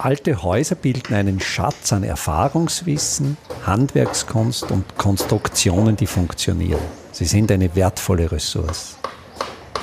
Alte 0.00 0.44
Häuser 0.44 0.76
bilden 0.76 1.12
einen 1.14 1.40
Schatz 1.40 1.92
an 1.92 2.04
Erfahrungswissen, 2.04 3.36
Handwerkskunst 3.66 4.70
und 4.70 4.96
Konstruktionen, 4.96 5.96
die 5.96 6.06
funktionieren. 6.06 6.80
Sie 7.10 7.24
sind 7.24 7.50
eine 7.50 7.74
wertvolle 7.74 8.30
Ressource. 8.30 8.96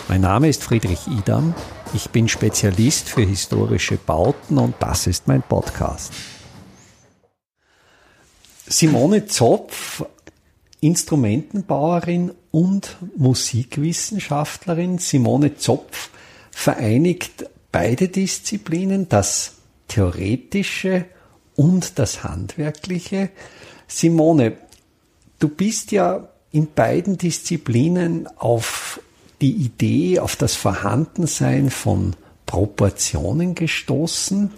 Mein 0.07 0.21
Name 0.21 0.47
ist 0.47 0.63
Friedrich 0.63 1.05
Idam. 1.07 1.53
Ich 1.93 2.11
bin 2.11 2.29
Spezialist 2.29 3.09
für 3.09 3.23
historische 3.23 3.97
Bauten 3.97 4.57
und 4.57 4.75
das 4.79 5.05
ist 5.05 5.27
mein 5.27 5.41
Podcast. 5.41 6.13
Simone 8.67 9.25
Zopf, 9.25 10.05
Instrumentenbauerin 10.79 12.31
und 12.51 12.95
Musikwissenschaftlerin. 13.17 14.97
Simone 14.97 15.57
Zopf 15.57 16.09
vereinigt 16.51 17.49
beide 17.73 18.07
Disziplinen, 18.07 19.09
das 19.09 19.54
Theoretische 19.87 21.05
und 21.55 21.99
das 21.99 22.23
Handwerkliche. 22.23 23.29
Simone, 23.87 24.57
du 25.39 25.49
bist 25.49 25.91
ja 25.91 26.27
in 26.51 26.71
beiden 26.73 27.17
Disziplinen 27.17 28.27
auf 28.37 28.99
die 29.41 29.51
Idee, 29.51 30.19
auf 30.19 30.35
das 30.35 30.55
Vorhandensein 30.55 31.69
von 31.69 32.15
Proportionen 32.45 33.55
gestoßen. 33.55 34.51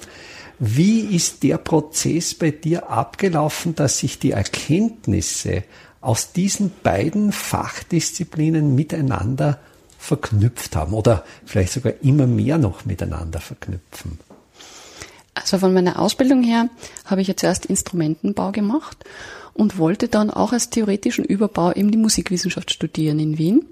Wie 0.59 1.02
ist 1.02 1.44
der 1.44 1.57
Prozess 1.57 2.34
bei 2.34 2.52
dir 2.52 2.90
abgelaufen, 2.90 3.76
dass 3.76 3.99
sich 3.99 4.20
die 4.20 4.32
Erkenntnisse 4.32 5.63
aus 6.02 6.32
diesen 6.32 6.71
beiden 6.84 7.32
Fachdisziplinen 7.32 8.76
miteinander 8.76 9.59
verknüpft 9.98 10.76
haben 10.76 10.94
oder 10.94 11.26
vielleicht 11.46 11.73
sogar 11.73 11.94
immer 12.02 12.27
mehr 12.27 12.57
noch 12.57 12.85
miteinander 12.85 13.40
verknüpfen? 13.40 14.20
Also 15.41 15.59
von 15.59 15.73
meiner 15.73 16.00
Ausbildung 16.00 16.44
her 16.44 16.70
habe 17.05 17.22
ich 17.22 17.27
ja 17.27 17.36
zuerst 17.36 17.66
Instrumentenbau 17.66 18.52
gemacht 18.52 18.98
und 19.54 19.77
wollte 19.77 20.07
dann 20.07 20.30
auch 20.30 20.54
als 20.54 20.70
theoretischen 20.70 21.26
Überbau 21.26 21.71
eben 21.71 21.91
die 21.91 21.98
Musikwissenschaft 21.98 22.71
studieren 22.71 23.20
in 23.20 23.38
Wien 23.38 23.65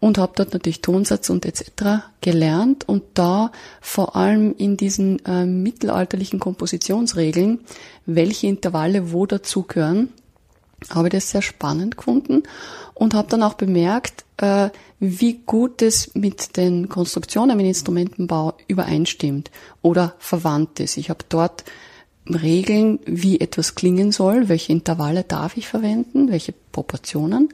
und 0.00 0.18
habe 0.18 0.32
dort 0.34 0.52
natürlich 0.52 0.80
Tonsatz 0.80 1.30
und 1.30 1.44
etc. 1.44 2.02
gelernt 2.20 2.88
und 2.88 3.02
da 3.14 3.52
vor 3.80 4.16
allem 4.16 4.54
in 4.56 4.76
diesen 4.76 5.24
äh, 5.26 5.44
mittelalterlichen 5.44 6.40
Kompositionsregeln, 6.40 7.60
welche 8.06 8.46
Intervalle 8.46 9.12
wo 9.12 9.26
dazugehören, 9.26 10.08
habe 10.88 11.10
das 11.10 11.30
sehr 11.30 11.42
spannend 11.42 11.96
gefunden 11.96 12.44
und 12.94 13.14
habe 13.14 13.28
dann 13.28 13.42
auch 13.42 13.54
bemerkt, 13.54 14.24
äh, 14.38 14.70
wie 14.98 15.40
gut 15.44 15.82
es 15.82 16.14
mit 16.14 16.56
den 16.56 16.88
Konstruktionen 16.88 17.58
im 17.58 17.66
Instrumentenbau 17.66 18.54
übereinstimmt 18.68 19.50
oder 19.82 20.14
verwandt 20.18 20.80
ist. 20.80 20.96
Ich 20.96 21.10
habe 21.10 21.24
dort 21.28 21.64
Regeln, 22.28 23.00
wie 23.06 23.40
etwas 23.40 23.74
klingen 23.74 24.12
soll, 24.12 24.48
welche 24.48 24.72
Intervalle 24.72 25.24
darf 25.24 25.56
ich 25.56 25.68
verwenden, 25.68 26.30
welche 26.30 26.54
Proportionen 26.72 27.48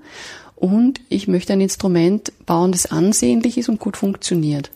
und 0.56 1.00
ich 1.10 1.28
möchte 1.28 1.52
ein 1.52 1.60
Instrument 1.60 2.32
bauen, 2.47 2.72
das 2.72 2.86
ansehnlich 2.86 3.58
ist 3.58 3.69
und 3.69 3.78
gut 3.78 3.97
funktioniert. 3.97 4.70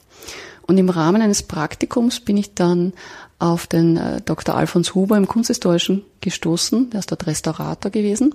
Und 0.67 0.79
im 0.79 0.91
Rahmen 0.91 1.23
eines 1.23 1.43
Praktikums 1.43 2.21
bin 2.21 2.37
ich 2.37 2.55
dann 2.55 2.93
auf 3.41 3.67
den 3.67 3.97
äh, 3.97 4.21
Dr. 4.21 4.55
Alfons 4.55 4.95
Huber 4.95 5.17
im 5.17 5.27
Kunsthistorischen 5.27 6.03
gestoßen, 6.21 6.91
der 6.91 7.01
ist 7.01 7.11
dort 7.11 7.27
Restaurator 7.27 7.91
gewesen. 7.91 8.35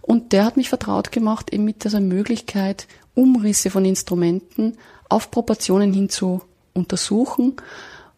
Und 0.00 0.32
der 0.32 0.44
hat 0.44 0.56
mich 0.56 0.68
vertraut 0.68 1.12
gemacht 1.12 1.52
eben 1.52 1.64
mit 1.64 1.84
dieser 1.84 2.00
Möglichkeit, 2.00 2.86
Umrisse 3.14 3.70
von 3.70 3.84
Instrumenten 3.84 4.78
auf 5.08 5.30
Proportionen 5.30 5.92
hin 5.92 6.08
zu 6.08 6.42
untersuchen. 6.74 7.56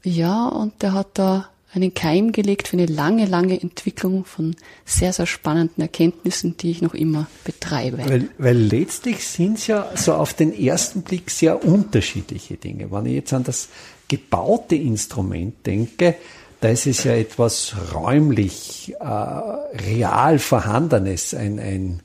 Ja, 0.05 0.47
und 0.49 0.83
der 0.83 0.93
hat 0.93 1.09
da 1.15 1.49
einen 1.73 1.95
Keim 1.95 2.33
gelegt 2.33 2.69
für 2.69 2.77
eine 2.77 2.87
lange, 2.87 3.27
lange 3.27 3.61
Entwicklung 3.61 4.25
von 4.25 4.57
sehr, 4.85 5.13
sehr 5.13 5.27
spannenden 5.27 5.83
Erkenntnissen, 5.83 6.57
die 6.57 6.71
ich 6.71 6.83
noch 6.83 6.95
immer 6.95 7.27
betreibe. 7.45 7.99
Weil, 8.07 8.29
weil 8.39 8.57
letztlich 8.57 9.27
sind 9.27 9.59
es 9.59 9.67
ja 9.67 9.91
so 9.95 10.15
auf 10.15 10.35
den 10.35 10.53
ersten 10.53 11.03
Blick 11.03 11.31
sehr 11.31 11.65
unterschiedliche 11.65 12.57
Dinge. 12.57 12.91
Wenn 12.91 13.07
ich 13.07 13.15
jetzt 13.15 13.33
an 13.33 13.45
das 13.45 13.69
gebaute 14.09 14.75
Instrument 14.75 15.67
denke, 15.67 16.17
da 16.61 16.69
ist 16.69 16.87
es 16.87 17.05
ja 17.05 17.15
etwas 17.15 17.77
räumlich, 17.95 18.95
äh, 18.99 19.05
real 19.05 20.39
Vorhandenes, 20.39 21.35
ein, 21.35 21.61
ein 21.61 22.01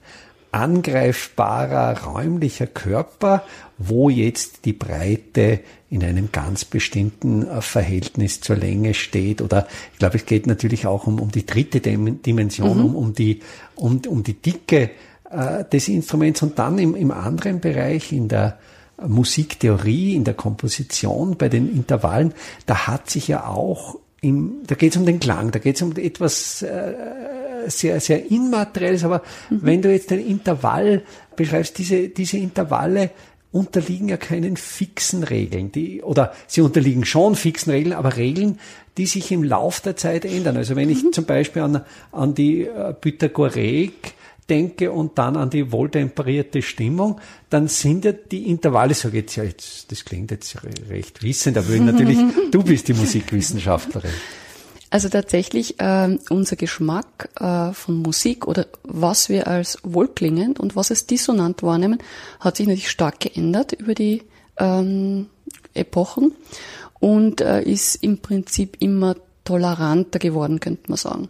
angreifbarer 0.51 2.03
räumlicher 2.03 2.67
Körper, 2.67 3.43
wo 3.79 4.09
jetzt 4.09 4.65
die 4.65 4.73
Breite 4.73 5.61
in 5.89 6.03
einem 6.03 6.31
ganz 6.31 6.63
bestimmten 6.65 7.47
äh, 7.47 7.61
Verhältnis 7.61 8.41
zur 8.41 8.55
Länge 8.55 8.93
steht. 8.93 9.41
Oder 9.41 9.67
ich 9.93 9.99
glaube, 9.99 10.17
es 10.17 10.27
geht 10.27 10.45
natürlich 10.45 10.85
auch 10.85 11.07
um, 11.07 11.19
um 11.19 11.31
die 11.31 11.45
dritte 11.45 11.79
Dimension, 11.81 12.77
mhm. 12.77 12.85
um, 12.85 12.95
um, 12.95 13.13
die, 13.13 13.39
um, 13.75 13.99
um 14.07 14.21
die 14.21 14.35
Dicke 14.35 14.91
äh, 15.31 15.65
des 15.65 15.87
Instruments. 15.87 16.43
Und 16.43 16.59
dann 16.59 16.77
im, 16.77 16.95
im 16.95 17.09
anderen 17.09 17.59
Bereich, 17.59 18.11
in 18.11 18.27
der 18.27 18.59
Musiktheorie, 19.01 20.15
in 20.15 20.23
der 20.23 20.33
Komposition, 20.33 21.37
bei 21.37 21.49
den 21.49 21.73
Intervallen, 21.73 22.33
da 22.65 22.87
hat 22.87 23.09
sich 23.09 23.27
ja 23.27 23.47
auch 23.47 23.97
im, 24.21 24.61
da 24.65 24.75
geht 24.75 24.93
es 24.93 24.97
um 24.97 25.05
den 25.05 25.19
Klang, 25.19 25.51
da 25.51 25.59
geht 25.59 25.75
es 25.75 25.81
um 25.81 25.95
etwas 25.97 26.61
äh, 26.61 26.93
sehr, 27.67 27.99
sehr 27.99 28.31
immaterielles, 28.31 29.03
aber 29.03 29.21
mhm. 29.49 29.59
wenn 29.61 29.81
du 29.81 29.91
jetzt 29.91 30.11
ein 30.11 30.25
Intervall 30.25 31.03
beschreibst, 31.35 31.77
diese, 31.77 32.09
diese 32.09 32.37
Intervalle 32.37 33.11
unterliegen 33.51 34.09
ja 34.09 34.17
keinen 34.17 34.57
fixen 34.57 35.23
Regeln, 35.23 35.71
die, 35.71 36.01
oder 36.01 36.33
sie 36.47 36.61
unterliegen 36.61 37.05
schon 37.05 37.35
fixen 37.35 37.71
Regeln, 37.71 37.93
aber 37.93 38.17
Regeln, 38.17 38.59
die 38.97 39.05
sich 39.05 39.31
im 39.31 39.43
Lauf 39.43 39.79
der 39.81 39.95
Zeit 39.95 40.25
ändern. 40.25 40.57
Also 40.57 40.75
wenn 40.75 40.89
ich 40.89 41.03
mhm. 41.03 41.13
zum 41.13 41.25
Beispiel 41.25 41.61
an, 41.61 41.81
an 42.11 42.33
die 42.33 42.63
äh, 42.63 42.93
Pythagoreik 42.93 44.13
denke 44.49 44.91
und 44.91 45.17
dann 45.17 45.37
an 45.37 45.49
die 45.49 45.71
wohltemperierte 45.71 46.61
Stimmung, 46.61 47.19
dann 47.49 47.67
sind 47.67 48.05
ja 48.05 48.11
die 48.11 48.49
Intervalle, 48.49 48.93
so 48.93 49.09
jetzt 49.09 49.35
ja 49.35 49.43
jetzt, 49.43 49.91
das 49.91 50.03
klingt 50.05 50.31
jetzt 50.31 50.57
recht 50.89 51.23
wissend, 51.23 51.57
aber 51.57 51.73
natürlich, 51.75 52.19
du 52.51 52.63
bist 52.63 52.87
die 52.87 52.93
Musikwissenschaftlerin. 52.93 54.11
Also 54.89 55.09
tatsächlich 55.09 55.79
äh, 55.79 56.17
unser 56.29 56.55
Geschmack 56.55 57.29
äh, 57.39 57.73
von 57.73 57.97
Musik 58.03 58.45
oder 58.45 58.67
was 58.83 59.27
wir 59.27 59.47
als 59.47 59.79
wohlklingend 59.81 60.59
und 60.59 60.75
was 60.75 60.91
als 60.91 61.07
dissonant 61.07 61.63
wahrnehmen, 61.63 61.97
hat 62.39 62.57
sich 62.57 62.67
natürlich 62.67 62.91
stark 62.91 63.19
geändert 63.19 63.71
über 63.73 63.95
die 63.95 64.21
ähm, 64.57 65.29
Epochen 65.73 66.33
und 66.99 67.41
äh, 67.41 67.63
ist 67.63 67.95
im 68.03 68.19
Prinzip 68.19 68.77
immer 68.81 69.15
toleranter 69.45 70.19
geworden, 70.19 70.59
könnte 70.59 70.89
man 70.89 70.97
sagen. 70.97 71.29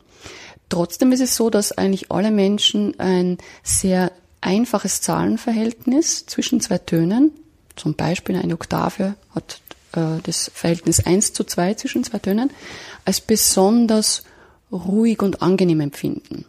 Trotzdem 0.73 1.11
ist 1.11 1.19
es 1.19 1.35
so, 1.35 1.51
dass 1.51 1.71
eigentlich 1.71 2.11
alle 2.11 2.31
Menschen 2.31 2.99
ein 2.99 3.37
sehr 3.61 4.11
einfaches 4.41 5.01
Zahlenverhältnis 5.01 6.25
zwischen 6.25 6.61
zwei 6.61 6.79
Tönen, 6.79 7.29
zum 7.75 7.93
Beispiel 7.93 8.35
eine 8.37 8.55
Oktave 8.55 9.13
hat 9.35 9.61
äh, 9.91 10.19
das 10.23 10.49
Verhältnis 10.51 10.99
1 10.99 11.33
zu 11.33 11.43
2 11.43 11.75
zwischen 11.75 12.03
zwei 12.03 12.17
Tönen, 12.17 12.49
als 13.05 13.21
besonders 13.21 14.23
ruhig 14.71 15.21
und 15.21 15.43
angenehm 15.43 15.79
empfinden. 15.79 16.45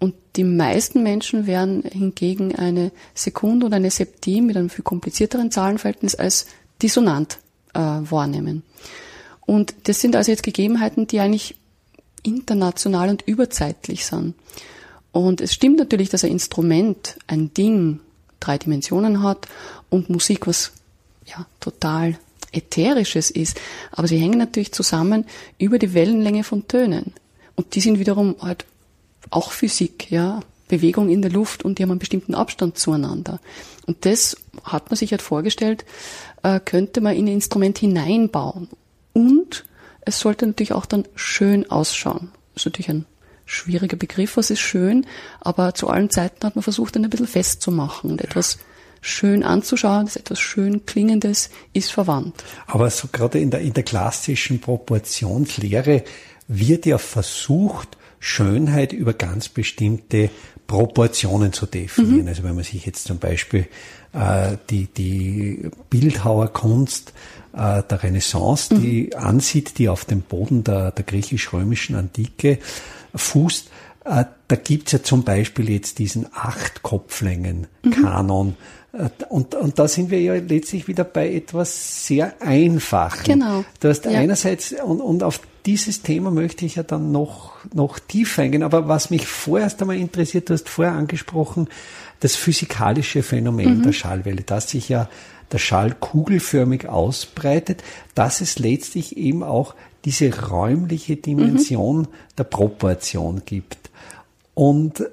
Und 0.00 0.16
die 0.34 0.42
meisten 0.42 1.04
Menschen 1.04 1.46
werden 1.46 1.84
hingegen 1.84 2.56
eine 2.56 2.90
Sekunde 3.14 3.66
oder 3.66 3.76
eine 3.76 3.92
Septim 3.92 4.46
mit 4.46 4.56
einem 4.56 4.70
viel 4.70 4.82
komplizierteren 4.82 5.52
Zahlenverhältnis 5.52 6.16
als 6.16 6.46
dissonant 6.82 7.38
äh, 7.74 7.78
wahrnehmen. 7.78 8.64
Und 9.46 9.72
das 9.84 10.00
sind 10.00 10.16
also 10.16 10.32
jetzt 10.32 10.42
Gegebenheiten, 10.42 11.06
die 11.06 11.20
eigentlich 11.20 11.54
international 12.22 13.08
und 13.08 13.22
überzeitlich 13.22 14.06
sind. 14.06 14.34
Und 15.12 15.40
es 15.40 15.52
stimmt 15.52 15.78
natürlich, 15.78 16.08
dass 16.08 16.24
ein 16.24 16.30
Instrument, 16.30 17.16
ein 17.26 17.52
Ding, 17.52 18.00
drei 18.40 18.58
Dimensionen 18.58 19.22
hat 19.22 19.46
und 19.90 20.08
Musik 20.08 20.46
was 20.46 20.72
ja 21.26 21.46
total 21.60 22.18
Ätherisches 22.52 23.30
ist. 23.30 23.60
Aber 23.90 24.08
sie 24.08 24.18
hängen 24.18 24.38
natürlich 24.38 24.72
zusammen 24.72 25.26
über 25.58 25.78
die 25.78 25.94
Wellenlänge 25.94 26.44
von 26.44 26.66
Tönen. 26.68 27.12
Und 27.56 27.74
die 27.74 27.80
sind 27.80 27.98
wiederum 27.98 28.36
halt 28.40 28.64
auch 29.30 29.52
Physik, 29.52 30.10
ja. 30.10 30.40
Bewegung 30.68 31.10
in 31.10 31.20
der 31.20 31.30
Luft 31.30 31.66
und 31.66 31.78
die 31.78 31.82
haben 31.82 31.90
einen 31.90 31.98
bestimmten 31.98 32.34
Abstand 32.34 32.78
zueinander. 32.78 33.40
Und 33.86 34.06
das 34.06 34.38
hat 34.64 34.88
man 34.88 34.96
sich 34.96 35.10
halt 35.10 35.20
vorgestellt, 35.20 35.84
äh, 36.42 36.60
könnte 36.60 37.02
man 37.02 37.14
in 37.14 37.26
ein 37.26 37.34
Instrument 37.34 37.76
hineinbauen. 37.76 38.68
Und 39.12 39.64
es 40.04 40.20
sollte 40.20 40.46
natürlich 40.46 40.72
auch 40.72 40.86
dann 40.86 41.06
schön 41.14 41.70
ausschauen. 41.70 42.30
Das 42.54 42.62
ist 42.62 42.66
natürlich 42.66 42.90
ein 42.90 43.06
schwieriger 43.44 43.96
Begriff, 43.96 44.36
was 44.36 44.50
ist 44.50 44.60
schön, 44.60 45.06
aber 45.40 45.74
zu 45.74 45.88
allen 45.88 46.10
Zeiten 46.10 46.46
hat 46.46 46.54
man 46.54 46.62
versucht, 46.62 46.96
ihn 46.96 47.04
ein 47.04 47.10
bisschen 47.10 47.26
festzumachen 47.26 48.10
und 48.10 48.20
etwas 48.22 48.58
schön 49.00 49.42
anzuschauen, 49.42 50.06
das 50.06 50.16
etwas 50.16 50.38
schön 50.38 50.86
klingendes 50.86 51.50
ist 51.72 51.92
verwandt. 51.92 52.44
Aber 52.66 52.88
so 52.88 53.08
gerade 53.10 53.40
in 53.40 53.50
der, 53.50 53.60
in 53.60 53.72
der 53.72 53.82
klassischen 53.82 54.60
Proportionslehre 54.60 56.04
wird 56.46 56.86
ja 56.86 56.98
versucht, 56.98 57.96
Schönheit 58.20 58.92
über 58.92 59.14
ganz 59.14 59.48
bestimmte 59.48 60.30
Proportionen 60.68 61.52
zu 61.52 61.66
definieren. 61.66 62.22
Mhm. 62.22 62.28
Also 62.28 62.44
wenn 62.44 62.54
man 62.54 62.62
sich 62.64 62.86
jetzt 62.86 63.04
zum 63.04 63.18
Beispiel 63.18 63.66
äh, 64.12 64.56
die, 64.70 64.86
die 64.86 65.70
Bildhauerkunst 65.90 67.12
äh, 67.54 67.82
der 67.82 68.02
Renaissance, 68.02 68.74
die 68.74 69.10
mhm. 69.12 69.18
ansieht, 69.18 69.78
die 69.78 69.88
auf 69.88 70.04
dem 70.04 70.22
Boden 70.22 70.64
der, 70.64 70.90
der 70.90 71.04
griechisch-römischen 71.04 71.96
Antike 71.96 72.58
fußt, 73.14 73.68
äh, 74.04 74.24
da 74.48 74.56
gibt's 74.56 74.92
ja 74.92 75.02
zum 75.02 75.22
Beispiel 75.22 75.70
jetzt 75.70 75.98
diesen 75.98 76.26
acht 76.34 76.82
Kopflängen-Kanon. 76.82 78.48
Mhm. 78.48 78.54
Äh, 78.92 79.08
und, 79.28 79.54
und 79.54 79.78
da 79.78 79.88
sind 79.88 80.10
wir 80.10 80.20
ja 80.20 80.34
letztlich 80.34 80.88
wieder 80.88 81.04
bei 81.04 81.32
etwas 81.32 82.06
sehr 82.06 82.34
Einfachen. 82.40 83.24
Genau. 83.24 83.64
Du 83.80 83.88
hast 83.88 84.04
ja. 84.04 84.12
einerseits, 84.12 84.72
und, 84.72 85.00
und 85.00 85.22
auf 85.22 85.40
dieses 85.64 86.02
Thema 86.02 86.30
möchte 86.30 86.66
ich 86.66 86.74
ja 86.74 86.82
dann 86.82 87.12
noch, 87.12 87.52
noch 87.72 87.98
tiefer 87.98 88.42
eingehen. 88.42 88.62
Aber 88.62 88.88
was 88.88 89.10
mich 89.10 89.26
vorerst 89.26 89.80
einmal 89.80 89.96
interessiert, 89.96 90.50
du 90.50 90.54
hast 90.54 90.68
vorher 90.68 90.94
angesprochen, 90.94 91.68
das 92.22 92.36
physikalische 92.36 93.22
Phänomen 93.24 93.78
mhm. 93.78 93.82
der 93.82 93.92
Schallwelle, 93.92 94.42
dass 94.42 94.70
sich 94.70 94.88
ja 94.88 95.08
der 95.50 95.58
Schall 95.58 95.92
kugelförmig 95.92 96.88
ausbreitet, 96.88 97.82
dass 98.14 98.40
es 98.40 98.58
letztlich 98.58 99.16
eben 99.16 99.42
auch 99.42 99.74
diese 100.04 100.48
räumliche 100.48 101.16
Dimension 101.16 102.02
mhm. 102.02 102.08
der 102.38 102.44
Proportion 102.44 103.42
gibt. 103.44 103.90
Und 104.54 105.04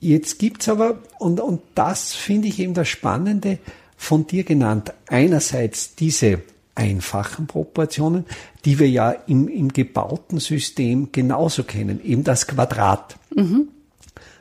jetzt 0.00 0.40
gibt's 0.40 0.68
aber, 0.68 0.98
und, 1.18 1.40
und 1.40 1.60
das 1.76 2.14
finde 2.14 2.48
ich 2.48 2.58
eben 2.58 2.74
das 2.74 2.88
Spannende, 2.88 3.58
von 3.96 4.26
dir 4.26 4.44
genannt, 4.44 4.94
einerseits 5.08 5.94
diese 5.94 6.40
einfachen 6.74 7.46
Proportionen, 7.46 8.24
die 8.64 8.78
wir 8.78 8.88
ja 8.88 9.10
im, 9.10 9.46
im 9.46 9.68
gebauten 9.68 10.40
System 10.40 11.12
genauso 11.12 11.64
kennen, 11.64 12.02
eben 12.02 12.24
das 12.24 12.46
Quadrat 12.46 13.18
mhm. 13.36 13.68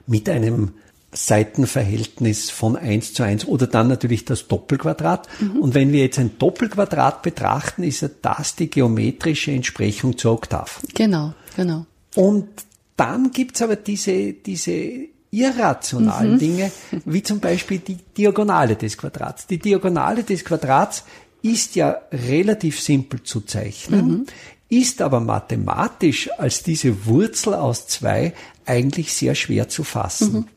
mit 0.08 0.30
einem 0.30 0.72
Seitenverhältnis 1.12 2.52
von 2.52 2.76
eins 2.76 3.14
zu 3.14 3.24
eins 3.24 3.46
oder 3.46 3.68
dann 3.68 3.88
natürlich 3.88 4.26
das 4.26 4.48
Doppelquadrat. 4.48 5.28
Mhm. 5.40 5.60
Und 5.60 5.74
wenn 5.74 5.92
wir 5.92 6.02
jetzt 6.02 6.20
ein 6.20 6.38
Doppelquadrat 6.38 7.24
betrachten, 7.24 7.84
ist 7.84 8.02
ja 8.02 8.10
das 8.22 8.56
die 8.56 8.70
geometrische 8.70 9.52
Entsprechung 9.52 10.18
zur 10.18 10.34
Oktav. 10.34 10.82
Genau, 10.94 11.34
genau. 11.56 11.86
Und 12.16 12.48
dann 12.96 13.32
gibt's 13.32 13.62
aber 13.62 13.76
diese, 13.76 14.34
diese 14.34 15.10
irrationalen 15.32 16.34
mhm. 16.34 16.40
Dinge, 16.40 16.72
wie 17.06 17.24
zum 17.24 17.40
Beispiel 17.40 17.80
die 17.80 17.98
Diagonale 18.18 18.76
des 18.76 18.98
Quadrats. 18.98 19.48
Die 19.48 19.60
Diagonale 19.60 20.24
des 20.24 20.44
Quadrats 20.44 21.04
ist 21.42 21.76
ja 21.76 21.98
relativ 22.12 22.80
simpel 22.80 23.24
zu 23.24 23.42
zeichnen, 23.42 24.08
mhm. 24.08 24.26
ist 24.68 25.02
aber 25.02 25.20
mathematisch 25.20 26.30
als 26.38 26.64
diese 26.64 27.06
Wurzel 27.06 27.54
aus 27.54 27.88
zwei 27.88 28.34
eigentlich 28.66 29.14
sehr 29.14 29.36
schwer 29.36 29.70
zu 29.70 29.84
fassen. 29.84 30.34
Mhm. 30.34 30.48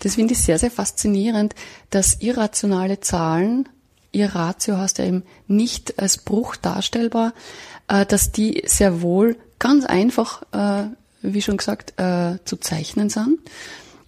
Das 0.00 0.16
finde 0.16 0.34
ich 0.34 0.42
sehr, 0.42 0.58
sehr 0.58 0.70
faszinierend, 0.70 1.54
dass 1.90 2.20
irrationale 2.20 3.00
Zahlen, 3.00 3.68
ihr 4.12 4.34
Ratio 4.34 4.78
heißt 4.78 4.98
ja 4.98 5.04
eben 5.04 5.24
nicht 5.46 5.98
als 5.98 6.18
Bruch 6.18 6.56
darstellbar, 6.56 7.32
äh, 7.88 8.06
dass 8.06 8.32
die 8.32 8.62
sehr 8.66 9.02
wohl 9.02 9.36
ganz 9.58 9.84
einfach, 9.84 10.42
äh, 10.52 10.88
wie 11.22 11.42
schon 11.42 11.56
gesagt, 11.56 11.98
äh, 11.98 12.38
zu 12.44 12.56
zeichnen 12.56 13.10
sind. 13.10 13.38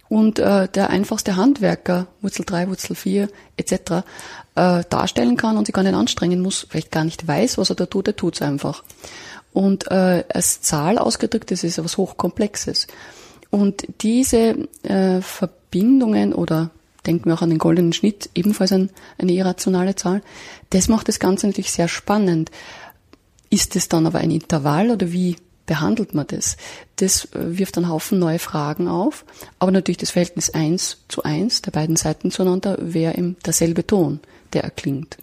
Und 0.07 0.39
der 0.39 0.89
einfachste 0.89 1.35
Handwerker, 1.35 2.07
Wurzel 2.21 2.43
3, 2.43 2.69
Wurzel 2.69 2.95
4 2.95 3.29
etc., 3.57 4.01
darstellen 4.55 5.37
kann 5.37 5.55
und 5.55 5.67
sich 5.67 5.75
gar 5.75 5.83
nicht 5.83 5.93
anstrengen 5.93 6.41
muss, 6.41 6.65
vielleicht 6.67 6.89
gar 6.91 7.03
nicht 7.03 7.27
weiß, 7.27 7.59
was 7.59 7.69
er 7.69 7.75
da 7.75 7.85
tut, 7.85 8.07
er 8.07 8.15
tut 8.15 8.33
es 8.33 8.41
einfach. 8.41 8.83
Und 9.53 9.91
als 9.91 10.61
Zahl 10.61 10.97
ausgedrückt, 10.97 11.51
das 11.51 11.63
ist 11.63 11.77
etwas 11.77 11.97
Hochkomplexes. 11.97 12.87
Und 13.51 13.87
diese 14.01 14.67
äh, 14.83 15.21
Verbindungen 15.21 16.33
oder 16.33 16.71
denken 17.05 17.25
wir 17.25 17.33
auch 17.33 17.41
an 17.41 17.49
den 17.49 17.59
goldenen 17.59 17.93
Schnitt, 17.93 18.29
ebenfalls 18.35 18.71
ein, 18.71 18.89
eine 19.17 19.31
irrationale 19.31 19.95
Zahl, 19.95 20.21
das 20.69 20.87
macht 20.87 21.07
das 21.07 21.19
Ganze 21.19 21.47
natürlich 21.47 21.71
sehr 21.71 21.87
spannend. 21.87 22.51
Ist 23.49 23.75
es 23.75 23.89
dann 23.89 24.05
aber 24.05 24.19
ein 24.19 24.31
Intervall 24.31 24.91
oder 24.91 25.11
wie 25.11 25.37
behandelt 25.65 26.13
man 26.13 26.27
das? 26.27 26.57
Das 26.97 27.25
äh, 27.33 27.57
wirft 27.57 27.77
einen 27.77 27.89
Haufen 27.89 28.19
neue 28.19 28.39
Fragen 28.39 28.87
auf, 28.87 29.25
aber 29.57 29.71
natürlich 29.71 29.97
das 29.97 30.11
Verhältnis 30.11 30.51
eins 30.51 30.97
zu 31.07 31.23
eins 31.23 31.61
der 31.61 31.71
beiden 31.71 31.95
Seiten 31.95 32.31
zueinander 32.31 32.77
wäre 32.79 33.17
eben 33.17 33.37
derselbe 33.45 33.85
Ton 33.85 34.19
der 34.53 34.63
erklingt. 34.63 35.17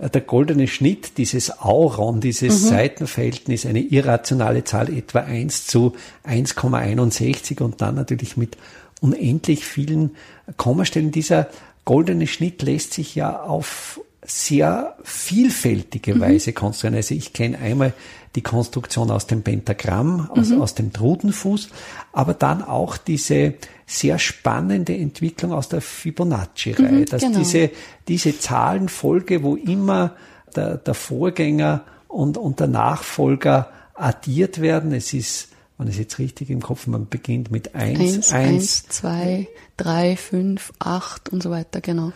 Ja. 0.00 0.08
Der 0.08 0.20
goldene 0.20 0.66
Schnitt, 0.66 1.18
dieses 1.18 1.60
Auron, 1.60 2.20
dieses 2.20 2.62
mhm. 2.62 2.68
Seitenverhältnis, 2.68 3.66
eine 3.66 3.80
irrationale 3.80 4.64
Zahl 4.64 4.92
etwa 4.94 5.20
1 5.20 5.66
zu 5.66 5.94
1,61 6.26 7.62
und 7.62 7.80
dann 7.80 7.94
natürlich 7.94 8.36
mit 8.36 8.56
unendlich 9.00 9.64
vielen 9.64 10.16
Kommastellen. 10.56 11.10
Dieser 11.10 11.48
goldene 11.84 12.26
Schnitt 12.26 12.62
lässt 12.62 12.94
sich 12.94 13.14
ja 13.14 13.42
auf 13.42 14.00
sehr 14.26 14.96
vielfältige 15.02 16.14
mhm. 16.14 16.20
Weise 16.20 16.52
konstruieren. 16.52 16.96
Also 16.96 17.14
ich 17.14 17.32
kenne 17.32 17.58
einmal 17.58 17.92
die 18.34 18.42
Konstruktion 18.42 19.10
aus 19.10 19.26
dem 19.26 19.42
Pentagramm, 19.42 20.30
aus, 20.30 20.48
mhm. 20.48 20.62
aus 20.62 20.74
dem 20.74 20.92
Trudenfuß, 20.92 21.68
aber 22.14 22.32
dann 22.32 22.62
auch 22.62 22.96
diese 22.96 23.54
sehr 23.86 24.18
spannende 24.18 24.96
Entwicklung 24.96 25.52
aus 25.52 25.68
der 25.68 25.82
Fibonacci-Reihe, 25.82 26.92
mhm, 26.92 27.04
dass 27.06 27.22
genau. 27.22 27.38
diese, 27.38 27.70
diese 28.08 28.38
Zahlenfolge, 28.38 29.42
wo 29.42 29.56
immer 29.56 30.14
der, 30.54 30.78
der 30.78 30.94
Vorgänger 30.94 31.84
und, 32.08 32.38
und 32.38 32.60
der 32.60 32.68
Nachfolger 32.68 33.70
addiert 33.94 34.60
werden, 34.60 34.92
es 34.92 35.12
ist 35.12 35.48
man 35.76 35.88
ist 35.88 35.98
jetzt 35.98 36.20
richtig 36.20 36.50
im 36.50 36.62
Kopf, 36.62 36.86
man 36.86 37.08
beginnt 37.08 37.50
mit 37.50 37.74
1, 37.74 38.32
1, 38.32 38.86
2, 38.86 39.48
3, 39.76 40.16
5, 40.16 40.72
8 40.78 41.30
und 41.30 41.42
so 41.42 41.50
weiter, 41.50 41.80
genau. 41.80 42.12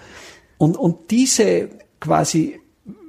Und, 0.59 0.77
und 0.77 1.11
diese 1.11 1.69
quasi 1.99 2.61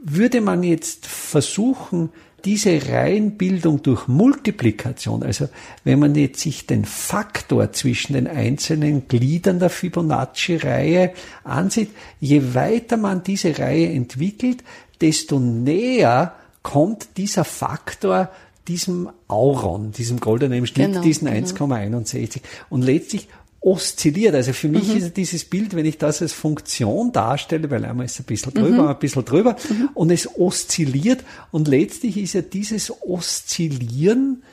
würde 0.04 0.42
man 0.42 0.64
jetzt 0.64 1.06
versuchen, 1.06 2.10
diese 2.46 2.90
Reihenbildung 2.90 3.82
durch 3.82 4.08
Multiplikation, 4.08 5.24
also 5.24 5.50
wenn 5.84 6.00
man 6.00 6.16
jetzt 6.16 6.42
sich 6.42 6.66
den 6.66 6.86
Faktor 6.86 7.72
zwischen 7.72 8.14
den 8.14 8.28
einzelnen 8.28 9.08
Gliedern 9.08 9.60
der 9.60 9.70
Fibonacci-Reihe 9.70 11.14
ansieht, 11.44 11.92
je 12.20 12.54
weiter 12.54 12.98
man 12.98 13.24
diese 13.24 13.58
Reihe 13.60 13.90
entwickelt, 13.90 14.64
desto 15.02 15.40
näher 15.40 16.36
kommt 16.64 17.18
dieser 17.18 17.46
Faktor 17.46 18.30
diesem 18.68 19.10
Auron, 19.28 19.92
diesem 19.92 20.20
goldenen 20.20 20.66
Schnitt, 20.68 20.92
genau, 20.92 21.02
diesen 21.02 21.28
1,61. 21.28 22.34
Genau. 22.34 22.46
Und 22.70 22.84
letztlich 22.84 23.28
oszilliert. 23.62 24.36
Also 24.36 24.54
für 24.54 24.70
mich 24.70 24.88
mhm. 24.88 24.98
ist 24.98 25.18
dieses 25.18 25.46
Bild, 25.46 25.76
wenn 25.76 25.86
ich 25.86 25.98
das 25.98 26.22
als 26.22 26.34
Funktion 26.34 27.12
darstelle, 27.12 27.70
weil 27.70 27.84
einmal 27.86 28.06
ist 28.06 28.14
es 28.14 28.20
ein 28.22 28.26
bisschen 28.26 28.54
drüber, 28.54 28.84
mhm. 28.84 28.90
ein 28.90 29.00
bisschen 29.00 29.26
drüber, 29.26 29.56
mhm. 29.70 29.90
und 29.94 30.12
es 30.12 30.38
oszilliert 30.38 31.24
und 31.52 31.68
letztlich 31.68 32.18
ist 32.18 32.34
ja 32.34 32.42
dieses 32.42 32.92
Oszillieren 33.02 34.44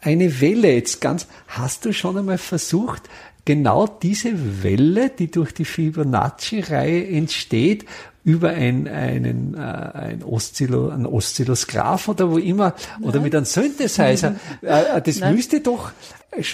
eine 0.00 0.40
Welle. 0.40 0.74
Jetzt 0.74 1.00
ganz, 1.00 1.26
hast 1.48 1.84
du 1.84 1.92
schon 1.92 2.18
einmal 2.18 2.38
versucht, 2.38 3.02
genau 3.44 3.86
diese 3.86 4.62
Welle, 4.62 5.10
die 5.10 5.30
durch 5.30 5.52
die 5.52 5.64
Fibonacci-Reihe 5.64 7.08
entsteht, 7.08 7.84
über 8.24 8.50
ein, 8.50 8.86
einen, 8.86 9.54
äh, 9.54 9.58
ein, 9.58 10.22
Oszillo, 10.22 10.90
ein 10.90 11.06
Oszillosgraph 11.06 12.08
oder 12.08 12.30
wo 12.30 12.38
immer, 12.38 12.74
Nein. 13.00 13.08
oder 13.08 13.20
mit 13.20 13.34
einem 13.34 13.44
Synthesizer. 13.44 14.36
Äh, 14.62 14.96
äh, 14.96 15.02
das 15.02 15.18
Nein. 15.18 15.34
müsste 15.34 15.60
doch 15.60 15.90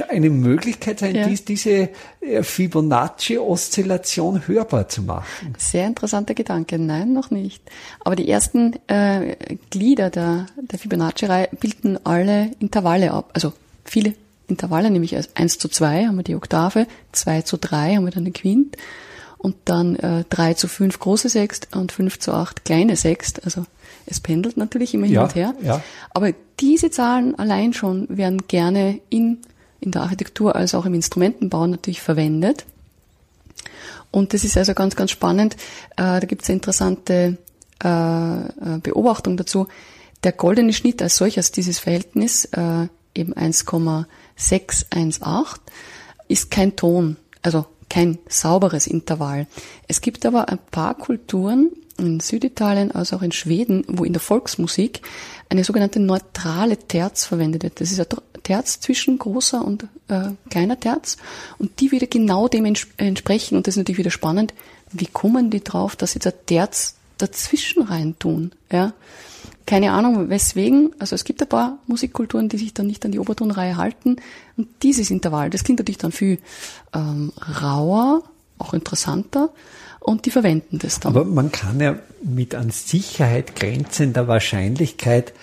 eine 0.08 0.30
Möglichkeit 0.30 0.98
sein, 0.98 1.14
ja. 1.14 1.28
dies, 1.28 1.44
diese 1.44 1.90
äh, 2.20 2.42
Fibonacci-Oszillation 2.42 4.48
hörbar 4.48 4.88
zu 4.88 5.02
machen. 5.02 5.54
Sehr 5.58 5.86
interessanter 5.86 6.34
Gedanke. 6.34 6.78
Nein, 6.78 7.12
noch 7.12 7.30
nicht. 7.30 7.62
Aber 8.00 8.16
die 8.16 8.28
ersten 8.28 8.74
äh, 8.88 9.36
Glieder 9.70 10.10
der, 10.10 10.46
der 10.56 10.78
Fibonacci-Reihe 10.78 11.50
bilden 11.60 11.98
alle 12.04 12.50
Intervalle 12.60 13.12
ab. 13.12 13.30
Also 13.34 13.52
viele 13.84 14.14
Intervalle, 14.48 14.90
nämlich 14.90 15.14
als 15.14 15.36
1 15.36 15.58
zu 15.58 15.68
2 15.68 16.06
haben 16.06 16.16
wir 16.16 16.24
die 16.24 16.34
Oktave, 16.34 16.86
2 17.12 17.42
zu 17.42 17.58
3 17.58 17.96
haben 17.96 18.06
wir 18.06 18.12
dann 18.12 18.24
den 18.24 18.32
Quint 18.32 18.76
und 19.38 19.56
dann 19.64 19.96
äh, 19.96 20.24
3 20.28 20.54
zu 20.54 20.68
5 20.68 20.98
große 20.98 21.28
Sext 21.28 21.68
und 21.74 21.92
5 21.92 22.18
zu 22.18 22.32
8 22.32 22.64
kleine 22.64 22.96
Sext. 22.96 23.44
Also 23.44 23.64
es 24.06 24.20
pendelt 24.20 24.56
natürlich 24.56 24.94
immer 24.94 25.06
hin 25.06 25.14
ja, 25.14 25.22
und 25.22 25.34
her. 25.34 25.54
Ja. 25.62 25.82
Aber 26.10 26.32
diese 26.60 26.90
Zahlen 26.90 27.38
allein 27.38 27.72
schon 27.72 28.06
werden 28.08 28.46
gerne 28.48 29.00
in, 29.10 29.38
in 29.80 29.92
der 29.92 30.02
Architektur 30.02 30.56
als 30.56 30.74
auch 30.74 30.86
im 30.86 30.94
Instrumentenbau 30.94 31.66
natürlich 31.66 32.00
verwendet. 32.00 32.64
Und 34.10 34.34
das 34.34 34.44
ist 34.44 34.56
also 34.56 34.74
ganz, 34.74 34.96
ganz 34.96 35.10
spannend. 35.10 35.54
Äh, 35.92 36.20
da 36.20 36.20
gibt 36.20 36.42
es 36.42 36.48
eine 36.48 36.56
interessante 36.56 37.38
äh, 37.82 38.40
äh, 38.40 38.78
Beobachtung 38.82 39.36
dazu. 39.36 39.68
Der 40.24 40.32
goldene 40.32 40.72
Schnitt 40.72 41.00
als 41.00 41.16
solches, 41.16 41.52
dieses 41.52 41.78
Verhältnis, 41.78 42.46
äh, 42.46 42.88
eben 43.14 43.34
1,618, 43.34 45.60
ist 46.26 46.50
kein 46.50 46.74
Ton. 46.74 47.16
Also 47.42 47.66
kein 47.88 48.18
sauberes 48.28 48.86
Intervall. 48.86 49.46
Es 49.86 50.00
gibt 50.00 50.26
aber 50.26 50.48
ein 50.48 50.58
paar 50.70 50.94
Kulturen 50.94 51.70
in 51.98 52.20
Süditalien 52.20 52.92
als 52.92 53.12
auch 53.12 53.22
in 53.22 53.32
Schweden, 53.32 53.84
wo 53.88 54.04
in 54.04 54.12
der 54.12 54.20
Volksmusik 54.20 55.02
eine 55.48 55.64
sogenannte 55.64 56.00
neutrale 56.00 56.76
Terz 56.76 57.24
verwendet 57.24 57.62
wird. 57.62 57.80
Das 57.80 57.90
ist 57.90 58.00
ein 58.00 58.42
Terz 58.42 58.80
zwischen 58.80 59.18
großer 59.18 59.64
und 59.64 59.84
äh, 60.08 60.30
kleiner 60.48 60.78
Terz 60.78 61.16
und 61.58 61.80
die 61.80 61.90
wieder 61.90 62.06
genau 62.06 62.48
dem 62.48 62.64
entsprechen 62.64 63.56
und 63.56 63.66
das 63.66 63.74
ist 63.74 63.78
natürlich 63.78 63.98
wieder 63.98 64.10
spannend, 64.10 64.54
wie 64.92 65.06
kommen 65.06 65.50
die 65.50 65.62
drauf, 65.62 65.96
dass 65.96 66.12
sie 66.12 66.18
da 66.18 66.30
Terz 66.30 66.94
dazwischen 67.18 67.82
rein 67.82 68.14
tun, 68.18 68.52
ja? 68.70 68.92
Keine 69.68 69.92
Ahnung, 69.92 70.30
weswegen. 70.30 70.94
Also 70.98 71.14
es 71.14 71.24
gibt 71.24 71.42
ein 71.42 71.48
paar 71.48 71.76
Musikkulturen, 71.86 72.48
die 72.48 72.56
sich 72.56 72.72
dann 72.72 72.86
nicht 72.86 73.04
an 73.04 73.12
die 73.12 73.18
Obertonreihe 73.18 73.76
halten. 73.76 74.16
Und 74.56 74.68
dieses 74.82 75.10
Intervall, 75.10 75.50
das 75.50 75.62
klingt 75.62 75.78
natürlich 75.78 75.98
dann 75.98 76.10
viel 76.10 76.38
ähm, 76.94 77.34
rauer, 77.60 78.22
auch 78.56 78.72
interessanter. 78.72 79.50
Und 80.00 80.24
die 80.24 80.30
verwenden 80.30 80.78
das 80.78 81.00
dann. 81.00 81.14
Aber 81.14 81.26
man 81.26 81.52
kann 81.52 81.80
ja 81.80 81.96
mit 82.22 82.54
an 82.54 82.70
Sicherheit 82.70 83.56
grenzender 83.56 84.26
Wahrscheinlichkeit 84.26 85.34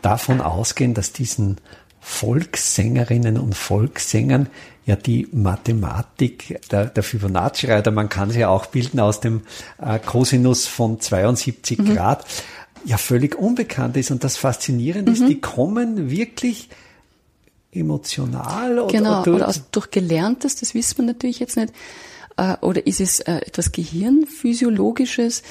davon 0.00 0.40
ausgehen, 0.40 0.94
dass 0.94 1.12
diesen 1.12 1.58
Volkssängerinnen 2.00 3.36
und 3.38 3.54
Volkssängern 3.54 4.48
ja 4.86 4.96
die 4.96 5.28
Mathematik 5.30 6.58
der, 6.70 6.86
der 6.86 7.02
Fibonacci-Reihe, 7.02 7.90
man 7.90 8.08
kann 8.08 8.30
sie 8.30 8.40
ja 8.40 8.48
auch 8.48 8.64
bilden 8.64 8.98
aus 8.98 9.20
dem 9.20 9.42
äh, 9.78 9.98
Cosinus 9.98 10.66
von 10.66 11.00
72 11.00 11.78
mhm. 11.78 11.94
Grad, 11.94 12.24
ja 12.84 12.98
völlig 12.98 13.36
unbekannt 13.36 13.96
ist. 13.96 14.10
Und 14.10 14.24
das 14.24 14.36
Faszinierende 14.36 15.10
mhm. 15.10 15.16
ist, 15.16 15.28
die 15.28 15.40
kommen 15.40 16.10
wirklich 16.10 16.68
emotional 17.72 18.78
oder, 18.78 18.92
genau, 18.92 19.22
oder, 19.22 19.34
oder 19.34 19.48
aus, 19.48 19.62
durch 19.72 19.90
Gelerntes, 19.90 20.56
das 20.56 20.74
wissen 20.74 20.98
wir 20.98 21.06
natürlich 21.06 21.40
jetzt 21.40 21.56
nicht. 21.56 21.72
Äh, 22.36 22.56
oder 22.60 22.86
ist 22.86 23.00
es 23.00 23.20
äh, 23.20 23.36
etwas 23.36 23.72
Gehirnphysiologisches? 23.72 25.42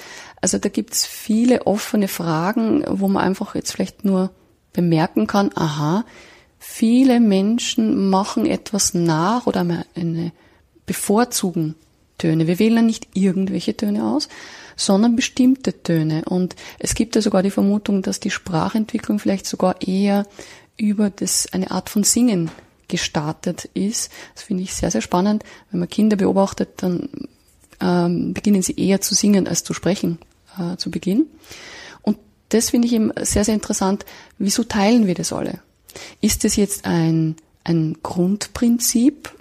Also 0.41 0.57
da 0.57 0.69
gibt's 0.69 1.05
viele 1.05 1.67
offene 1.67 2.07
Fragen, 2.07 2.83
wo 2.87 3.07
man 3.07 3.23
einfach 3.23 3.55
jetzt 3.55 3.71
vielleicht 3.71 4.05
nur 4.05 4.31
bemerken 4.71 5.27
kann, 5.27 5.51
aha, 5.55 6.05
viele 6.59 7.19
Menschen 7.19 8.09
machen 8.09 8.45
etwas 8.45 8.93
nach 8.93 9.47
oder 9.47 9.65
eine 9.95 10.31
bevorzugen 10.85 11.75
Töne. 12.17 12.47
Wir 12.47 12.59
wählen 12.59 12.85
nicht 12.85 13.07
irgendwelche 13.13 13.75
Töne 13.77 14.05
aus, 14.05 14.29
sondern 14.75 15.15
bestimmte 15.15 15.83
Töne. 15.83 16.23
Und 16.25 16.55
es 16.79 16.95
gibt 16.95 17.15
ja 17.15 17.21
sogar 17.21 17.43
die 17.43 17.51
Vermutung, 17.51 18.01
dass 18.01 18.19
die 18.19 18.31
Sprachentwicklung 18.31 19.19
vielleicht 19.19 19.45
sogar 19.45 19.81
eher 19.81 20.25
über 20.77 21.09
das, 21.09 21.47
eine 21.53 21.71
Art 21.71 21.89
von 21.89 22.03
Singen 22.03 22.51
gestartet 22.87 23.69
ist. 23.73 24.11
Das 24.35 24.43
finde 24.43 24.63
ich 24.63 24.73
sehr, 24.73 24.91
sehr 24.91 25.01
spannend. 25.01 25.43
Wenn 25.71 25.79
man 25.79 25.89
Kinder 25.89 26.15
beobachtet, 26.15 26.69
dann 26.77 27.09
ähm, 27.81 28.33
beginnen 28.33 28.61
sie 28.61 28.75
eher 28.75 29.01
zu 29.01 29.15
singen 29.15 29.47
als 29.47 29.63
zu 29.63 29.73
sprechen 29.73 30.19
äh, 30.57 30.77
zu 30.77 30.91
Beginn. 30.91 31.27
Und 32.01 32.17
das 32.49 32.69
finde 32.69 32.87
ich 32.87 32.93
eben 32.93 33.11
sehr, 33.21 33.43
sehr 33.43 33.55
interessant. 33.55 34.05
Wieso 34.37 34.63
teilen 34.63 35.07
wir 35.07 35.15
das 35.15 35.33
alle? 35.33 35.59
Ist 36.21 36.45
es 36.45 36.55
jetzt 36.55 36.85
ein, 36.85 37.35
ein 37.63 37.97
Grundprinzip 38.03 39.31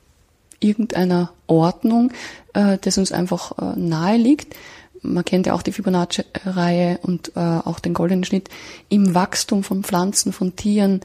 irgendeiner 0.60 1.32
Ordnung, 1.46 2.12
äh, 2.54 2.78
das 2.80 2.98
uns 2.98 3.12
einfach 3.12 3.58
äh, 3.58 3.78
nahe 3.78 4.16
liegt? 4.16 4.54
Man 5.02 5.25
kennt 5.25 5.47
ja 5.47 5.54
auch 5.54 5.62
die 5.62 5.73
Fibonacci-Reihe 5.73 6.99
und 7.02 7.32
äh, 7.37 7.40
auch 7.40 7.80
den 7.80 7.94
goldenen 7.94 8.25
Schnitt, 8.25 8.49
im 8.88 9.14
Wachstum 9.14 9.64
von 9.64 9.82
Pflanzen, 9.82 10.32
von 10.32 10.56
Tieren, 10.56 11.00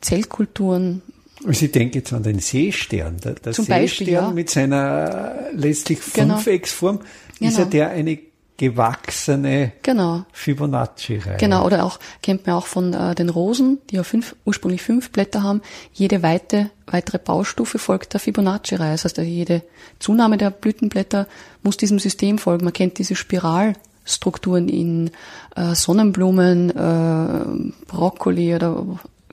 Zellkulturen. 0.00 1.02
Also 1.46 1.66
ich 1.66 1.72
denke 1.72 1.98
jetzt 1.98 2.12
an 2.12 2.22
den 2.22 2.38
Seestern. 2.38 3.18
Der, 3.18 3.34
der 3.34 3.52
Zum 3.52 3.64
Seestern 3.64 3.82
Beispiel, 3.82 4.08
ja. 4.10 4.30
mit 4.30 4.50
seiner 4.50 5.50
letztlich 5.52 6.00
genau. 6.12 6.36
Fünfecksform 6.36 7.00
genau. 7.38 7.50
ist 7.50 7.58
ja 7.58 7.64
der 7.64 7.90
eine 7.90 8.18
gewachsene 8.62 9.72
genau. 9.82 10.24
Fibonacci-Reihe. 10.32 11.36
Genau, 11.38 11.66
oder 11.66 11.84
auch, 11.84 11.98
kennt 12.22 12.46
man 12.46 12.54
auch 12.54 12.66
von 12.66 12.94
äh, 12.94 13.12
den 13.16 13.28
Rosen, 13.28 13.78
die 13.90 13.96
ja 13.96 14.04
fünf, 14.04 14.36
ursprünglich 14.44 14.82
fünf 14.82 15.10
Blätter 15.10 15.42
haben. 15.42 15.62
Jede 15.92 16.22
weite, 16.22 16.70
weitere 16.86 17.18
Baustufe 17.18 17.80
folgt 17.80 18.12
der 18.12 18.20
Fibonacci-Reihe. 18.20 18.92
Das 18.92 19.04
heißt, 19.04 19.18
also 19.18 19.28
jede 19.28 19.62
Zunahme 19.98 20.38
der 20.38 20.50
Blütenblätter 20.50 21.26
muss 21.64 21.76
diesem 21.76 21.98
System 21.98 22.38
folgen. 22.38 22.62
Man 22.62 22.72
kennt 22.72 22.98
diese 22.98 23.16
Spiralstrukturen 23.16 24.68
in 24.68 25.10
äh, 25.56 25.74
Sonnenblumen, 25.74 26.70
äh, 26.70 27.84
Brokkoli 27.88 28.54
oder 28.54 28.86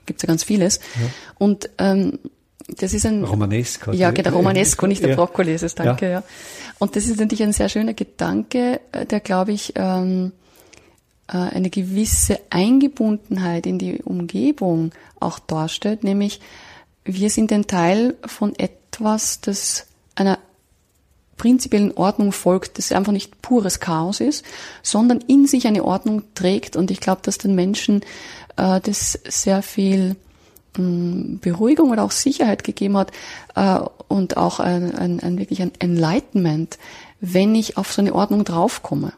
gibt's 0.07 0.23
ja 0.23 0.27
ganz 0.27 0.43
vieles. 0.43 0.79
Ja. 0.79 1.07
Und 1.37 1.69
ähm, 1.77 2.17
das 2.77 2.93
ist 2.93 3.05
ein 3.05 3.23
Romanesco. 3.23 3.91
Ja, 3.91 4.11
genau, 4.11 4.31
Romanesco, 4.31 4.87
nicht 4.87 5.01
der 5.01 5.11
ja. 5.11 5.15
Brokkoli 5.15 5.53
ist 5.53 5.63
es, 5.63 5.75
danke, 5.75 6.05
ja. 6.05 6.11
ja. 6.11 6.23
Und 6.79 6.95
das 6.95 7.05
ist 7.05 7.19
natürlich 7.19 7.43
ein 7.43 7.53
sehr 7.53 7.69
schöner 7.69 7.93
Gedanke, 7.93 8.81
äh, 8.91 9.05
der, 9.05 9.19
glaube 9.19 9.51
ich, 9.51 9.73
ähm, 9.75 10.31
äh, 11.27 11.37
eine 11.37 11.69
gewisse 11.69 12.39
Eingebundenheit 12.49 13.65
in 13.65 13.79
die 13.79 14.01
Umgebung 14.01 14.91
auch 15.19 15.39
darstellt, 15.39 16.03
nämlich 16.03 16.39
wir 17.03 17.29
sind 17.29 17.51
ein 17.51 17.67
Teil 17.67 18.15
von 18.25 18.53
etwas, 18.57 19.41
das 19.41 19.87
einer 20.15 20.37
prinzipiellen 21.37 21.93
Ordnung 21.95 22.31
folgt, 22.31 22.77
das 22.77 22.91
einfach 22.91 23.13
nicht 23.13 23.41
pures 23.41 23.79
Chaos 23.79 24.19
ist, 24.19 24.45
sondern 24.83 25.21
in 25.21 25.47
sich 25.47 25.65
eine 25.65 25.83
Ordnung 25.83 26.23
trägt. 26.35 26.75
Und 26.75 26.91
ich 26.91 26.99
glaube, 26.99 27.21
dass 27.23 27.37
den 27.39 27.55
Menschen 27.55 28.01
äh, 28.57 28.79
das 28.81 29.13
sehr 29.27 29.63
viel 29.63 30.15
Beruhigung 30.73 31.91
oder 31.91 32.03
auch 32.03 32.11
Sicherheit 32.11 32.63
gegeben 32.63 32.97
hat 32.97 33.11
äh, 33.55 33.79
und 34.07 34.37
auch 34.37 34.59
ein, 34.59 34.95
ein, 34.95 35.19
ein 35.19 35.37
wirklich 35.37 35.61
ein 35.61 35.71
Enlightenment, 35.79 36.77
wenn 37.21 37.55
ich 37.55 37.77
auf 37.77 37.91
so 37.91 38.01
eine 38.01 38.13
Ordnung 38.13 38.45
draufkomme. 38.45 39.13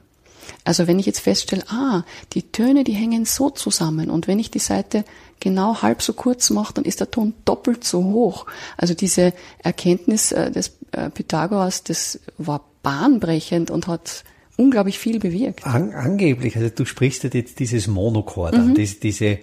Also 0.64 0.88
wenn 0.88 1.00
ich 1.00 1.06
jetzt 1.06 1.20
feststelle, 1.20 1.64
ah, 1.70 2.04
die 2.34 2.44
Töne, 2.44 2.84
die 2.84 2.94
hängen 2.94 3.26
so 3.26 3.50
zusammen 3.50 4.10
und 4.10 4.28
wenn 4.28 4.40
ich 4.40 4.52
die 4.52 4.60
Seite 4.60 5.04
genau 5.40 5.82
halb 5.82 6.02
so 6.02 6.14
kurz 6.14 6.50
mache, 6.52 6.74
dann 6.74 6.86
ist 6.86 7.00
der 7.00 7.10
Ton 7.10 7.34
doppelt 7.46 7.84
so 7.84 8.04
hoch. 8.04 8.46
Also 8.78 8.94
diese 8.94 9.34
Erkenntnis 9.60 10.32
äh, 10.32 10.52
des 10.52 10.78
äh, 10.92 11.10
Pythagoras, 11.10 11.84
das 11.84 12.20
war 12.38 12.64
bahnbrechend 12.84 13.72
und 13.72 13.88
hat 13.88 14.24
unglaublich 14.58 15.00
viel 15.00 15.20
bewirkt. 15.20 15.66
An, 15.66 15.94
angeblich, 15.94 16.56
also 16.56 16.70
du 16.70 16.86
sprichst 16.86 17.24
jetzt 17.24 17.60
dieses 17.60 17.88
Monochord 17.88 18.54
mhm. 18.54 18.60
an, 18.60 18.76
diese, 18.76 19.00
diese 19.00 19.40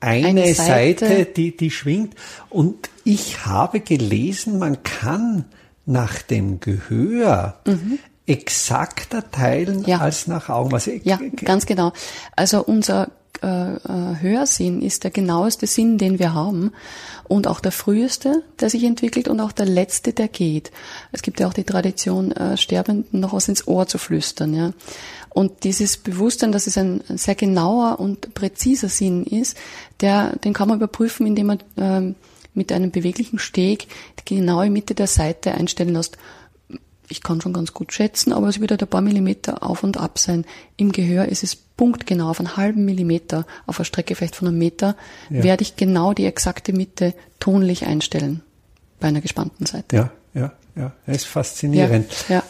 eine, 0.00 0.28
eine 0.28 0.54
Seite, 0.54 1.06
Seite, 1.06 1.24
die, 1.26 1.56
die 1.56 1.70
schwingt. 1.70 2.14
Und 2.48 2.90
ich 3.04 3.46
habe 3.46 3.80
gelesen, 3.80 4.58
man 4.58 4.82
kann 4.82 5.44
nach 5.86 6.22
dem 6.22 6.60
Gehör 6.60 7.60
mhm. 7.66 7.98
exakter 8.26 9.30
teilen 9.30 9.84
ja. 9.84 9.98
als 9.98 10.26
nach 10.26 10.48
Augen. 10.48 10.72
Was 10.72 10.86
ja, 10.86 11.18
ganz 11.44 11.66
genau. 11.66 11.92
Also 12.36 12.64
unser 12.64 13.10
äh, 13.42 13.74
äh, 13.74 13.78
Hörsinn 14.20 14.82
ist 14.82 15.04
der 15.04 15.10
genaueste 15.10 15.66
Sinn, 15.66 15.96
den 15.96 16.18
wir 16.18 16.34
haben 16.34 16.72
und 17.26 17.46
auch 17.46 17.60
der 17.60 17.72
früheste, 17.72 18.42
der 18.60 18.68
sich 18.68 18.84
entwickelt 18.84 19.28
und 19.28 19.40
auch 19.40 19.52
der 19.52 19.64
letzte, 19.64 20.12
der 20.12 20.28
geht. 20.28 20.70
Es 21.10 21.22
gibt 21.22 21.40
ja 21.40 21.48
auch 21.48 21.54
die 21.54 21.64
Tradition, 21.64 22.32
äh, 22.32 22.58
Sterbenden 22.58 23.20
noch 23.20 23.32
was 23.32 23.48
ins 23.48 23.66
Ohr 23.66 23.86
zu 23.86 23.96
flüstern. 23.96 24.54
Ja. 24.54 24.72
Und 25.30 25.64
dieses 25.64 25.96
Bewusstsein, 25.96 26.52
dass 26.52 26.66
es 26.66 26.76
ein 26.76 27.02
sehr 27.08 27.34
genauer 27.34 27.98
und 27.98 28.34
präziser 28.34 28.88
Sinn 28.88 29.24
ist, 29.24 29.56
der, 30.00 30.36
den 30.36 30.52
kann 30.52 30.68
man 30.68 30.78
überprüfen, 30.78 31.26
indem 31.26 31.46
man 31.46 31.58
ähm, 31.76 32.14
mit 32.54 32.72
einem 32.72 32.90
beweglichen 32.90 33.38
Steg 33.38 33.86
die 34.20 34.36
genaue 34.36 34.70
Mitte 34.70 34.94
der 34.94 35.06
Seite 35.06 35.52
einstellen 35.52 35.94
lässt. 35.94 36.18
Ich 37.08 37.22
kann 37.22 37.40
schon 37.40 37.52
ganz 37.52 37.74
gut 37.74 37.92
schätzen, 37.92 38.32
aber 38.32 38.48
es 38.48 38.60
wird 38.60 38.70
halt 38.70 38.82
ein 38.82 38.88
paar 38.88 39.00
Millimeter 39.00 39.62
auf 39.62 39.82
und 39.82 39.96
ab 39.96 40.18
sein. 40.18 40.44
Im 40.76 40.92
Gehör 40.92 41.26
ist 41.26 41.42
es 41.42 41.56
punktgenau 41.56 42.30
auf 42.30 42.38
einen 42.38 42.56
halben 42.56 42.84
Millimeter, 42.84 43.46
auf 43.66 43.78
einer 43.78 43.84
Strecke 43.84 44.14
vielleicht 44.14 44.36
von 44.36 44.46
einem 44.46 44.58
Meter, 44.58 44.96
ja. 45.28 45.42
werde 45.42 45.62
ich 45.62 45.76
genau 45.76 46.12
die 46.12 46.26
exakte 46.26 46.72
Mitte 46.72 47.14
tonlich 47.40 47.86
einstellen 47.86 48.42
bei 49.00 49.08
einer 49.08 49.20
gespannten 49.20 49.66
Seite. 49.66 49.96
Ja, 49.96 50.12
ja, 50.34 50.52
ja. 50.76 50.92
Das 51.06 51.16
ist 51.16 51.24
faszinierend. 51.26 52.12
Ja, 52.28 52.36
ja 52.36 52.42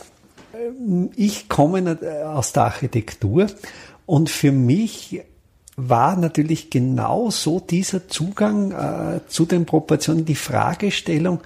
ich 1.16 1.48
komme 1.48 1.98
aus 2.26 2.52
der 2.52 2.64
Architektur 2.64 3.46
und 4.06 4.30
für 4.30 4.52
mich 4.52 5.22
war 5.88 6.16
natürlich 6.16 6.70
genau 6.70 7.30
so 7.30 7.60
dieser 7.60 8.08
Zugang 8.08 8.72
äh, 8.72 9.20
zu 9.28 9.46
den 9.46 9.66
Proportionen, 9.66 10.24
die 10.24 10.34
Fragestellung, 10.34 11.40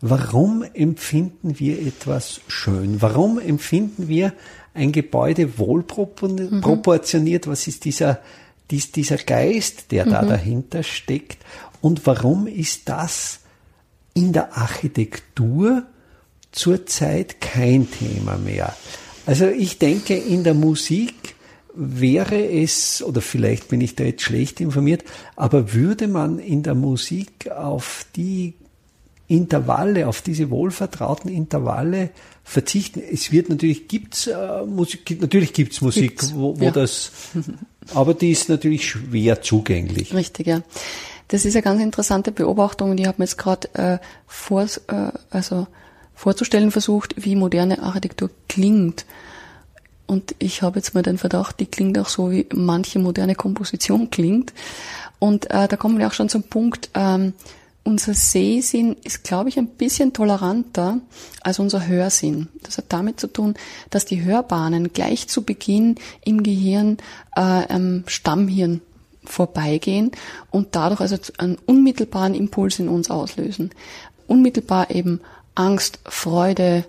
warum 0.00 0.64
empfinden 0.74 1.58
wir 1.58 1.80
etwas 1.84 2.40
schön? 2.48 3.02
Warum 3.02 3.38
empfinden 3.38 4.08
wir 4.08 4.32
ein 4.74 4.92
Gebäude 4.92 5.58
wohlproportioniert? 5.58 7.46
Mhm. 7.46 7.50
Was 7.50 7.66
ist 7.66 7.84
dieser, 7.84 8.20
dies, 8.70 8.92
dieser 8.92 9.18
Geist, 9.18 9.92
der 9.92 10.06
mhm. 10.06 10.10
da 10.10 10.24
dahinter 10.24 10.82
steckt? 10.82 11.38
Und 11.80 12.06
warum 12.06 12.46
ist 12.46 12.88
das 12.88 13.40
in 14.14 14.32
der 14.32 14.56
Architektur 14.56 15.84
zurzeit 16.52 17.40
kein 17.40 17.88
Thema 17.90 18.36
mehr. 18.36 18.74
Also 19.26 19.46
ich 19.46 19.78
denke, 19.78 20.16
in 20.16 20.44
der 20.44 20.54
Musik 20.54 21.14
wäre 21.74 22.44
es, 22.44 23.02
oder 23.02 23.20
vielleicht 23.20 23.68
bin 23.68 23.80
ich 23.80 23.94
da 23.94 24.04
jetzt 24.04 24.22
schlecht 24.22 24.60
informiert, 24.60 25.04
aber 25.36 25.72
würde 25.72 26.08
man 26.08 26.38
in 26.38 26.62
der 26.62 26.74
Musik 26.74 27.50
auf 27.50 28.06
die 28.16 28.54
Intervalle, 29.28 30.08
auf 30.08 30.22
diese 30.22 30.50
wohlvertrauten 30.50 31.30
Intervalle 31.30 32.10
verzichten. 32.42 33.00
Es 33.00 33.30
wird 33.30 33.48
natürlich 33.48 33.86
gibt's 33.86 34.26
äh, 34.26 34.66
Musik, 34.66 35.20
natürlich 35.20 35.52
gibt's 35.52 35.80
Musik, 35.80 36.18
gibt's, 36.18 36.34
wo, 36.34 36.58
wo 36.58 36.64
ja. 36.64 36.72
das, 36.72 37.12
aber 37.94 38.14
die 38.14 38.32
ist 38.32 38.48
natürlich 38.48 38.88
schwer 38.88 39.40
zugänglich. 39.40 40.12
Richtig, 40.14 40.48
ja. 40.48 40.62
Das 41.28 41.44
ist 41.44 41.54
eine 41.54 41.62
ganz 41.62 41.80
interessante 41.80 42.32
Beobachtung 42.32 42.90
und 42.90 42.98
ich 42.98 43.06
habe 43.06 43.18
mir 43.18 43.24
jetzt 43.24 43.38
gerade 43.38 43.72
äh, 43.74 43.98
vor, 44.26 44.64
äh, 44.88 45.12
also 45.30 45.68
vorzustellen 46.12 46.72
versucht, 46.72 47.14
wie 47.16 47.36
moderne 47.36 47.82
Architektur 47.84 48.30
klingt. 48.48 49.06
Und 50.10 50.34
ich 50.40 50.62
habe 50.62 50.80
jetzt 50.80 50.92
mal 50.92 51.04
den 51.04 51.18
Verdacht, 51.18 51.60
die 51.60 51.66
klingt 51.66 51.96
auch 51.96 52.08
so, 52.08 52.32
wie 52.32 52.44
manche 52.52 52.98
moderne 52.98 53.36
Komposition 53.36 54.10
klingt. 54.10 54.52
Und 55.20 55.48
äh, 55.52 55.68
da 55.68 55.76
kommen 55.76 56.00
wir 56.00 56.08
auch 56.08 56.12
schon 56.12 56.28
zum 56.28 56.42
Punkt, 56.42 56.90
ähm, 56.94 57.32
unser 57.84 58.12
Sehsinn 58.14 58.96
ist, 59.04 59.22
glaube 59.22 59.50
ich, 59.50 59.56
ein 59.56 59.68
bisschen 59.68 60.12
toleranter 60.12 60.98
als 61.42 61.60
unser 61.60 61.86
Hörsinn. 61.86 62.48
Das 62.64 62.76
hat 62.76 62.86
damit 62.88 63.20
zu 63.20 63.28
tun, 63.28 63.54
dass 63.90 64.04
die 64.04 64.24
Hörbahnen 64.24 64.92
gleich 64.92 65.28
zu 65.28 65.44
Beginn 65.44 65.94
im 66.24 66.42
Gehirn 66.42 66.98
äh, 67.36 67.40
am 67.40 68.02
Stammhirn 68.08 68.80
vorbeigehen 69.22 70.10
und 70.50 70.74
dadurch 70.74 71.02
also 71.02 71.18
einen 71.38 71.56
unmittelbaren 71.66 72.34
Impuls 72.34 72.80
in 72.80 72.88
uns 72.88 73.12
auslösen. 73.12 73.70
Unmittelbar 74.26 74.90
eben 74.90 75.20
Angst, 75.54 76.00
Freude, 76.04 76.84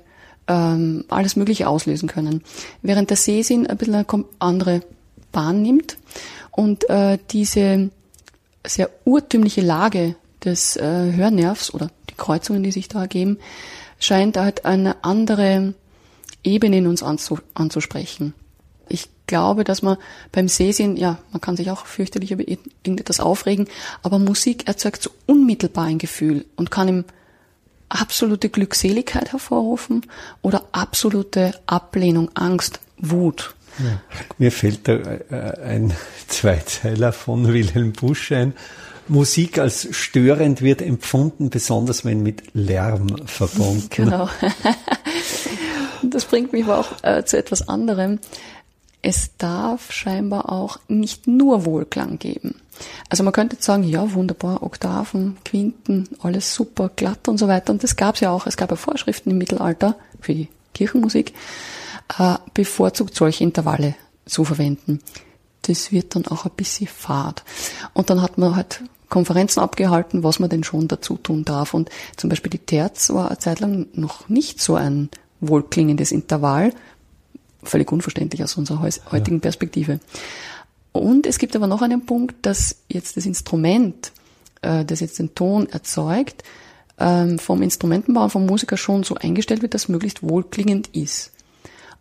ähm, 0.51 1.05
alles 1.07 1.35
Mögliche 1.37 1.67
auslösen 1.67 2.09
können. 2.09 2.43
Während 2.81 3.09
der 3.09 3.17
Sehsinn 3.17 3.67
ein 3.67 3.77
bisschen 3.77 3.95
eine 3.95 4.25
andere 4.39 4.81
Bahn 5.31 5.61
nimmt 5.61 5.97
und 6.51 6.89
äh, 6.89 7.17
diese 7.31 7.89
sehr 8.67 8.89
urtümliche 9.05 9.61
Lage 9.61 10.15
des 10.43 10.75
äh, 10.75 11.13
Hörnervs 11.13 11.73
oder 11.73 11.89
die 12.09 12.15
Kreuzungen, 12.15 12.63
die 12.63 12.71
sich 12.71 12.89
da 12.89 13.01
ergeben, 13.01 13.39
scheint 13.99 14.35
halt 14.35 14.65
eine 14.65 15.03
andere 15.03 15.73
Ebene 16.43 16.79
in 16.79 16.87
uns 16.87 17.01
anzu 17.01 17.39
anzusprechen. 17.53 18.33
Ich 18.89 19.07
glaube, 19.27 19.63
dass 19.63 19.81
man 19.81 19.97
beim 20.33 20.49
Sehsinn, 20.49 20.97
ja, 20.97 21.19
man 21.31 21.39
kann 21.39 21.55
sich 21.55 21.71
auch 21.71 21.85
fürchterlich 21.85 22.31
über 22.31 22.45
irgendetwas 22.45 23.21
aufregen, 23.21 23.67
aber 24.03 24.19
Musik 24.19 24.67
erzeugt 24.67 25.01
so 25.01 25.11
unmittelbar 25.27 25.85
ein 25.85 25.97
Gefühl 25.97 26.45
und 26.57 26.71
kann 26.71 26.89
ihm 26.89 27.05
absolute 27.91 28.49
Glückseligkeit 28.49 29.31
hervorrufen 29.31 30.05
oder 30.41 30.63
absolute 30.71 31.53
Ablehnung, 31.65 32.31
Angst, 32.33 32.79
Wut. 32.97 33.55
Ja. 33.79 34.01
Mir 34.37 34.51
fällt 34.51 34.87
da 34.87 34.93
äh, 34.93 35.57
ein 35.63 35.93
Zweizeiler 36.27 37.13
von 37.13 37.47
Wilhelm 37.47 37.93
Busch 37.93 38.31
ein. 38.31 38.53
Musik 39.07 39.57
als 39.57 39.87
störend 39.91 40.61
wird 40.61 40.81
empfunden, 40.81 41.49
besonders 41.49 42.05
wenn 42.05 42.23
mit 42.23 42.43
Lärm 42.53 43.07
verbunden. 43.25 43.87
Genau. 43.89 44.29
das 46.03 46.25
bringt 46.25 46.53
mich 46.53 46.63
aber 46.63 46.79
auch 46.79 47.03
äh, 47.03 47.25
zu 47.25 47.37
etwas 47.37 47.67
anderem. 47.67 48.19
Es 49.01 49.31
darf 49.37 49.91
scheinbar 49.91 50.51
auch 50.51 50.79
nicht 50.87 51.27
nur 51.27 51.65
Wohlklang 51.65 52.19
geben. 52.19 52.61
Also 53.09 53.23
man 53.23 53.33
könnte 53.33 53.57
sagen, 53.59 53.83
ja, 53.83 54.13
wunderbar, 54.13 54.63
Oktaven, 54.63 55.37
Quinten, 55.43 56.07
alles 56.21 56.53
super, 56.53 56.89
glatt 56.95 57.27
und 57.27 57.37
so 57.37 57.47
weiter. 57.47 57.73
Und 57.73 57.83
das 57.83 57.95
gab 57.95 58.15
es 58.15 58.21
ja 58.21 58.31
auch. 58.31 58.47
Es 58.47 58.57
gab 58.57 58.69
ja 58.69 58.75
Vorschriften 58.75 59.31
im 59.31 59.37
Mittelalter 59.37 59.95
für 60.19 60.33
die 60.33 60.49
Kirchenmusik, 60.73 61.33
äh, 62.17 62.35
bevorzugt 62.53 63.15
solche 63.15 63.43
Intervalle 63.43 63.95
zu 64.25 64.45
verwenden. 64.45 64.99
Das 65.63 65.91
wird 65.91 66.15
dann 66.15 66.27
auch 66.27 66.45
ein 66.45 66.51
bisschen 66.55 66.87
fad. 66.87 67.43
Und 67.93 68.09
dann 68.09 68.21
hat 68.21 68.37
man 68.37 68.55
halt 68.55 68.83
Konferenzen 69.09 69.59
abgehalten, 69.59 70.23
was 70.23 70.39
man 70.39 70.49
denn 70.49 70.63
schon 70.63 70.87
dazu 70.87 71.17
tun 71.17 71.43
darf. 71.43 71.73
Und 71.73 71.89
zum 72.17 72.29
Beispiel 72.29 72.49
die 72.49 72.59
Terz 72.59 73.09
war 73.09 73.27
eine 73.27 73.39
Zeit 73.39 73.59
lang 73.59 73.87
noch 73.93 74.29
nicht 74.29 74.61
so 74.61 74.75
ein 74.75 75.09
wohlklingendes 75.41 76.11
Intervall. 76.11 76.73
Völlig 77.63 77.91
unverständlich 77.91 78.43
aus 78.43 78.57
unserer 78.57 78.81
heutigen 79.11 79.41
Perspektive. 79.41 79.99
Und 80.91 81.25
es 81.25 81.37
gibt 81.37 81.55
aber 81.55 81.67
noch 81.67 81.81
einen 81.81 82.05
Punkt, 82.05 82.45
dass 82.45 82.77
jetzt 82.89 83.17
das 83.17 83.25
Instrument, 83.25 84.11
äh, 84.61 84.83
das 84.83 84.99
jetzt 84.99 85.19
den 85.19 85.35
Ton 85.35 85.69
erzeugt, 85.69 86.43
ähm, 86.99 87.39
vom 87.39 87.61
Instrumentenbauer, 87.61 88.29
vom 88.29 88.45
Musiker 88.45 88.77
schon 88.77 89.03
so 89.03 89.15
eingestellt 89.15 89.61
wird, 89.61 89.73
dass 89.73 89.89
möglichst 89.89 90.21
wohlklingend 90.23 90.89
ist. 90.89 91.31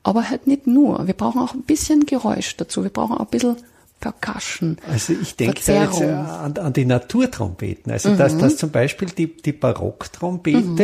Aber 0.02 0.28
halt 0.28 0.46
nicht 0.46 0.66
nur. 0.66 1.06
Wir 1.06 1.14
brauchen 1.14 1.40
auch 1.40 1.54
ein 1.54 1.62
bisschen 1.62 2.06
Geräusch 2.06 2.56
dazu. 2.56 2.82
Wir 2.82 2.90
brauchen 2.90 3.16
auch 3.16 3.20
ein 3.20 3.26
bisschen 3.26 3.56
Percussion. 4.00 4.78
Also 4.90 5.12
ich 5.12 5.36
denke 5.36 5.60
da 5.64 5.84
jetzt 5.84 6.00
an, 6.00 6.56
an, 6.56 6.72
die 6.72 6.86
Naturtrompeten. 6.86 7.92
Also 7.92 8.10
mhm. 8.10 8.16
dass, 8.16 8.36
dass 8.38 8.56
zum 8.56 8.70
Beispiel 8.70 9.08
die, 9.08 9.36
die 9.36 9.52
Barocktrompete, 9.52 10.58
mhm. 10.58 10.78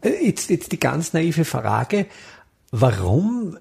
Äh, 0.00 0.26
jetzt, 0.26 0.48
jetzt 0.48 0.72
die 0.72 0.80
ganz 0.80 1.12
naive 1.12 1.44
Frage, 1.44 2.06
warum 2.70 3.58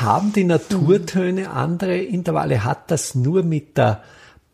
haben 0.00 0.32
die 0.32 0.44
Naturtöne 0.44 1.50
andere 1.50 1.98
Intervalle? 1.98 2.64
Hat 2.64 2.90
das 2.90 3.14
nur 3.14 3.42
mit 3.42 3.76
der 3.76 4.02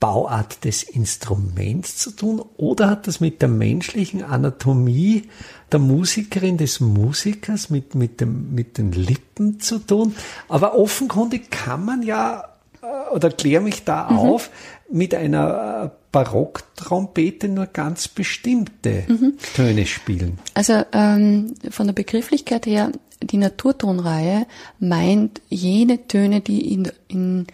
Bauart 0.01 0.65
des 0.65 0.83
Instruments 0.83 1.99
zu 1.99 2.11
tun 2.11 2.43
oder 2.57 2.89
hat 2.89 3.07
das 3.07 3.21
mit 3.21 3.43
der 3.43 3.51
menschlichen 3.51 4.25
Anatomie 4.25 5.29
der 5.71 5.79
Musikerin, 5.79 6.57
des 6.57 6.81
Musikers, 6.81 7.69
mit, 7.69 7.95
mit, 7.95 8.21
dem, 8.21 8.55
mit 8.55 8.79
den 8.79 8.93
Lippen 8.93 9.61
zu 9.61 9.79
tun? 9.79 10.15
Aber 10.49 10.79
offenkundig 10.79 11.51
kann 11.51 11.85
man 11.85 12.03
ja, 12.03 12.45
äh, 12.83 13.15
oder 13.15 13.31
klär 13.31 13.61
mich 13.61 13.85
da 13.85 14.11
mhm. 14.11 14.19
auf, 14.19 14.51
mit 14.91 15.15
einer 15.15 15.85
äh, 15.85 15.91
Barocktrompete 16.13 17.49
nur 17.49 17.67
ganz 17.67 18.09
bestimmte 18.09 19.05
mhm. 19.07 19.35
Töne 19.55 19.87
spielen. 19.87 20.39
Also 20.55 20.83
ähm, 20.93 21.55
von 21.71 21.87
der 21.87 21.95
Begrifflichkeit 21.95 22.65
her 22.65 22.91
die 23.23 23.37
Naturtonreihe 23.37 24.47
meint 24.79 25.41
jene 25.49 26.07
Töne, 26.09 26.41
die 26.41 26.73
in, 26.73 26.91
in 27.09 27.47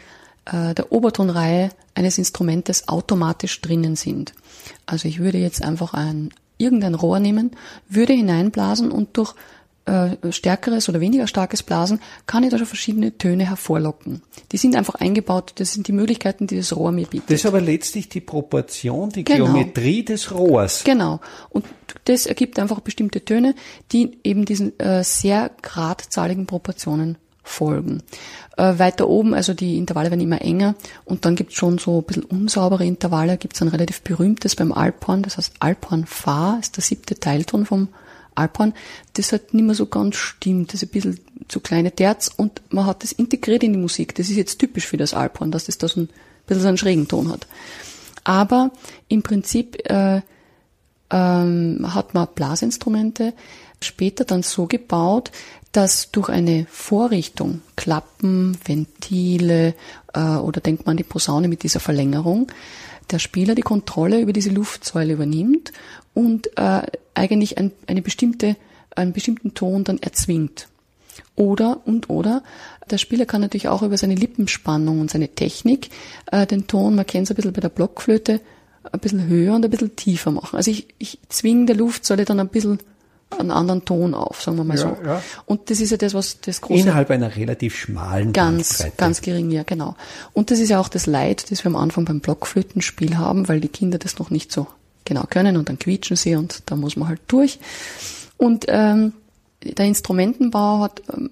äh, 0.44 0.74
der 0.74 0.92
Obertonreihe 0.92 1.70
eines 1.94 2.18
Instrumentes 2.18 2.88
automatisch 2.88 3.60
drinnen 3.60 3.96
sind. 3.96 4.32
Also 4.86 5.08
ich 5.08 5.18
würde 5.18 5.38
jetzt 5.38 5.62
einfach 5.62 5.94
ein 5.94 6.30
irgendein 6.58 6.94
Rohr 6.94 7.20
nehmen, 7.20 7.50
würde 7.88 8.14
hineinblasen 8.14 8.90
und 8.90 9.16
durch 9.16 9.34
äh, 9.86 10.32
stärkeres 10.32 10.88
oder 10.88 11.00
weniger 11.00 11.26
starkes 11.26 11.62
Blasen 11.62 12.00
kann 12.26 12.42
ich 12.42 12.50
da 12.50 12.58
schon 12.58 12.66
verschiedene 12.66 13.16
Töne 13.16 13.48
hervorlocken. 13.48 14.22
Die 14.52 14.56
sind 14.56 14.76
einfach 14.76 14.96
eingebaut, 14.96 15.52
das 15.56 15.72
sind 15.72 15.88
die 15.88 15.92
Möglichkeiten, 15.92 16.46
die 16.46 16.56
das 16.56 16.74
Rohr 16.74 16.92
mir 16.92 17.06
bietet. 17.06 17.30
Das 17.30 17.40
ist 17.40 17.46
aber 17.46 17.60
letztlich 17.60 18.08
die 18.08 18.20
Proportion, 18.20 19.10
die 19.10 19.24
genau. 19.24 19.44
Geometrie 19.44 20.04
des 20.04 20.32
Rohrs. 20.32 20.84
Genau. 20.84 21.20
Und 21.50 21.64
das 22.04 22.26
ergibt 22.26 22.58
einfach 22.58 22.80
bestimmte 22.80 23.24
Töne, 23.24 23.54
die 23.92 24.18
eben 24.24 24.44
diesen 24.44 24.78
äh, 24.80 25.04
sehr 25.04 25.50
gradzahligen 25.62 26.46
Proportionen 26.46 27.16
folgen. 27.44 28.02
Äh, 28.56 28.78
weiter 28.78 29.08
oben, 29.08 29.34
also 29.34 29.54
die 29.54 29.78
Intervalle 29.78 30.10
werden 30.10 30.20
immer 30.20 30.42
enger 30.42 30.74
und 31.04 31.24
dann 31.24 31.36
gibt 31.36 31.52
es 31.52 31.56
schon 31.56 31.78
so 31.78 31.98
ein 31.98 32.04
bisschen 32.04 32.24
unsaubere 32.24 32.84
Intervalle, 32.84 33.36
gibt 33.36 33.54
es 33.54 33.62
ein 33.62 33.68
relativ 33.68 34.02
berühmtes 34.02 34.56
beim 34.56 34.72
Alphorn, 34.72 35.22
das 35.22 35.36
heißt 35.36 35.54
Alphorn 35.60 36.06
Fa 36.06 36.58
ist 36.60 36.76
der 36.76 36.82
siebte 36.82 37.14
Teilton 37.14 37.66
vom 37.66 37.88
Alphorn, 38.36 38.74
das 39.14 39.32
halt 39.32 39.54
nicht 39.54 39.64
mehr 39.64 39.74
so 39.74 39.86
ganz 39.86 40.16
stimmt, 40.16 40.72
das 40.72 40.82
ist 40.82 40.88
ein 40.88 40.92
bisschen 40.92 41.20
zu 41.48 41.60
kleine 41.60 41.92
Terz 41.92 42.30
und 42.34 42.62
man 42.70 42.86
hat 42.86 43.02
das 43.02 43.12
integriert 43.12 43.62
in 43.62 43.72
die 43.72 43.78
Musik. 43.78 44.14
Das 44.14 44.28
ist 44.28 44.36
jetzt 44.36 44.58
typisch 44.58 44.86
für 44.86 44.96
das 44.96 45.14
Alphorn, 45.14 45.50
dass 45.50 45.66
das 45.66 45.78
da 45.78 45.88
so 45.88 46.00
ein 46.00 46.08
bisschen 46.46 46.62
so 46.62 46.68
einen 46.68 46.78
schrägen 46.78 47.08
Ton 47.08 47.30
hat. 47.30 47.46
Aber 48.24 48.72
im 49.08 49.22
Prinzip 49.22 49.88
äh, 49.88 50.20
ähm, 51.10 51.94
hat 51.94 52.14
man 52.14 52.28
Blasinstrumente 52.34 53.34
später 53.80 54.24
dann 54.24 54.42
so 54.42 54.66
gebaut, 54.66 55.30
dass 55.72 56.10
durch 56.10 56.28
eine 56.30 56.66
Vorrichtung, 56.70 57.60
Klappen, 57.76 58.56
Ventile 58.64 59.74
äh, 60.14 60.20
oder 60.20 60.60
denkt 60.60 60.86
man 60.86 60.92
an 60.92 60.96
die 60.96 61.04
Posaune 61.04 61.48
mit 61.48 61.62
dieser 61.62 61.80
Verlängerung, 61.80 62.50
der 63.10 63.18
Spieler 63.18 63.54
die 63.54 63.62
Kontrolle 63.62 64.20
über 64.20 64.32
diese 64.32 64.50
Luftsäule 64.50 65.12
übernimmt 65.12 65.72
und 66.16 66.56
äh, 66.56 66.80
eigentlich 67.12 67.58
ein, 67.58 67.72
eine 67.86 68.00
bestimmte, 68.00 68.56
einen 68.94 69.12
bestimmten 69.12 69.52
Ton 69.52 69.84
dann 69.84 69.98
erzwingt. 69.98 70.68
Oder 71.34 71.82
und 71.84 72.08
oder 72.08 72.42
der 72.90 72.96
Spieler 72.96 73.26
kann 73.26 73.42
natürlich 73.42 73.68
auch 73.68 73.82
über 73.82 73.98
seine 73.98 74.14
Lippenspannung 74.14 75.00
und 75.00 75.10
seine 75.10 75.28
Technik 75.28 75.90
äh, 76.32 76.46
den 76.46 76.66
Ton, 76.66 76.94
man 76.94 77.06
kennt 77.06 77.24
es 77.24 77.30
ein 77.30 77.36
bisschen 77.36 77.52
bei 77.52 77.60
der 77.60 77.68
Blockflöte, 77.68 78.40
ein 78.90 79.00
bisschen 79.00 79.26
höher 79.26 79.54
und 79.54 79.64
ein 79.64 79.70
bisschen 79.70 79.94
tiefer 79.94 80.30
machen. 80.30 80.56
Also 80.56 80.70
ich, 80.70 80.88
ich 80.96 81.18
zwinge 81.28 81.66
der 81.66 81.76
Luftsäule 81.76 82.24
dann 82.24 82.40
ein 82.40 82.48
bisschen 82.48 82.78
einen 83.30 83.50
anderen 83.50 83.84
Ton 83.84 84.14
auf, 84.14 84.40
sagen 84.40 84.56
wir 84.56 84.64
mal 84.64 84.78
ja, 84.78 84.82
so. 84.82 84.96
Ja. 85.04 85.22
Und 85.44 85.68
das 85.68 85.80
ist 85.80 85.90
ja 85.90 85.98
das, 85.98 86.14
was 86.14 86.40
das 86.40 86.62
große... 86.62 86.80
Innerhalb 86.80 87.10
einer 87.10 87.36
relativ 87.36 87.76
schmalen 87.76 88.32
Ganz, 88.32 88.78
Bandbreite. 88.78 88.96
ganz 88.96 89.20
gering, 89.20 89.50
ja, 89.50 89.64
genau. 89.64 89.96
Und 90.32 90.50
das 90.50 90.60
ist 90.60 90.70
ja 90.70 90.80
auch 90.80 90.88
das 90.88 91.04
Leid, 91.06 91.50
das 91.50 91.64
wir 91.64 91.66
am 91.66 91.76
Anfang 91.76 92.06
beim 92.06 92.20
Blockflötenspiel 92.20 93.18
haben, 93.18 93.48
weil 93.48 93.60
die 93.60 93.68
Kinder 93.68 93.98
das 93.98 94.18
noch 94.18 94.30
nicht 94.30 94.52
so 94.52 94.68
genau 95.06 95.24
können 95.28 95.56
und 95.56 95.70
dann 95.70 95.78
quietschen 95.78 96.16
sie 96.16 96.36
und 96.36 96.62
da 96.66 96.76
muss 96.76 96.96
man 96.96 97.08
halt 97.08 97.20
durch. 97.28 97.58
Und 98.36 98.66
ähm, 98.68 99.14
der 99.62 99.86
Instrumentenbau 99.86 100.80
hat 100.80 101.02
ähm, 101.12 101.30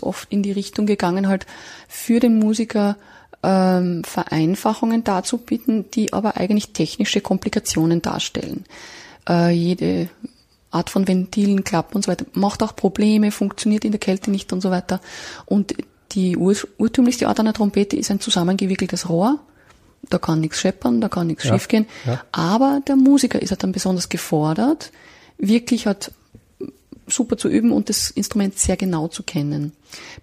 oft 0.00 0.32
in 0.32 0.42
die 0.42 0.52
Richtung 0.52 0.86
gegangen, 0.86 1.28
halt 1.28 1.46
für 1.86 2.20
den 2.20 2.38
Musiker 2.38 2.96
ähm, 3.42 4.02
Vereinfachungen 4.04 5.04
darzubieten, 5.04 5.90
die 5.92 6.12
aber 6.12 6.36
eigentlich 6.36 6.72
technische 6.72 7.20
Komplikationen 7.20 8.02
darstellen. 8.02 8.64
Äh, 9.28 9.50
jede 9.50 10.08
Art 10.70 10.90
von 10.90 11.06
Ventilen, 11.06 11.64
Klappen 11.64 11.96
und 11.96 12.04
so 12.04 12.10
weiter, 12.10 12.26
macht 12.32 12.62
auch 12.62 12.74
Probleme, 12.74 13.30
funktioniert 13.30 13.84
in 13.84 13.92
der 13.92 14.00
Kälte 14.00 14.30
nicht 14.30 14.52
und 14.52 14.60
so 14.60 14.70
weiter. 14.70 15.00
Und 15.46 15.74
die 16.12 16.36
ur 16.36 16.56
urtümlichste 16.78 17.28
Art 17.28 17.40
einer 17.40 17.52
Trompete 17.52 17.96
ist 17.96 18.10
ein 18.10 18.20
zusammengewickeltes 18.20 19.08
Rohr. 19.08 19.38
Da 20.08 20.18
kann 20.18 20.40
nichts 20.40 20.60
scheppern, 20.60 21.00
da 21.00 21.08
kann 21.08 21.26
nichts 21.26 21.44
ja, 21.44 21.52
schiefgehen. 21.52 21.86
Ja. 22.06 22.22
Aber 22.32 22.80
der 22.86 22.96
Musiker 22.96 23.40
ist 23.42 23.50
halt 23.50 23.62
dann 23.62 23.72
besonders 23.72 24.08
gefordert, 24.08 24.92
wirklich 25.38 25.86
halt 25.86 26.12
super 27.06 27.36
zu 27.36 27.48
üben 27.48 27.72
und 27.72 27.88
das 27.88 28.10
Instrument 28.10 28.58
sehr 28.58 28.76
genau 28.76 29.08
zu 29.08 29.22
kennen. 29.22 29.72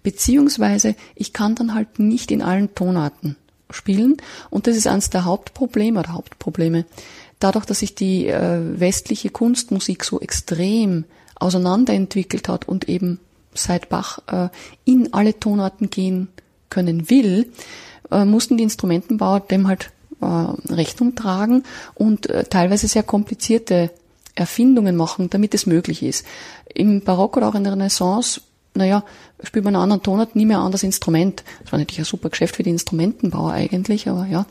Beziehungsweise 0.02 0.94
ich 1.14 1.32
kann 1.32 1.54
dann 1.54 1.74
halt 1.74 1.98
nicht 1.98 2.30
in 2.30 2.42
allen 2.42 2.74
Tonarten 2.74 3.36
spielen 3.70 4.16
und 4.50 4.66
das 4.66 4.76
ist 4.76 4.86
eines 4.86 5.10
der 5.10 5.24
Hauptprobleme 5.24 6.00
oder 6.00 6.12
Hauptprobleme. 6.12 6.84
Dadurch, 7.38 7.66
dass 7.66 7.80
sich 7.80 7.94
die 7.94 8.28
äh, 8.28 8.80
westliche 8.80 9.30
Kunstmusik 9.30 10.04
so 10.04 10.20
extrem 10.20 11.04
auseinanderentwickelt 11.34 12.48
hat 12.48 12.66
und 12.66 12.88
eben 12.88 13.20
seit 13.52 13.88
Bach 13.88 14.20
äh, 14.30 14.48
in 14.84 15.12
alle 15.12 15.38
Tonarten 15.38 15.90
gehen 15.90 16.28
können 16.70 17.10
will, 17.10 17.50
äh, 18.10 18.24
mussten 18.24 18.56
die 18.56 18.64
Instrumentenbauer 18.64 19.40
dem 19.40 19.68
halt 19.68 19.90
äh, 20.20 20.26
Rechnung 20.72 21.14
tragen 21.14 21.64
und 21.94 22.28
äh, 22.28 22.44
teilweise 22.44 22.88
sehr 22.88 23.02
komplizierte 23.02 23.90
Erfindungen 24.34 24.96
machen, 24.96 25.30
damit 25.30 25.54
es 25.54 25.66
möglich 25.66 26.02
ist. 26.02 26.26
Im 26.74 27.00
Barock 27.02 27.36
oder 27.36 27.48
auch 27.48 27.54
in 27.54 27.64
der 27.64 27.72
Renaissance, 27.72 28.40
naja, 28.74 29.02
spielt 29.42 29.64
man 29.64 29.74
einen 29.74 29.82
anderen 29.84 30.02
Tonart 30.02 30.36
nie 30.36 30.46
mehr 30.46 30.58
an 30.58 30.72
das 30.72 30.82
Instrument. 30.82 31.42
Das 31.62 31.72
war 31.72 31.78
natürlich 31.78 32.00
ein 32.00 32.04
super 32.04 32.30
Geschäft 32.30 32.56
für 32.56 32.62
die 32.62 32.70
Instrumentenbauer 32.70 33.52
eigentlich, 33.52 34.08
aber 34.08 34.26
ja, 34.26 34.46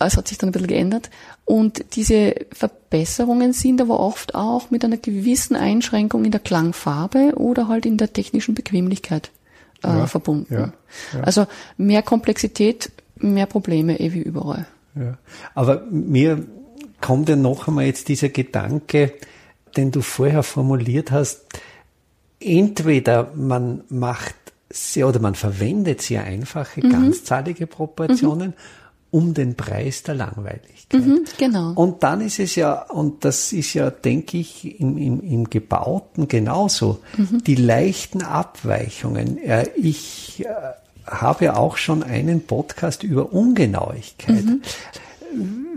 es 0.00 0.16
hat 0.16 0.28
sich 0.28 0.38
dann 0.38 0.50
ein 0.50 0.52
bisschen 0.52 0.68
geändert. 0.68 1.10
Und 1.44 1.96
diese 1.96 2.34
Verbesserungen 2.52 3.52
sind 3.52 3.80
aber 3.80 4.00
oft 4.00 4.34
auch 4.34 4.70
mit 4.70 4.84
einer 4.84 4.96
gewissen 4.96 5.56
Einschränkung 5.56 6.24
in 6.24 6.30
der 6.30 6.40
Klangfarbe 6.40 7.34
oder 7.36 7.68
halt 7.68 7.86
in 7.86 7.96
der 7.96 8.12
technischen 8.12 8.54
Bequemlichkeit 8.54 9.30
äh, 9.82 9.88
ja, 9.88 10.06
verbunden. 10.06 10.52
Ja, 10.52 10.72
ja. 11.14 11.20
Also 11.20 11.46
mehr 11.76 12.02
Komplexität, 12.02 12.90
mehr 13.16 13.46
Probleme, 13.46 14.00
eh 14.00 14.12
wie 14.12 14.22
überall. 14.22 14.66
Ja. 14.94 15.18
Aber 15.54 15.82
mir 15.90 16.44
kommt 17.00 17.28
ja 17.28 17.36
noch 17.36 17.68
einmal 17.68 17.84
jetzt 17.84 18.08
dieser 18.08 18.28
Gedanke, 18.28 19.12
den 19.76 19.90
du 19.90 20.00
vorher 20.00 20.42
formuliert 20.42 21.10
hast. 21.10 21.42
Entweder 22.40 23.32
man 23.34 23.82
macht 23.88 24.34
sehr 24.70 25.08
oder 25.08 25.20
man 25.20 25.34
verwendet 25.34 26.02
sehr 26.02 26.24
einfache, 26.24 26.84
mhm. 26.84 26.90
ganzzahlige 26.90 27.66
Proportionen, 27.66 28.48
mhm. 28.48 28.54
Um 29.10 29.34
den 29.34 29.54
Preis 29.54 30.02
der 30.02 30.14
Langweiligkeit. 30.14 31.04
Mhm, 31.04 31.24
genau. 31.38 31.72
Und 31.74 32.02
dann 32.02 32.20
ist 32.20 32.38
es 32.38 32.54
ja, 32.56 32.82
und 32.82 33.24
das 33.24 33.52
ist 33.52 33.74
ja, 33.74 33.90
denke 33.90 34.38
ich, 34.38 34.80
im, 34.80 34.98
im, 34.98 35.20
im 35.20 35.50
Gebauten 35.50 36.28
genauso, 36.28 37.00
mhm. 37.16 37.42
die 37.44 37.54
leichten 37.54 38.22
Abweichungen. 38.22 39.38
Ich 39.76 40.44
äh, 40.44 40.48
habe 41.06 41.46
ja 41.46 41.56
auch 41.56 41.76
schon 41.76 42.02
einen 42.02 42.42
Podcast 42.42 43.02
über 43.02 43.32
Ungenauigkeit. 43.32 44.44
Mhm 44.44 44.62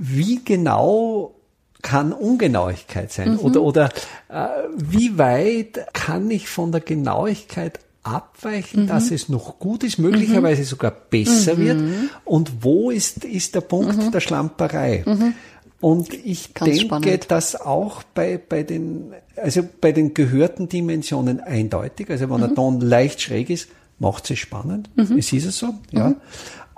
wie 0.02 0.44
genau 0.44 1.36
kann 1.84 2.12
Ungenauigkeit 2.12 3.12
sein? 3.12 3.34
Mhm. 3.34 3.40
Oder, 3.40 3.62
oder 3.62 3.90
äh, 4.30 4.48
wie 4.76 5.18
weit 5.18 5.88
kann 5.94 6.30
ich 6.32 6.50
von 6.50 6.72
der 6.72 6.82
Genauigkeit 6.82 7.80
abweichen, 8.04 8.84
mhm. 8.84 8.88
dass 8.88 9.12
es 9.12 9.30
noch 9.30 9.60
gut 9.60 9.84
ist, 9.84 10.00
möglicherweise 10.00 10.62
mhm. 10.62 10.66
sogar 10.66 10.92
besser 10.92 11.58
wird? 11.58 11.80
Mhm. 11.80 12.10
Und 12.26 12.64
wo 12.64 12.92
ist, 12.92 13.24
ist 13.26 13.56
der 13.56 13.62
Punkt 13.62 13.98
mhm. 13.98 14.12
der 14.12 14.20
Schlamperei? 14.20 15.04
Mhm. 15.06 15.34
Und 15.80 16.14
ich 16.14 16.54
Ganz 16.54 16.70
denke, 16.70 16.86
spannend. 16.86 17.32
dass 17.32 17.60
auch 17.60 18.04
bei, 18.04 18.38
bei 18.38 18.64
den, 18.64 19.14
also 19.36 19.62
bei 19.82 19.92
den 19.92 20.14
gehörten 20.14 20.70
Dimensionen 20.70 21.40
eindeutig, 21.40 22.10
also 22.10 22.30
wenn 22.30 22.38
mhm. 22.38 22.44
ein 22.44 22.56
Ton 22.56 22.82
leicht 22.82 23.22
schräg 23.22 23.50
ist, 23.50 23.68
macht 23.98 24.30
es 24.30 24.40
spannend. 24.40 24.90
Mhm. 24.96 25.18
Es 25.18 25.34
ist 25.34 25.46
es 25.46 25.58
so, 25.58 25.74
ja. 25.92 26.16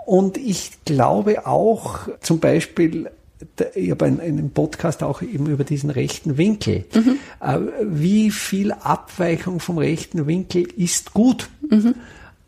Und 0.06 0.38
ich 0.38 0.72
glaube 0.86 1.48
auch 1.48 2.10
zum 2.20 2.40
Beispiel, 2.40 3.10
ich 3.76 3.92
habe 3.92 4.06
einen 4.06 4.52
Podcast 4.52 5.04
auch 5.04 5.22
eben 5.22 5.48
über 5.48 5.64
diesen 5.64 5.90
rechten 5.90 6.38
Winkel. 6.38 6.86
Mhm. 6.94 7.18
Äh, 7.40 7.60
wie 7.84 8.32
viel 8.32 8.72
Abweichung 8.72 9.60
vom 9.60 9.78
rechten 9.78 10.28
Winkel 10.28 10.68
ist 10.78 11.14
gut? 11.14 11.50
Mhm. 11.70 11.96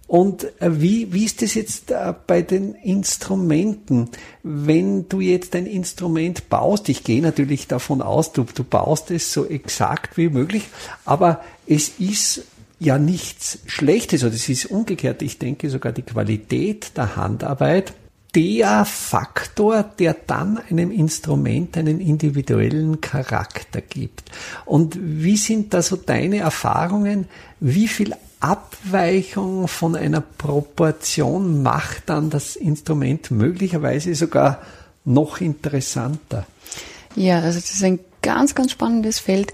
Und 0.08 0.43
äh, 0.62 0.81
wie, 0.81 1.13
wie 1.13 1.25
ist 1.25 1.41
das 1.41 1.55
jetzt 1.55 1.91
äh, 1.91 2.13
bei 2.27 2.41
den 2.41 2.75
Instrumenten? 2.75 4.10
Wenn 4.43 5.10
du 5.10 5.19
jetzt 5.19 5.55
ein 5.55 5.65
Instrument 5.65 6.47
baust, 6.49 6.89
ich 6.89 7.03
gehe 7.03 7.21
natürlich 7.21 7.67
davon 7.67 8.01
aus, 8.01 8.31
du, 8.31 8.43
du 8.43 8.63
baust 8.63 9.10
es 9.10 9.34
so 9.34 9.45
exakt 9.45 10.17
wie 10.17 10.29
möglich, 10.29 10.67
aber 11.05 11.43
es 11.65 11.89
ist 11.99 12.43
ja 12.79 12.99
nichts 12.99 13.60
Schlechtes 13.65 14.23
oder 14.23 14.34
es 14.34 14.47
ist 14.47 14.65
umgekehrt. 14.65 15.21
Ich 15.23 15.39
denke 15.39 15.69
sogar 15.69 15.91
die 15.91 16.03
Qualität 16.03 16.95
der 16.97 17.15
Handarbeit 17.15 17.93
der 18.36 18.84
Faktor, 18.84 19.84
der 19.84 20.13
dann 20.13 20.60
einem 20.69 20.91
Instrument 20.91 21.78
einen 21.78 22.02
individuellen 22.02 23.00
Charakter 23.00 23.80
gibt. 23.80 24.24
Und 24.65 24.98
wie 25.00 25.38
sind 25.38 25.74
da 25.74 25.82
so 25.82 25.95
deine 25.95 26.39
Erfahrungen? 26.39 27.28
Wie 27.62 27.88
viel 27.88 28.13
Abweichung 28.41 29.69
von 29.69 29.95
einer 29.95 30.19
Proportion 30.21 31.63
macht 31.63 32.10
dann 32.10 32.30
das 32.30 32.58
Instrument 32.58 33.32
möglicherweise 33.32 34.13
sogar 34.13 34.62
noch 35.06 35.39
interessanter? 35.39 36.45
Ja, 37.15 37.39
also 37.39 37.60
das 37.60 37.71
ist 37.71 37.84
ein 37.84 38.00
ganz, 38.21 38.54
ganz 38.54 38.74
spannendes 38.74 39.19
Feld. 39.19 39.52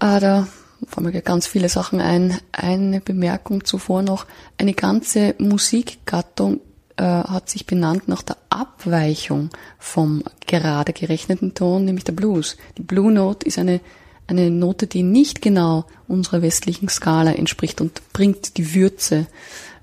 Äh, 0.00 0.20
da 0.20 0.48
fallen 0.88 1.12
mir 1.12 1.20
ganz 1.20 1.46
viele 1.46 1.68
Sachen 1.68 2.00
ein. 2.00 2.38
Eine 2.52 3.00
Bemerkung 3.00 3.64
zuvor 3.64 4.00
noch. 4.00 4.26
Eine 4.56 4.72
ganze 4.72 5.34
Musikgattung 5.38 6.60
äh, 6.96 7.02
hat 7.02 7.48
sich 7.48 7.66
benannt 7.66 8.08
nach 8.08 8.22
der 8.22 8.36
Abweichung 8.50 9.50
vom 9.78 10.22
gerade 10.46 10.92
gerechneten 10.92 11.54
Ton, 11.54 11.84
nämlich 11.84 12.04
der 12.04 12.12
Blues. 12.12 12.56
Die 12.78 12.82
Blue 12.82 13.12
Note 13.12 13.46
ist 13.46 13.58
eine, 13.58 13.80
eine 14.26 14.50
Note, 14.50 14.86
die 14.86 15.02
nicht 15.02 15.42
genau 15.42 15.84
unserer 16.08 16.42
westlichen 16.42 16.88
Skala 16.88 17.32
entspricht 17.32 17.80
und 17.80 18.00
bringt 18.12 18.56
die 18.56 18.74
Würze 18.74 19.26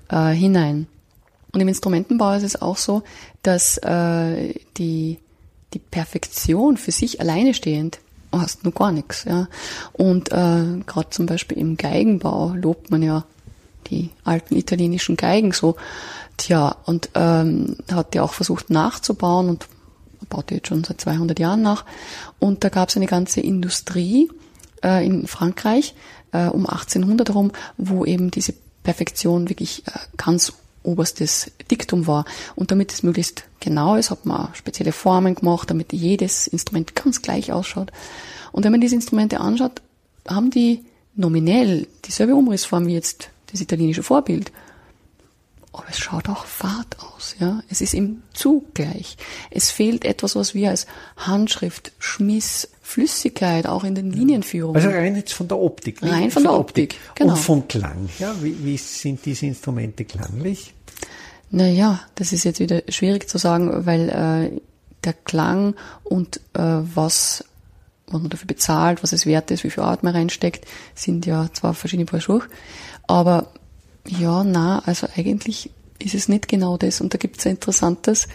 äh, 0.08 0.30
hinein. 0.30 0.86
Und 1.52 1.60
im 1.60 1.68
Instrumentenbau 1.68 2.34
ist 2.34 2.44
es 2.44 2.62
auch 2.62 2.78
so, 2.78 3.02
dass 3.42 3.76
äh, 3.78 4.54
die, 4.78 5.18
die 5.74 5.78
Perfektion 5.78 6.76
für 6.76 6.92
sich 6.92 7.20
alleine 7.20 7.52
stehend 7.52 7.98
hast 8.32 8.64
nur 8.64 8.72
gar 8.72 8.92
nichts. 8.92 9.24
Ja. 9.24 9.48
Und 9.92 10.32
äh, 10.32 10.80
gerade 10.86 11.10
zum 11.10 11.26
Beispiel 11.26 11.58
im 11.58 11.76
Geigenbau 11.76 12.54
lobt 12.54 12.90
man 12.90 13.02
ja 13.02 13.24
die 13.88 14.10
alten 14.24 14.56
italienischen 14.56 15.16
Geigen 15.16 15.52
so. 15.52 15.76
Tja, 16.36 16.76
und 16.86 17.10
ähm, 17.14 17.76
hat 17.90 18.14
die 18.14 18.20
auch 18.20 18.32
versucht 18.32 18.70
nachzubauen 18.70 19.48
und 19.48 19.66
baut 20.28 20.50
die 20.50 20.54
jetzt 20.54 20.68
schon 20.68 20.84
seit 20.84 21.00
200 21.00 21.38
Jahren 21.38 21.62
nach. 21.62 21.84
Und 22.38 22.64
da 22.64 22.68
gab 22.68 22.88
es 22.88 22.96
eine 22.96 23.06
ganze 23.06 23.40
Industrie 23.40 24.30
äh, 24.82 25.04
in 25.04 25.26
Frankreich 25.26 25.94
äh, 26.32 26.46
um 26.46 26.66
1800 26.66 27.28
herum, 27.28 27.52
wo 27.76 28.04
eben 28.04 28.30
diese 28.30 28.54
Perfektion 28.82 29.48
wirklich 29.48 29.86
äh, 29.86 29.92
ganz 30.16 30.52
oberstes 30.82 31.52
Diktum 31.70 32.06
war. 32.06 32.24
Und 32.56 32.70
damit 32.70 32.92
es 32.92 33.02
möglichst 33.02 33.44
genau 33.60 33.96
ist, 33.96 34.10
hat 34.10 34.26
man 34.26 34.48
spezielle 34.54 34.92
Formen 34.92 35.34
gemacht, 35.34 35.70
damit 35.70 35.92
jedes 35.92 36.46
Instrument 36.46 36.94
ganz 36.94 37.22
gleich 37.22 37.52
ausschaut. 37.52 37.92
Und 38.50 38.64
wenn 38.64 38.72
man 38.72 38.80
diese 38.80 38.96
Instrumente 38.96 39.40
anschaut, 39.40 39.80
haben 40.26 40.50
die 40.50 40.84
nominell 41.14 41.86
dieselbe 42.04 42.34
Umrissform 42.34 42.86
wie 42.86 42.94
jetzt 42.94 43.28
das 43.50 43.60
italienische 43.60 44.02
Vorbild. 44.02 44.50
Aber 45.74 45.86
es 45.88 45.98
schaut 45.98 46.28
auch 46.28 46.44
fad 46.44 46.98
aus, 47.00 47.34
ja. 47.38 47.62
Es 47.70 47.80
ist 47.80 47.94
im 47.94 48.22
Zug 48.34 48.74
gleich. 48.74 49.16
Es 49.50 49.70
fehlt 49.70 50.04
etwas, 50.04 50.36
was 50.36 50.54
wir 50.54 50.68
als 50.68 50.86
Handschrift, 51.16 51.92
Schmiss, 51.98 52.68
Flüssigkeit 52.82 53.66
auch 53.66 53.82
in 53.82 53.94
den 53.94 54.12
Linienführungen. 54.12 54.76
Also 54.76 54.90
rein 54.90 55.16
jetzt 55.16 55.32
von 55.32 55.48
der 55.48 55.58
Optik. 55.58 56.02
Rein 56.02 56.30
von, 56.30 56.42
der 56.42 56.52
Optik, 56.52 56.92
Optik. 56.92 57.14
genau. 57.14 57.32
Und 57.32 57.38
vom 57.38 57.68
Klang, 57.68 58.10
ja. 58.18 58.34
Wie, 58.42 58.54
wie 58.64 58.76
sind 58.76 59.24
diese 59.24 59.46
Instrumente 59.46 60.04
klanglich? 60.04 60.74
Naja, 61.50 62.00
das 62.16 62.32
ist 62.32 62.44
jetzt 62.44 62.60
wieder 62.60 62.82
schwierig 62.88 63.28
zu 63.28 63.38
sagen, 63.38 63.86
weil 63.86 64.08
äh, 64.10 64.60
der 65.04 65.14
Klang 65.14 65.74
und 66.04 66.36
äh, 66.54 66.60
was 66.94 67.44
was 68.12 68.20
man 68.20 68.30
dafür 68.30 68.46
bezahlt, 68.46 69.02
was 69.02 69.12
es 69.12 69.24
wert 69.24 69.50
ist, 69.50 69.64
wie 69.64 69.70
viel 69.70 69.82
Art 69.82 70.02
man 70.02 70.14
reinsteckt, 70.14 70.66
sind 70.94 71.24
ja 71.24 71.48
zwar 71.54 71.72
verschiedene 71.72 72.04
Paar 72.04 72.20
Schuhe, 72.20 72.42
aber 73.06 73.48
ja, 74.06 74.44
na, 74.44 74.80
also 74.84 75.06
eigentlich 75.16 75.70
ist 75.98 76.14
es 76.14 76.28
nicht 76.28 76.48
genau 76.48 76.76
das. 76.76 77.00
Und 77.00 77.14
da 77.14 77.18
gibt 77.18 77.38
es 77.38 77.46
ein 77.46 77.52
interessantes 77.52 78.28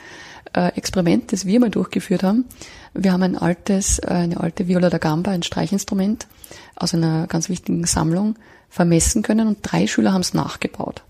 äh, 0.53 0.69
Experiment, 0.75 1.31
das 1.33 1.45
wir 1.45 1.59
mal 1.59 1.69
durchgeführt 1.69 2.23
haben. 2.23 2.45
Wir 2.93 3.11
haben 3.11 3.23
ein 3.23 3.37
altes, 3.37 3.99
äh, 3.99 4.07
eine 4.07 4.39
alte 4.39 4.67
Viola 4.67 4.89
da 4.89 4.97
Gamba, 4.97 5.31
ein 5.31 5.43
Streichinstrument 5.43 6.27
aus 6.75 6.93
einer 6.93 7.27
ganz 7.27 7.49
wichtigen 7.49 7.85
Sammlung 7.85 8.35
vermessen 8.69 9.23
können 9.23 9.47
und 9.47 9.59
drei 9.61 9.87
Schüler 9.87 10.13
haben 10.13 10.21
es 10.21 10.33
nachgebaut 10.33 11.03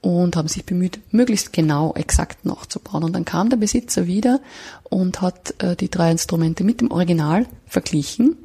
und 0.00 0.36
haben 0.36 0.48
sich 0.48 0.64
bemüht, 0.64 1.00
möglichst 1.10 1.52
genau 1.52 1.92
exakt 1.94 2.44
nachzubauen. 2.44 3.02
Und 3.02 3.12
dann 3.12 3.24
kam 3.24 3.50
der 3.50 3.56
Besitzer 3.56 4.06
wieder 4.06 4.40
und 4.84 5.20
hat 5.20 5.60
äh, 5.62 5.74
die 5.74 5.90
drei 5.90 6.10
Instrumente 6.10 6.64
mit 6.64 6.80
dem 6.80 6.90
Original 6.90 7.46
verglichen. 7.66 8.36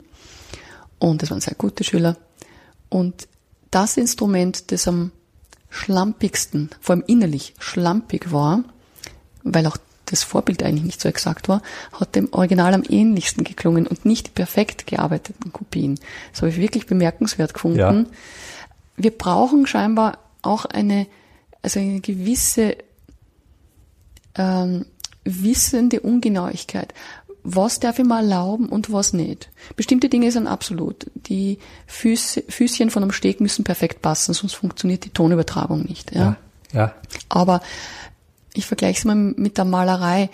Und 0.98 1.22
das 1.22 1.30
waren 1.30 1.42
sehr 1.42 1.56
gute 1.56 1.84
Schüler. 1.84 2.18
Und 2.90 3.28
das 3.70 3.98
Instrument, 3.98 4.72
das 4.72 4.88
am 4.88 5.12
schlampigsten, 5.72 6.70
vor 6.80 6.96
allem 6.96 7.04
innerlich 7.08 7.56
schlampig 7.58 8.32
war, 8.32 8.64
weil 9.44 9.66
auch 9.66 9.78
das 10.06 10.24
Vorbild 10.24 10.62
eigentlich 10.62 10.84
nicht 10.84 11.02
so 11.02 11.10
exakt 11.10 11.48
war, 11.48 11.62
hat 11.94 12.16
dem 12.16 12.32
Original 12.34 12.74
am 12.74 12.84
ähnlichsten 12.88 13.44
geklungen 13.44 13.88
und 13.88 14.06
nicht 14.06 14.28
die 14.28 14.32
perfekt 14.32 14.86
gearbeiteten 14.86 15.54
Kopien. 15.54 16.00
Das 16.32 16.42
habe 16.42 16.52
ich 16.52 16.58
wirklich 16.58 16.86
bemerkenswert 16.86 17.54
gefunden. 17.54 17.80
Ja. 17.80 18.06
Wir 18.98 19.12
brauchen 19.12 19.66
scheinbar 19.66 20.20
auch 20.42 20.66
eine, 20.66 21.08
also 21.62 21.80
eine 21.80 22.02
gewisse 22.02 22.76
ähm, 24.36 24.86
wissende 25.24 26.02
Ungenauigkeit. 26.02 26.94
Was 27.44 27.80
darf 27.80 27.98
ich 27.98 28.06
mal 28.06 28.24
erlauben 28.24 28.70
und 28.70 28.92
was 28.92 29.14
nicht? 29.14 29.50
Bestimmte 29.76 30.10
Dinge 30.10 30.32
sind 30.32 30.48
absolut. 30.48 31.08
Die 31.16 31.58
Füße, 31.88 32.44
Füßchen 32.48 32.92
von 32.92 33.04
einem 33.04 33.12
Steg 33.12 33.42
müssen 33.42 33.64
perfekt 33.64 34.02
passen, 34.02 34.34
sonst 34.34 34.54
funktioniert 34.54 35.06
die 35.06 35.10
Tonübertragung 35.10 35.84
nicht. 35.84 36.14
Ja. 36.14 36.22
ja, 36.22 36.38
ja. 36.74 36.96
Aber 37.30 37.62
ich 38.54 38.66
vergleiche 38.68 39.00
es 39.00 39.06
mal 39.06 39.16
mit 39.16 39.58
der 39.58 39.66
Malerei. 39.66 40.30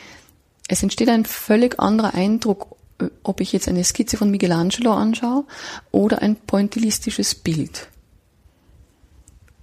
Es 0.67 0.83
entsteht 0.83 1.09
ein 1.09 1.25
völlig 1.25 1.79
anderer 1.79 2.13
Eindruck, 2.13 2.75
ob 3.23 3.41
ich 3.41 3.53
jetzt 3.53 3.67
eine 3.67 3.83
Skizze 3.83 4.17
von 4.17 4.31
Michelangelo 4.31 4.93
anschaue 4.93 5.45
oder 5.91 6.21
ein 6.21 6.35
pointillistisches 6.35 7.35
Bild. 7.35 7.87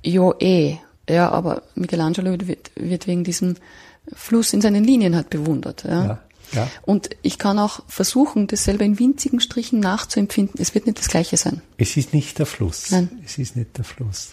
Jo, 0.03 0.35
eh. 0.39 0.77
Ja, 1.09 1.31
aber 1.31 1.63
Michelangelo 1.75 2.31
wird, 2.47 2.71
wird 2.77 3.07
wegen 3.07 3.25
diesem 3.25 3.57
Fluss 4.13 4.53
in 4.53 4.61
seinen 4.61 4.85
Linien 4.85 5.15
halt 5.17 5.31
bewundert. 5.31 5.85
Ja. 5.85 6.05
ja. 6.05 6.23
Ja. 6.53 6.69
Und 6.83 7.11
ich 7.23 7.39
kann 7.39 7.59
auch 7.59 7.81
versuchen, 7.89 8.47
das 8.47 8.65
selber 8.65 8.85
in 8.85 8.99
winzigen 8.99 9.41
Strichen 9.41 9.81
nachzuempfinden. 9.81 10.61
Es 10.61 10.75
wird 10.75 10.87
nicht 10.87 10.99
das 10.99 11.09
Gleiche 11.09 11.37
sein. 11.37 11.63
Es 11.77 11.97
ist 11.97 12.15
nicht 12.15 12.39
der 12.39 12.47
Fluss. 12.47 12.91
Nein. 12.91 13.11
Es 13.25 13.39
ist 13.39 13.57
nicht 13.57 13.77
der 13.77 13.85
Fluss. 13.85 14.31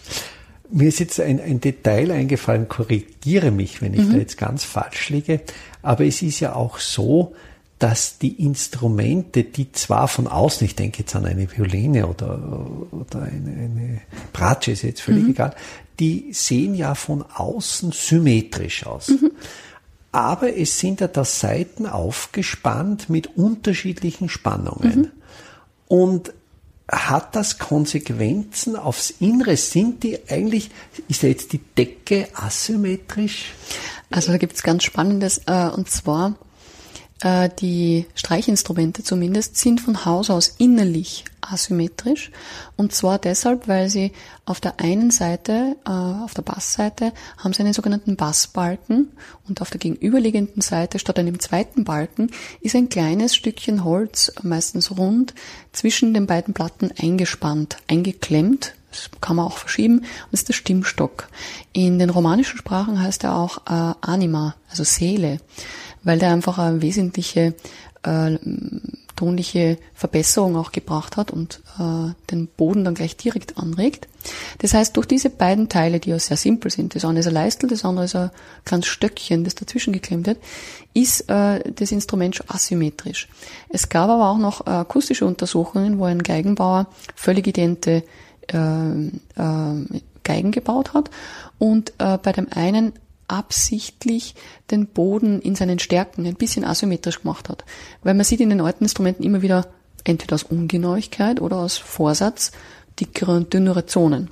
Mir 0.70 0.88
ist 0.88 1.00
jetzt 1.00 1.20
ein, 1.20 1.40
ein 1.40 1.60
Detail 1.60 2.10
eingefallen, 2.10 2.68
korrigiere 2.68 3.50
mich, 3.50 3.82
wenn 3.82 3.92
ich 3.92 4.00
mhm. 4.00 4.12
da 4.12 4.18
jetzt 4.18 4.38
ganz 4.38 4.64
falsch 4.64 5.10
liege, 5.10 5.42
aber 5.82 6.06
es 6.06 6.22
ist 6.22 6.40
ja 6.40 6.54
auch 6.54 6.78
so, 6.78 7.34
dass 7.82 8.18
die 8.18 8.44
Instrumente, 8.44 9.42
die 9.42 9.72
zwar 9.72 10.06
von 10.06 10.28
außen, 10.28 10.64
ich 10.64 10.76
denke 10.76 11.00
jetzt 11.00 11.16
an 11.16 11.26
eine 11.26 11.50
Violine 11.50 12.06
oder, 12.06 12.38
oder 12.92 13.22
eine, 13.22 13.50
eine 13.50 14.00
Bratsche, 14.32 14.70
ist 14.70 14.82
jetzt 14.82 15.02
völlig 15.02 15.24
mhm. 15.24 15.30
egal, 15.30 15.54
die 15.98 16.28
sehen 16.32 16.76
ja 16.76 16.94
von 16.94 17.22
außen 17.22 17.90
symmetrisch 17.90 18.86
aus. 18.86 19.08
Mhm. 19.08 19.32
Aber 20.12 20.54
es 20.56 20.78
sind 20.78 21.00
ja 21.00 21.08
da 21.08 21.24
Seiten 21.24 21.86
aufgespannt 21.86 23.08
mit 23.08 23.36
unterschiedlichen 23.36 24.28
Spannungen. 24.28 24.98
Mhm. 24.98 25.10
Und 25.88 26.32
hat 26.90 27.34
das 27.34 27.58
Konsequenzen 27.58 28.76
aufs 28.76 29.10
Innere? 29.10 29.56
Sind 29.56 30.02
die 30.02 30.18
eigentlich, 30.28 30.70
ist 31.08 31.22
ja 31.22 31.30
jetzt 31.30 31.52
die 31.52 31.58
Decke 31.58 32.28
asymmetrisch? 32.34 33.52
Also 34.10 34.30
da 34.30 34.38
gibt 34.38 34.54
es 34.54 34.62
ganz 34.62 34.84
Spannendes, 34.84 35.42
äh, 35.46 35.68
und 35.68 35.90
zwar 35.90 36.34
äh, 37.22 37.48
die 37.60 38.06
Streichinstrumente 38.14 39.02
zumindest 39.02 39.56
sind 39.56 39.80
von 39.80 40.04
Haus 40.04 40.28
aus 40.28 40.54
innerlich 40.58 41.24
asymmetrisch. 41.42 42.30
Und 42.76 42.92
zwar 42.92 43.18
deshalb, 43.18 43.68
weil 43.68 43.90
sie 43.90 44.12
auf 44.44 44.60
der 44.60 44.80
einen 44.80 45.10
Seite, 45.10 45.76
äh, 45.84 45.90
auf 45.90 46.34
der 46.34 46.42
Bassseite, 46.42 47.12
haben 47.38 47.52
sie 47.52 47.60
einen 47.60 47.72
sogenannten 47.72 48.16
Bassbalken 48.16 49.12
und 49.48 49.60
auf 49.60 49.70
der 49.70 49.80
gegenüberliegenden 49.80 50.62
Seite 50.62 50.98
statt 50.98 51.18
einem 51.18 51.40
zweiten 51.40 51.84
Balken 51.84 52.30
ist 52.60 52.74
ein 52.74 52.88
kleines 52.88 53.34
Stückchen 53.34 53.84
Holz, 53.84 54.32
meistens 54.42 54.96
rund, 54.96 55.34
zwischen 55.72 56.14
den 56.14 56.26
beiden 56.26 56.54
Platten 56.54 56.90
eingespannt, 56.98 57.76
eingeklemmt. 57.88 58.74
Das 58.90 59.10
kann 59.20 59.36
man 59.36 59.46
auch 59.46 59.56
verschieben. 59.56 59.98
Und 59.98 60.32
das 60.32 60.40
ist 60.40 60.48
der 60.48 60.54
Stimmstock. 60.54 61.28
In 61.72 61.98
den 61.98 62.10
romanischen 62.10 62.58
Sprachen 62.58 63.00
heißt 63.00 63.24
er 63.24 63.36
auch 63.36 63.58
äh, 63.66 63.94
Anima, 64.02 64.54
also 64.68 64.84
Seele 64.84 65.40
weil 66.04 66.18
der 66.18 66.32
einfach 66.32 66.58
eine 66.58 66.82
wesentliche 66.82 67.54
äh, 68.02 68.38
tonliche 69.22 69.78
Verbesserung 69.94 70.56
auch 70.56 70.72
gebracht 70.72 71.16
hat 71.16 71.30
und 71.30 71.60
äh, 71.78 72.12
den 72.32 72.48
Boden 72.48 72.82
dann 72.82 72.94
gleich 72.94 73.16
direkt 73.16 73.56
anregt. 73.56 74.08
Das 74.58 74.74
heißt, 74.74 74.96
durch 74.96 75.06
diese 75.06 75.30
beiden 75.30 75.68
Teile, 75.68 76.00
die 76.00 76.10
ja 76.10 76.18
sehr 76.18 76.36
simpel 76.36 76.72
sind, 76.72 76.96
das 76.96 77.04
eine 77.04 77.20
ist 77.20 77.28
ein 77.28 77.32
Leistel, 77.32 77.70
das 77.70 77.84
andere 77.84 78.06
ist 78.06 78.16
ein 78.16 78.32
kleines 78.64 78.88
Stöckchen, 78.88 79.44
das 79.44 79.54
dazwischen 79.54 79.92
geklemmt 79.92 80.26
wird, 80.26 80.38
ist 80.92 81.30
äh, 81.30 81.60
das 81.72 81.92
Instrument 81.92 82.34
schon 82.34 82.50
asymmetrisch. 82.50 83.28
Es 83.68 83.88
gab 83.88 84.10
aber 84.10 84.28
auch 84.28 84.38
noch 84.38 84.66
äh, 84.66 84.70
akustische 84.70 85.24
Untersuchungen, 85.24 86.00
wo 86.00 86.04
ein 86.04 86.24
Geigenbauer 86.24 86.88
völlig 87.14 87.46
idente 87.46 88.02
äh, 88.48 88.56
äh, 88.56 90.00
Geigen 90.24 90.50
gebaut 90.50 90.94
hat 90.94 91.10
und 91.60 91.92
äh, 91.98 92.18
bei 92.18 92.32
dem 92.32 92.48
einen 92.52 92.92
absichtlich 93.32 94.34
den 94.70 94.86
Boden 94.86 95.40
in 95.40 95.54
seinen 95.54 95.78
Stärken 95.78 96.26
ein 96.26 96.34
bisschen 96.34 96.64
asymmetrisch 96.64 97.22
gemacht 97.22 97.48
hat. 97.48 97.64
Weil 98.02 98.14
man 98.14 98.24
sieht 98.24 98.40
in 98.40 98.50
den 98.50 98.60
alten 98.60 98.84
Instrumenten 98.84 99.24
immer 99.24 99.42
wieder, 99.42 99.66
entweder 100.04 100.34
aus 100.34 100.42
Ungenauigkeit 100.42 101.40
oder 101.40 101.56
aus 101.56 101.78
Vorsatz, 101.78 102.52
dickere 103.00 103.36
und 103.36 103.54
dünnere 103.54 103.86
Zonen. 103.86 104.28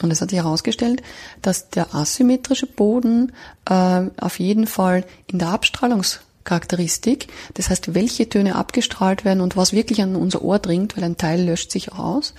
Und 0.00 0.10
es 0.10 0.20
hat 0.20 0.30
sich 0.30 0.38
herausgestellt, 0.38 1.02
dass 1.42 1.70
der 1.70 1.94
asymmetrische 1.94 2.66
Boden 2.66 3.32
äh, 3.68 4.02
auf 4.18 4.38
jeden 4.38 4.66
Fall 4.66 5.04
in 5.26 5.38
der 5.38 5.48
Abstrahlungscharakteristik, 5.48 7.28
das 7.54 7.68
heißt, 7.68 7.94
welche 7.94 8.28
Töne 8.28 8.54
abgestrahlt 8.54 9.24
werden 9.24 9.40
und 9.40 9.56
was 9.56 9.72
wirklich 9.72 10.00
an 10.00 10.14
unser 10.14 10.42
Ohr 10.42 10.60
dringt, 10.60 10.96
weil 10.96 11.04
ein 11.04 11.16
Teil 11.16 11.42
löscht 11.44 11.72
sich 11.72 11.92
aus, 11.92 12.34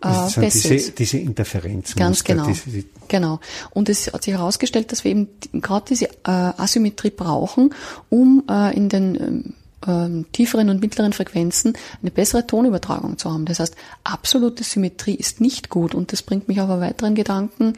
das 0.00 0.36
äh, 0.36 0.40
besser 0.40 0.68
diese, 0.68 0.92
diese 0.92 1.18
Interferenz. 1.18 1.94
Ganz 1.94 2.22
genau. 2.22 2.46
Diese, 2.46 2.84
genau. 3.08 3.40
Und 3.70 3.88
es 3.88 4.12
hat 4.12 4.22
sich 4.22 4.34
herausgestellt, 4.34 4.92
dass 4.92 5.04
wir 5.04 5.10
eben 5.10 5.28
gerade 5.52 5.86
diese 5.88 6.06
äh, 6.06 6.10
Asymmetrie 6.24 7.10
brauchen, 7.10 7.74
um 8.08 8.44
äh, 8.48 8.76
in 8.76 8.88
den 8.88 9.54
ähm, 9.86 10.20
äh, 10.20 10.24
tieferen 10.32 10.70
und 10.70 10.80
mittleren 10.80 11.12
Frequenzen 11.12 11.74
eine 12.00 12.10
bessere 12.10 12.46
Tonübertragung 12.46 13.18
zu 13.18 13.32
haben. 13.32 13.44
Das 13.44 13.58
heißt, 13.60 13.74
absolute 14.04 14.62
Symmetrie 14.62 15.14
ist 15.14 15.40
nicht 15.40 15.68
gut 15.68 15.94
und 15.94 16.12
das 16.12 16.22
bringt 16.22 16.48
mich 16.48 16.60
auf 16.60 16.70
einen 16.70 16.80
weiteren 16.80 17.14
Gedanken. 17.14 17.74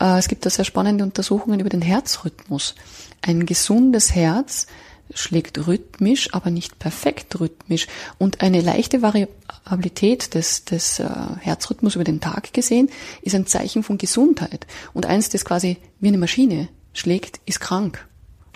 Äh, 0.00 0.18
es 0.18 0.28
gibt 0.28 0.46
da 0.46 0.50
sehr 0.50 0.64
spannende 0.64 1.04
Untersuchungen 1.04 1.60
über 1.60 1.70
den 1.70 1.82
Herzrhythmus. 1.82 2.74
Ein 3.22 3.46
gesundes 3.46 4.14
Herz 4.14 4.66
schlägt 5.14 5.66
rhythmisch, 5.66 6.34
aber 6.34 6.50
nicht 6.50 6.78
perfekt 6.78 7.38
rhythmisch. 7.40 7.86
Und 8.18 8.42
eine 8.42 8.60
leichte 8.60 9.02
Variabilität 9.02 10.34
des, 10.34 10.64
des 10.64 10.98
äh, 10.98 11.08
Herzrhythmus 11.40 11.94
über 11.94 12.04
den 12.04 12.20
Tag 12.20 12.52
gesehen 12.52 12.90
ist 13.22 13.34
ein 13.34 13.46
Zeichen 13.46 13.82
von 13.82 13.98
Gesundheit. 13.98 14.66
Und 14.92 15.06
eins, 15.06 15.28
das 15.28 15.44
quasi 15.44 15.78
wie 16.00 16.08
eine 16.08 16.18
Maschine 16.18 16.68
schlägt, 16.92 17.40
ist 17.46 17.60
krank. 17.60 18.06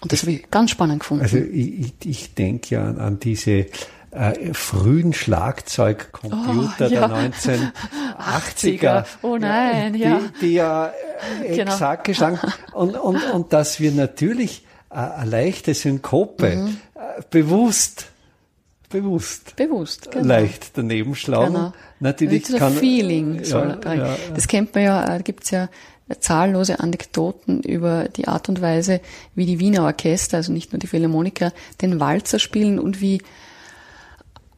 Und 0.02 0.12
das 0.12 0.22
habe 0.22 0.32
ich 0.32 0.50
ganz 0.50 0.70
spannend 0.70 1.00
gefunden. 1.00 1.22
Also 1.22 1.36
ich, 1.36 1.92
ich 2.04 2.34
denke 2.34 2.74
ja 2.74 2.84
an, 2.84 2.98
an 2.98 3.20
diese 3.20 3.66
äh, 4.10 4.54
frühen 4.54 5.12
Schlagzeugcomputer 5.12 6.86
oh, 6.86 6.92
ja. 6.92 7.08
der 7.08 7.30
1980er. 8.18 9.04
Oh 9.22 9.36
nein, 9.36 9.92
die, 9.92 9.98
ja. 10.00 10.20
Die 10.40 10.54
ja 10.54 10.92
äh, 11.44 11.54
genau. 11.54 11.72
exakt 11.72 12.04
geschlagen. 12.04 12.40
Und, 12.72 12.96
und, 12.96 13.22
und 13.30 13.52
dass 13.52 13.78
wir 13.78 13.92
natürlich 13.92 14.64
eine 14.90 15.30
leichte 15.30 15.74
Synkope 15.74 16.56
mhm. 16.56 16.76
Äh, 16.94 17.22
bewusst 17.30 18.06
bewusst 18.88 19.54
bewusst 19.56 20.10
genau. 20.10 20.26
leicht 20.26 20.72
daneben 20.74 21.14
schlagen. 21.14 21.54
Genau. 21.54 21.72
Natürlich 22.00 22.48
Wie 22.48 22.56
kann 22.58 22.72
Feeling 22.74 23.44
soll 23.44 23.78
ja, 23.84 23.94
ja, 23.94 24.16
Das 24.34 24.48
kennt 24.48 24.74
man 24.74 24.84
ja, 24.84 25.06
da 25.06 25.18
gibt's 25.18 25.50
ja 25.50 25.68
zahllose 26.18 26.80
Anekdoten 26.80 27.62
über 27.62 28.08
die 28.08 28.26
Art 28.26 28.48
und 28.48 28.60
Weise, 28.60 29.00
wie 29.36 29.46
die 29.46 29.60
Wiener 29.60 29.84
Orchester, 29.84 30.38
also 30.38 30.52
nicht 30.52 30.72
nur 30.72 30.80
die 30.80 30.88
Philharmoniker, 30.88 31.52
den 31.80 32.00
Walzer 32.00 32.40
spielen 32.40 32.80
und 32.80 33.00
wie 33.00 33.18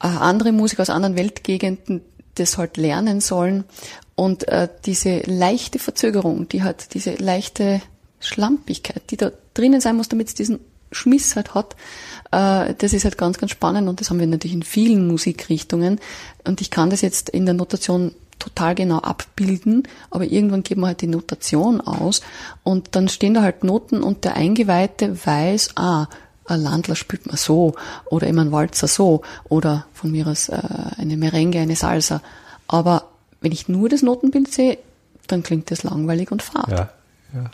äh, 0.02 0.06
andere 0.06 0.52
Musiker 0.52 0.82
aus 0.82 0.90
anderen 0.90 1.16
Weltgegenden 1.16 2.00
das 2.36 2.56
halt 2.56 2.78
lernen 2.78 3.20
sollen. 3.20 3.64
Und 4.14 4.48
äh, 4.48 4.68
diese 4.86 5.20
leichte 5.26 5.78
Verzögerung, 5.78 6.48
die 6.48 6.62
hat 6.62 6.94
diese 6.94 7.14
leichte 7.14 7.82
Schlampigkeit, 8.22 9.02
die 9.10 9.16
da 9.16 9.30
drinnen 9.54 9.80
sein 9.80 9.96
muss, 9.96 10.08
damit 10.08 10.28
es 10.28 10.34
diesen 10.34 10.60
Schmiss 10.90 11.36
halt 11.36 11.54
hat, 11.54 11.74
äh, 12.30 12.74
das 12.76 12.92
ist 12.92 13.04
halt 13.04 13.18
ganz, 13.18 13.38
ganz 13.38 13.52
spannend 13.52 13.88
und 13.88 14.00
das 14.00 14.10
haben 14.10 14.20
wir 14.20 14.26
natürlich 14.26 14.54
in 14.54 14.62
vielen 14.62 15.06
Musikrichtungen 15.06 16.00
und 16.44 16.60
ich 16.60 16.70
kann 16.70 16.90
das 16.90 17.00
jetzt 17.00 17.30
in 17.30 17.46
der 17.46 17.54
Notation 17.54 18.14
total 18.38 18.74
genau 18.74 18.98
abbilden, 18.98 19.84
aber 20.10 20.24
irgendwann 20.24 20.64
geben 20.64 20.80
wir 20.80 20.88
halt 20.88 21.00
die 21.00 21.06
Notation 21.06 21.80
aus 21.80 22.22
und 22.62 22.88
dann 22.96 23.08
stehen 23.08 23.34
da 23.34 23.42
halt 23.42 23.64
Noten 23.64 24.02
und 24.02 24.24
der 24.24 24.34
Eingeweihte 24.34 25.24
weiß, 25.24 25.76
ah, 25.76 26.08
ein 26.46 26.60
Landler 26.60 26.96
spielt 26.96 27.26
man 27.26 27.36
so 27.36 27.74
oder 28.06 28.26
immer 28.26 28.42
ein 28.42 28.52
Walzer 28.52 28.88
so 28.88 29.22
oder 29.44 29.86
von 29.92 30.10
mir 30.10 30.26
aus 30.26 30.48
äh, 30.48 30.60
eine 30.98 31.16
Merengue, 31.16 31.60
eine 31.60 31.76
Salsa. 31.76 32.20
Aber 32.66 33.08
wenn 33.40 33.52
ich 33.52 33.68
nur 33.68 33.88
das 33.88 34.02
Notenbild 34.02 34.52
sehe, 34.52 34.78
dann 35.28 35.44
klingt 35.44 35.70
das 35.70 35.84
langweilig 35.84 36.32
und 36.32 36.42
fad. 36.42 36.68
Ja, 36.68 36.90
ja. 37.34 37.50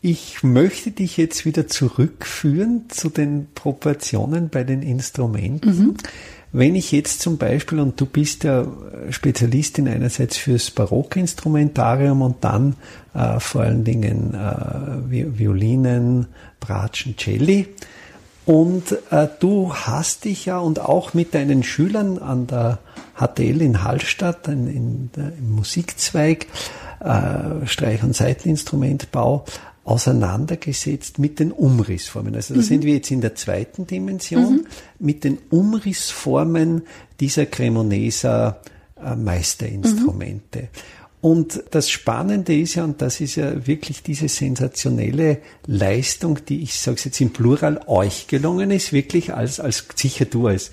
Ich 0.00 0.44
möchte 0.44 0.92
dich 0.92 1.16
jetzt 1.16 1.44
wieder 1.44 1.66
zurückführen 1.66 2.84
zu 2.88 3.08
den 3.08 3.48
Proportionen 3.54 4.48
bei 4.48 4.62
den 4.62 4.82
Instrumenten. 4.82 5.70
Mhm. 5.70 5.94
wenn 6.50 6.76
ich 6.76 6.92
jetzt 6.92 7.20
zum 7.20 7.36
Beispiel, 7.36 7.78
und 7.78 8.00
du 8.00 8.06
bist 8.06 8.44
ja 8.44 8.66
Spezialistin 9.10 9.86
einerseits 9.86 10.38
fürs 10.38 10.70
Barockinstrumentarium 10.70 12.22
und 12.22 12.42
dann 12.42 12.76
äh, 13.12 13.38
vor 13.38 13.62
allen 13.62 13.84
Dingen 13.84 14.34
äh, 14.34 15.38
Violinen, 15.38 16.28
Bratschen, 16.60 17.16
Celli, 17.18 17.68
und 18.48 18.96
äh, 19.10 19.28
du 19.40 19.74
hast 19.74 20.24
dich 20.24 20.46
ja 20.46 20.58
und 20.58 20.80
auch 20.80 21.12
mit 21.12 21.34
deinen 21.34 21.62
Schülern 21.62 22.16
an 22.16 22.46
der 22.46 22.78
HTL 23.14 23.60
in 23.60 23.84
Hallstatt, 23.84 24.48
in, 24.48 24.66
in 24.68 25.10
der, 25.14 25.34
im 25.38 25.54
Musikzweig, 25.54 26.46
äh, 27.00 27.66
Streich- 27.66 28.02
und 28.02 28.16
Seiteninstrumentbau, 28.16 29.44
auseinandergesetzt 29.88 31.18
mit 31.18 31.38
den 31.38 31.50
Umrissformen. 31.50 32.34
Also 32.34 32.52
da 32.52 32.60
mhm. 32.60 32.64
sind 32.64 32.84
wir 32.84 32.94
jetzt 32.94 33.10
in 33.10 33.22
der 33.22 33.34
zweiten 33.34 33.86
Dimension 33.86 34.56
mhm. 34.56 34.66
mit 34.98 35.24
den 35.24 35.38
Umrissformen 35.48 36.82
dieser 37.20 37.46
Cremoneser 37.46 38.60
äh, 39.02 39.16
Meisterinstrumente. 39.16 40.60
Mhm. 40.60 40.68
Und 41.22 41.64
das 41.70 41.88
Spannende 41.88 42.56
ist 42.56 42.74
ja, 42.74 42.84
und 42.84 43.00
das 43.00 43.20
ist 43.20 43.36
ja 43.36 43.66
wirklich 43.66 44.02
diese 44.02 44.28
sensationelle 44.28 45.38
Leistung, 45.66 46.38
die 46.46 46.62
ich 46.62 46.74
sage 46.74 47.00
jetzt 47.04 47.20
im 47.22 47.30
Plural 47.30 47.80
euch 47.86 48.26
gelungen 48.28 48.70
ist, 48.70 48.92
wirklich 48.92 49.32
als, 49.32 49.58
als 49.58 49.86
sicher 49.96 50.26
du 50.26 50.48
als 50.48 50.70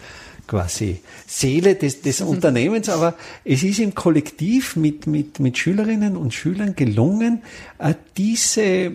quasi 0.48 1.02
Seele 1.28 1.76
des, 1.76 2.02
des 2.02 2.22
mhm. 2.22 2.28
Unternehmens, 2.28 2.90
aber 2.90 3.16
es 3.44 3.64
ist 3.64 3.80
im 3.80 3.96
Kollektiv 3.96 4.76
mit, 4.76 5.08
mit, 5.08 5.40
mit 5.40 5.58
Schülerinnen 5.58 6.18
und 6.18 6.34
Schülern 6.34 6.76
gelungen, 6.76 7.42
äh, 7.80 7.94
diese 8.18 8.92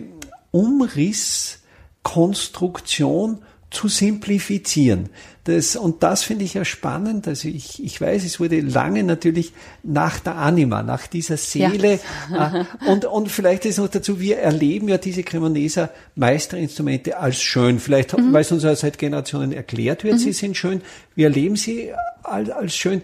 Umrisskonstruktion 0.51 3.39
zu 3.69 3.87
simplifizieren. 3.87 5.09
Das, 5.43 5.75
und 5.75 6.03
das 6.03 6.21
finde 6.21 6.45
ich 6.45 6.53
ja 6.53 6.63
spannend. 6.63 7.27
Also 7.27 7.47
ich, 7.47 7.83
ich 7.83 7.99
weiß, 7.99 8.23
es 8.25 8.39
wurde 8.39 8.61
lange 8.61 9.03
natürlich 9.03 9.53
nach 9.81 10.19
der 10.19 10.35
Anima, 10.35 10.83
nach 10.83 11.07
dieser 11.07 11.37
Seele. 11.37 11.93
Ja. 11.93 12.01
Äh, 12.51 12.65
und, 12.89 13.05
und 13.05 13.29
vielleicht 13.29 13.65
ist 13.65 13.77
noch 13.77 13.87
dazu, 13.87 14.19
wir 14.19 14.39
erleben 14.39 14.87
ja 14.87 14.97
diese 14.97 15.23
Cremoneser 15.23 15.89
Meisterinstrumente 16.15 17.17
als 17.17 17.41
schön. 17.41 17.79
Vielleicht, 17.79 18.17
mhm. 18.17 18.31
weil 18.33 18.41
es 18.41 18.51
uns 18.51 18.63
ja 18.63 18.75
seit 18.75 18.97
Generationen 18.97 19.51
erklärt 19.51 20.03
wird, 20.03 20.15
mhm. 20.15 20.19
sie 20.19 20.33
sind 20.33 20.57
schön. 20.57 20.81
Wir 21.15 21.27
erleben 21.27 21.55
sie 21.55 21.91
als, 22.23 22.49
als 22.49 22.75
schön. 22.75 23.01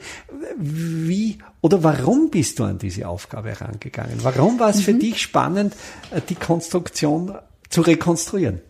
Wie 0.58 1.38
oder 1.62 1.84
warum 1.84 2.30
bist 2.30 2.60
du 2.60 2.64
an 2.64 2.78
diese 2.78 3.08
Aufgabe 3.08 3.50
herangegangen? 3.50 4.24
Warum 4.24 4.60
war 4.60 4.70
es 4.70 4.78
mhm. 4.78 4.82
für 4.82 4.94
dich 4.94 5.22
spannend, 5.22 5.76
äh, 6.12 6.22
die 6.28 6.36
Konstruktion 6.36 7.36
zu 7.70 7.82
rekonstruieren? 7.82 8.62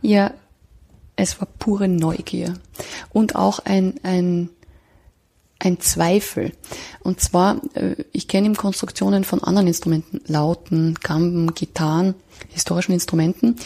Ja, 0.00 0.32
es 1.16 1.40
war 1.40 1.48
pure 1.58 1.88
Neugier 1.88 2.54
und 3.10 3.36
auch 3.36 3.60
ein, 3.60 3.94
ein, 4.02 4.48
ein 5.58 5.80
Zweifel. 5.80 6.52
Und 7.00 7.20
zwar, 7.20 7.60
äh, 7.74 7.96
ich 8.12 8.28
kenne 8.28 8.46
ihm 8.46 8.56
Konstruktionen 8.56 9.24
von 9.24 9.42
anderen 9.42 9.68
Instrumenten, 9.68 10.20
Lauten, 10.26 10.94
Gamben, 10.94 11.54
Gitarren, 11.54 12.14
historischen 12.48 12.92
Instrumenten, 12.92 13.56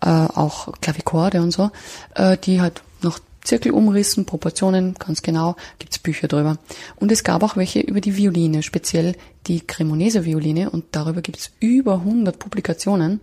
äh, 0.00 0.08
auch 0.08 0.72
Klavikorde 0.80 1.42
und 1.42 1.52
so, 1.52 1.70
äh, 2.14 2.36
die 2.36 2.60
halt 2.60 2.82
noch 3.02 3.18
Zirkelumrissen, 3.46 4.26
Proportionen, 4.26 4.94
ganz 4.94 5.22
genau, 5.22 5.54
gibt's 5.78 5.98
Bücher 6.00 6.26
drüber. 6.26 6.58
Und 6.96 7.12
es 7.12 7.22
gab 7.22 7.44
auch 7.44 7.56
welche 7.56 7.80
über 7.80 8.00
die 8.00 8.16
Violine, 8.16 8.62
speziell 8.62 9.14
die 9.46 9.60
Cremonese-Violine 9.60 10.70
und 10.70 10.86
darüber 10.90 11.22
gibt's 11.22 11.52
über 11.60 11.94
100 11.94 12.38
Publikationen 12.38 13.20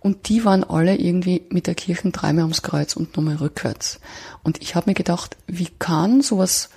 und 0.00 0.28
die 0.28 0.44
waren 0.44 0.64
alle 0.64 0.96
irgendwie 0.96 1.42
mit 1.48 1.66
der 1.66 1.74
Kirchen 1.74 2.12
dreimal 2.12 2.44
ums 2.44 2.60
Kreuz 2.60 2.94
und 2.94 3.16
nochmal 3.16 3.36
rückwärts. 3.36 4.00
Und 4.42 4.60
ich 4.60 4.74
habe 4.74 4.90
mir 4.90 4.94
gedacht, 4.94 5.38
wie 5.46 5.68
kann 5.78 6.20
sowas 6.20 6.68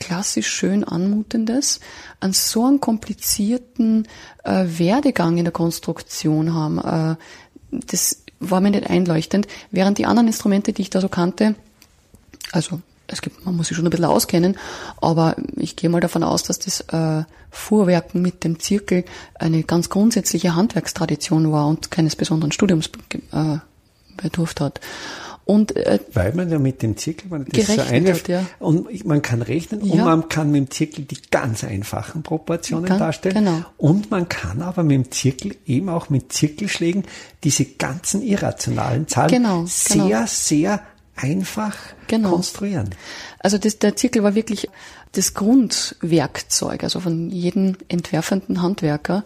klassisch 0.00 0.48
schön 0.48 0.82
anmutendes 0.82 1.78
an 2.18 2.32
so 2.32 2.64
einen 2.66 2.80
komplizierten 2.80 4.08
äh, 4.42 4.64
Werdegang 4.66 5.38
in 5.38 5.44
der 5.44 5.52
Konstruktion 5.52 6.52
haben? 6.52 6.78
Äh, 6.78 7.16
das 7.70 8.24
war 8.40 8.60
mir 8.60 8.72
nicht 8.72 8.90
einleuchtend, 8.90 9.46
während 9.70 9.98
die 9.98 10.06
anderen 10.06 10.26
Instrumente, 10.26 10.72
die 10.72 10.82
ich 10.82 10.90
da 10.90 11.00
so 11.00 11.08
kannte, 11.08 11.54
also 12.50 12.80
es 13.06 13.20
gibt, 13.20 13.44
man 13.44 13.56
muss 13.56 13.68
sich 13.68 13.76
schon 13.76 13.86
ein 13.86 13.90
bisschen 13.90 14.06
auskennen, 14.06 14.56
aber 15.00 15.36
ich 15.56 15.76
gehe 15.76 15.90
mal 15.90 16.00
davon 16.00 16.22
aus, 16.22 16.42
dass 16.42 16.58
das 16.58 16.80
äh, 16.92 17.24
Fuhrwerken 17.50 18.22
mit 18.22 18.44
dem 18.44 18.58
Zirkel 18.58 19.04
eine 19.34 19.62
ganz 19.64 19.90
grundsätzliche 19.90 20.54
Handwerkstradition 20.54 21.52
war 21.52 21.66
und 21.66 21.90
keines 21.90 22.16
besonderen 22.16 22.52
Studiums 22.52 22.90
äh, 23.32 23.58
bedurft 24.16 24.60
hat. 24.60 24.80
Und, 25.44 25.74
äh, 25.76 25.98
Weil 26.12 26.32
man 26.34 26.48
ja 26.50 26.58
mit 26.60 26.82
dem 26.82 26.96
Zirkel, 26.96 27.28
man 27.28 27.44
das 27.50 27.66
so 27.66 27.80
einwirft, 27.80 28.28
hat, 28.28 28.28
ja. 28.28 28.46
und 28.60 29.04
man 29.04 29.22
kann 29.22 29.42
rechnen 29.42 29.84
ja. 29.84 29.94
und 29.94 30.04
man 30.04 30.28
kann 30.28 30.52
mit 30.52 30.60
dem 30.60 30.70
Zirkel 30.70 31.04
die 31.04 31.18
ganz 31.32 31.64
einfachen 31.64 32.22
Proportionen 32.22 32.84
kann, 32.84 33.00
darstellen. 33.00 33.44
Genau. 33.44 33.64
Und 33.76 34.10
man 34.12 34.28
kann 34.28 34.62
aber 34.62 34.84
mit 34.84 34.94
dem 34.94 35.10
Zirkel 35.10 35.56
eben 35.66 35.88
auch 35.88 36.10
mit 36.10 36.32
Zirkelschlägen 36.32 37.02
diese 37.42 37.64
ganzen 37.64 38.22
irrationalen 38.22 39.08
Zahlen 39.08 39.30
genau, 39.30 39.64
sehr, 39.66 40.04
genau. 40.04 40.24
sehr 40.28 40.80
einfach 41.16 41.76
genau. 42.06 42.30
konstruieren. 42.30 42.90
Also 43.38 43.58
das, 43.58 43.78
der 43.78 43.96
Zirkel 43.96 44.22
war 44.22 44.34
wirklich 44.34 44.68
das 45.12 45.34
Grundwerkzeug, 45.34 46.84
also 46.84 47.00
von 47.00 47.30
jedem 47.30 47.76
entwerfenden 47.88 48.62
Handwerker. 48.62 49.24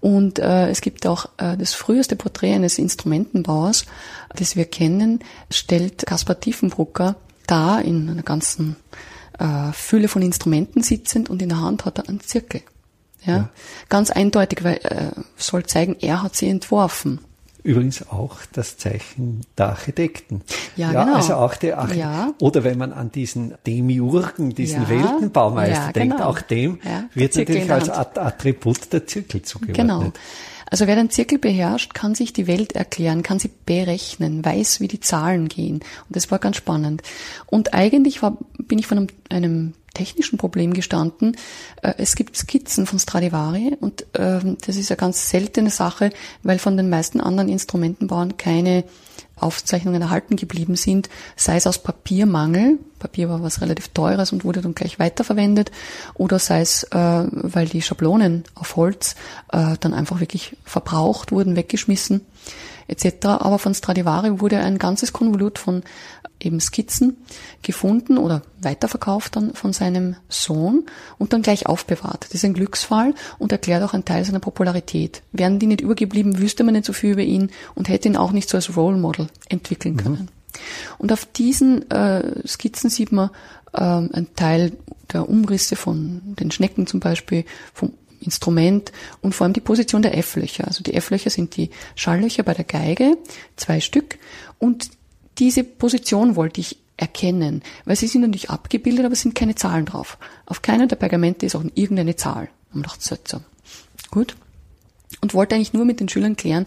Und 0.00 0.38
äh, 0.38 0.68
es 0.68 0.80
gibt 0.80 1.06
auch 1.06 1.26
äh, 1.38 1.56
das 1.56 1.74
früheste 1.74 2.16
Porträt 2.16 2.54
eines 2.54 2.78
Instrumentenbauers, 2.78 3.86
das 4.34 4.54
wir 4.54 4.66
kennen, 4.66 5.20
stellt 5.50 6.06
Kaspar 6.06 6.38
Tiefenbrucker 6.38 7.16
dar 7.46 7.82
in 7.82 8.08
einer 8.08 8.22
ganzen 8.22 8.76
äh, 9.38 9.72
Fülle 9.72 10.08
von 10.08 10.22
Instrumenten 10.22 10.82
sitzend 10.82 11.28
und 11.28 11.42
in 11.42 11.48
der 11.48 11.60
Hand 11.60 11.84
hat 11.84 11.98
er 11.98 12.08
einen 12.08 12.20
Zirkel. 12.20 12.62
Ja, 13.24 13.36
ja. 13.36 13.48
ganz 13.88 14.10
eindeutig, 14.10 14.62
weil 14.62 14.76
äh, 14.84 15.10
soll 15.36 15.66
zeigen, 15.66 15.96
er 16.00 16.22
hat 16.22 16.36
sie 16.36 16.48
entworfen. 16.48 17.20
Übrigens 17.66 18.08
auch 18.08 18.36
das 18.52 18.76
Zeichen 18.78 19.40
der 19.58 19.70
Architekten. 19.70 20.42
Ja, 20.76 20.92
ja 20.92 21.04
genau. 21.04 21.16
Also 21.16 21.34
auch 21.34 21.54
der 21.56 21.78
Architekt. 21.78 22.00
Ja. 22.00 22.32
Oder 22.40 22.62
wenn 22.62 22.78
man 22.78 22.92
an 22.92 23.10
diesen 23.10 23.54
Demiurgen, 23.66 24.54
diesen 24.54 24.84
ja. 24.84 24.88
Weltenbaumeister 24.88 25.86
ja, 25.86 25.92
denkt, 25.92 26.16
genau. 26.18 26.28
auch 26.28 26.40
dem 26.40 26.78
wird 27.12 27.34
natürlich 27.34 27.72
als 27.72 27.90
Attribut 27.90 28.92
der 28.92 29.06
Zirkel 29.08 29.42
zugeordnet. 29.42 29.76
Genau. 29.76 30.12
Also 30.68 30.86
wer 30.86 30.96
den 30.96 31.10
Zirkel 31.10 31.38
beherrscht, 31.38 31.94
kann 31.94 32.14
sich 32.14 32.32
die 32.32 32.46
Welt 32.46 32.72
erklären, 32.72 33.22
kann 33.22 33.38
sie 33.38 33.50
berechnen, 33.66 34.44
weiß, 34.44 34.80
wie 34.80 34.88
die 34.88 35.00
Zahlen 35.00 35.48
gehen. 35.48 35.76
Und 35.76 36.16
das 36.16 36.30
war 36.30 36.38
ganz 36.38 36.56
spannend. 36.56 37.02
Und 37.46 37.72
eigentlich 37.72 38.22
war, 38.22 38.36
bin 38.58 38.78
ich 38.78 38.86
von 38.86 38.98
einem, 38.98 39.08
einem 39.30 39.74
technischen 39.94 40.38
Problem 40.38 40.74
gestanden. 40.74 41.36
Äh, 41.82 41.94
es 41.98 42.16
gibt 42.16 42.36
Skizzen 42.36 42.86
von 42.86 42.98
Stradivari 42.98 43.76
und 43.80 44.06
ähm, 44.14 44.58
das 44.66 44.76
ist 44.76 44.90
eine 44.90 44.98
ganz 44.98 45.30
seltene 45.30 45.70
Sache, 45.70 46.10
weil 46.42 46.58
von 46.58 46.76
den 46.76 46.90
meisten 46.90 47.20
anderen 47.20 47.48
Instrumentenbauern 47.48 48.36
keine 48.36 48.84
Aufzeichnungen 49.38 50.02
erhalten 50.02 50.36
geblieben 50.36 50.76
sind, 50.76 51.08
sei 51.36 51.56
es 51.56 51.66
aus 51.66 51.78
Papiermangel, 51.78 52.78
Papier 52.98 53.28
war 53.28 53.42
was 53.42 53.60
relativ 53.60 53.88
teures 53.88 54.32
und 54.32 54.44
wurde 54.44 54.62
dann 54.62 54.74
gleich 54.74 54.98
weiterverwendet, 54.98 55.70
oder 56.14 56.38
sei 56.38 56.60
es, 56.60 56.84
äh, 56.84 57.26
weil 57.30 57.66
die 57.66 57.82
Schablonen 57.82 58.44
auf 58.54 58.76
Holz 58.76 59.14
äh, 59.52 59.76
dann 59.78 59.94
einfach 59.94 60.20
wirklich 60.20 60.56
verbraucht 60.64 61.32
wurden, 61.32 61.56
weggeschmissen 61.56 62.22
etc. 62.88 63.26
Aber 63.26 63.58
von 63.58 63.74
Stradivari 63.74 64.40
wurde 64.40 64.58
ein 64.58 64.78
ganzes 64.78 65.12
Konvolut 65.12 65.58
von 65.58 65.82
eben 66.40 66.60
Skizzen 66.60 67.16
gefunden 67.62 68.18
oder 68.18 68.42
weiterverkauft 68.60 69.36
dann 69.36 69.54
von 69.54 69.72
seinem 69.72 70.16
Sohn 70.28 70.84
und 71.18 71.32
dann 71.32 71.42
gleich 71.42 71.66
aufbewahrt. 71.66 72.24
Das 72.24 72.34
ist 72.34 72.44
ein 72.44 72.54
Glücksfall 72.54 73.14
und 73.38 73.52
erklärt 73.52 73.82
auch 73.82 73.94
einen 73.94 74.04
Teil 74.04 74.24
seiner 74.24 74.40
Popularität. 74.40 75.22
Wären 75.32 75.58
die 75.58 75.66
nicht 75.66 75.80
übergeblieben, 75.80 76.38
wüsste 76.38 76.64
man 76.64 76.74
nicht 76.74 76.86
so 76.86 76.92
viel 76.92 77.12
über 77.12 77.22
ihn 77.22 77.50
und 77.74 77.88
hätte 77.88 78.08
ihn 78.08 78.16
auch 78.16 78.32
nicht 78.32 78.48
so 78.48 78.56
als 78.56 78.76
Role 78.76 78.98
Model 78.98 79.28
entwickeln 79.48 79.94
mhm. 79.94 80.00
können. 80.00 80.20
Mhm. 80.22 80.28
Und 80.98 81.12
auf 81.12 81.24
diesen 81.26 81.90
äh, 81.90 82.46
Skizzen 82.46 82.90
sieht 82.90 83.12
man 83.12 83.30
äh, 83.72 83.80
einen 83.80 84.28
Teil 84.36 84.72
der 85.12 85.28
Umrisse 85.28 85.76
von 85.76 86.20
den 86.24 86.50
Schnecken 86.50 86.86
zum 86.86 87.00
Beispiel, 87.00 87.44
vom 87.72 87.92
Instrument 88.20 88.92
und 89.20 89.34
vor 89.34 89.44
allem 89.44 89.52
die 89.52 89.60
Position 89.60 90.02
der 90.02 90.16
F-Löcher. 90.16 90.66
Also 90.66 90.82
die 90.82 90.94
F-Löcher 90.94 91.30
sind 91.30 91.56
die 91.56 91.70
Schalllöcher 91.94 92.42
bei 92.42 92.54
der 92.54 92.64
Geige, 92.64 93.16
zwei 93.56 93.80
Stück. 93.80 94.18
Und 94.58 94.90
diese 95.38 95.64
Position 95.64 96.36
wollte 96.36 96.60
ich 96.60 96.78
erkennen, 96.96 97.62
weil 97.84 97.96
sie 97.96 98.06
sind 98.06 98.22
natürlich 98.22 98.50
abgebildet, 98.50 99.04
aber 99.04 99.12
es 99.12 99.20
sind 99.20 99.34
keine 99.34 99.54
Zahlen 99.54 99.84
drauf. 99.84 100.18
Auf 100.46 100.62
keiner 100.62 100.86
der 100.86 100.96
Pergamente 100.96 101.44
ist 101.44 101.54
auch 101.54 101.64
irgendeine 101.74 102.16
Zahl. 102.16 102.48
Und 102.72 102.86
dachte, 102.86 103.18
so, 103.24 103.40
gut. 104.10 104.36
Und 105.20 105.34
wollte 105.34 105.54
eigentlich 105.54 105.72
nur 105.72 105.84
mit 105.84 106.00
den 106.00 106.08
Schülern 106.08 106.36
klären, 106.36 106.66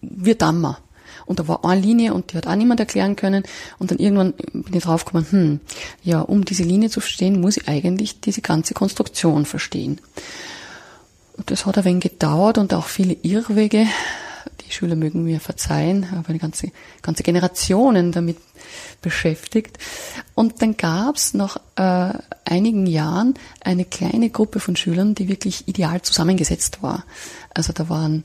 wir 0.00 0.34
Dammer. 0.34 0.78
Und 1.26 1.38
da 1.38 1.46
war 1.46 1.64
eine 1.64 1.80
Linie 1.80 2.14
und 2.14 2.32
die 2.32 2.36
hat 2.36 2.46
auch 2.46 2.56
niemand 2.56 2.80
erklären 2.80 3.14
können. 3.14 3.44
Und 3.78 3.90
dann 3.90 3.98
irgendwann 3.98 4.32
bin 4.52 4.74
ich 4.74 4.82
draufgekommen, 4.82 5.30
hm, 5.30 5.60
ja, 6.02 6.20
um 6.20 6.44
diese 6.44 6.64
Linie 6.64 6.90
zu 6.90 7.00
verstehen, 7.00 7.40
muss 7.40 7.56
ich 7.56 7.68
eigentlich 7.68 8.20
diese 8.20 8.40
ganze 8.40 8.74
Konstruktion 8.74 9.44
verstehen. 9.46 10.00
Das 11.46 11.66
hat 11.66 11.78
ein 11.78 11.84
wenig 11.84 12.02
gedauert 12.02 12.58
und 12.58 12.74
auch 12.74 12.86
viele 12.86 13.14
Irrwege, 13.14 13.86
die 14.64 14.72
Schüler 14.72 14.96
mögen 14.96 15.24
mir 15.24 15.40
verzeihen, 15.40 16.10
habe 16.10 16.28
eine 16.28 16.38
ganze, 16.38 16.70
ganze 17.02 17.22
Generationen 17.22 18.12
damit 18.12 18.38
beschäftigt. 19.02 19.78
Und 20.34 20.62
dann 20.62 20.76
gab 20.76 21.16
es 21.16 21.34
nach 21.34 21.56
äh, 21.76 22.12
einigen 22.44 22.86
Jahren 22.86 23.34
eine 23.60 23.84
kleine 23.84 24.30
Gruppe 24.30 24.60
von 24.60 24.76
Schülern, 24.76 25.14
die 25.14 25.28
wirklich 25.28 25.68
ideal 25.68 26.02
zusammengesetzt 26.02 26.82
war. 26.82 27.04
Also 27.54 27.72
da 27.72 27.88
waren 27.88 28.24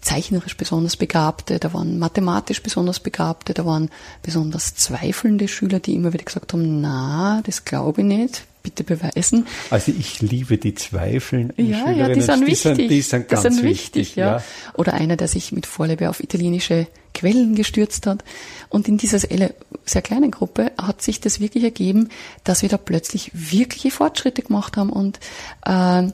zeichnerisch 0.00 0.56
besonders 0.56 0.96
Begabte, 0.96 1.58
da 1.58 1.72
waren 1.72 1.98
mathematisch 1.98 2.62
besonders 2.62 3.00
Begabte, 3.00 3.54
da 3.54 3.64
waren 3.64 3.90
besonders 4.22 4.74
zweifelnde 4.74 5.48
Schüler, 5.48 5.80
die 5.80 5.94
immer 5.94 6.12
wieder 6.12 6.24
gesagt 6.24 6.52
haben, 6.52 6.80
na, 6.80 7.40
das 7.46 7.64
glaube 7.64 8.02
ich 8.02 8.06
nicht, 8.06 8.44
bitte 8.68 8.84
beweisen. 8.84 9.46
Also 9.70 9.92
ich 9.98 10.20
liebe 10.20 10.58
die 10.58 10.74
Zweifeln. 10.74 11.52
Ja, 11.56 11.90
ja, 11.90 12.08
die 12.08 12.20
sind 12.20 12.46
wichtig. 12.46 12.76
Die 12.76 12.76
sind, 12.76 12.90
die 12.90 13.02
sind 13.02 13.28
ganz 13.28 13.42
die 13.42 13.48
sind 13.48 13.62
wichtig, 13.62 13.94
wichtig 13.94 14.16
ja. 14.16 14.36
ja. 14.36 14.42
Oder 14.74 14.94
einer, 14.94 15.16
der 15.16 15.28
sich 15.28 15.52
mit 15.52 15.66
Vorliebe 15.66 16.10
auf 16.10 16.22
italienische 16.22 16.86
Quellen 17.14 17.54
gestürzt 17.54 18.06
hat. 18.06 18.22
Und 18.68 18.88
in 18.88 18.98
dieser 18.98 19.18
sehr 19.18 20.02
kleinen 20.02 20.30
Gruppe 20.30 20.72
hat 20.78 21.02
sich 21.02 21.20
das 21.20 21.40
wirklich 21.40 21.64
ergeben, 21.64 22.10
dass 22.44 22.62
wir 22.62 22.68
da 22.68 22.76
plötzlich 22.76 23.30
wirkliche 23.32 23.90
Fortschritte 23.90 24.42
gemacht 24.42 24.76
haben 24.76 24.90
und 24.90 25.18
äh, 25.64 26.08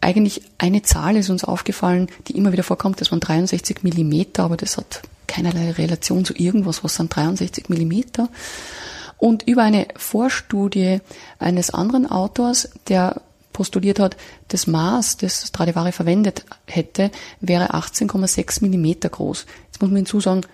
eigentlich 0.00 0.42
eine 0.58 0.82
Zahl 0.82 1.16
ist 1.16 1.30
uns 1.30 1.44
aufgefallen, 1.44 2.08
die 2.26 2.36
immer 2.36 2.50
wieder 2.50 2.64
vorkommt, 2.64 3.00
das 3.00 3.12
waren 3.12 3.20
63 3.20 3.84
Millimeter, 3.84 4.42
aber 4.42 4.56
das 4.56 4.76
hat 4.76 5.02
keinerlei 5.28 5.70
Relation 5.70 6.24
zu 6.24 6.34
irgendwas, 6.34 6.82
was 6.82 6.96
sind 6.96 7.14
63 7.14 7.68
Millimeter. 7.68 8.28
Und 9.22 9.44
über 9.44 9.62
eine 9.62 9.86
Vorstudie 9.94 10.98
eines 11.38 11.70
anderen 11.70 12.10
Autors, 12.10 12.70
der 12.88 13.22
postuliert 13.52 14.00
hat, 14.00 14.16
das 14.48 14.66
Maß, 14.66 15.18
das 15.18 15.46
Stradivari 15.46 15.92
verwendet 15.92 16.44
hätte, 16.66 17.12
wäre 17.40 17.72
18,6 17.72 18.62
Millimeter 18.62 19.08
groß. 19.10 19.46
Jetzt 19.66 19.80
muss 19.80 19.90
man 19.90 19.98
hinzusagen, 19.98 20.44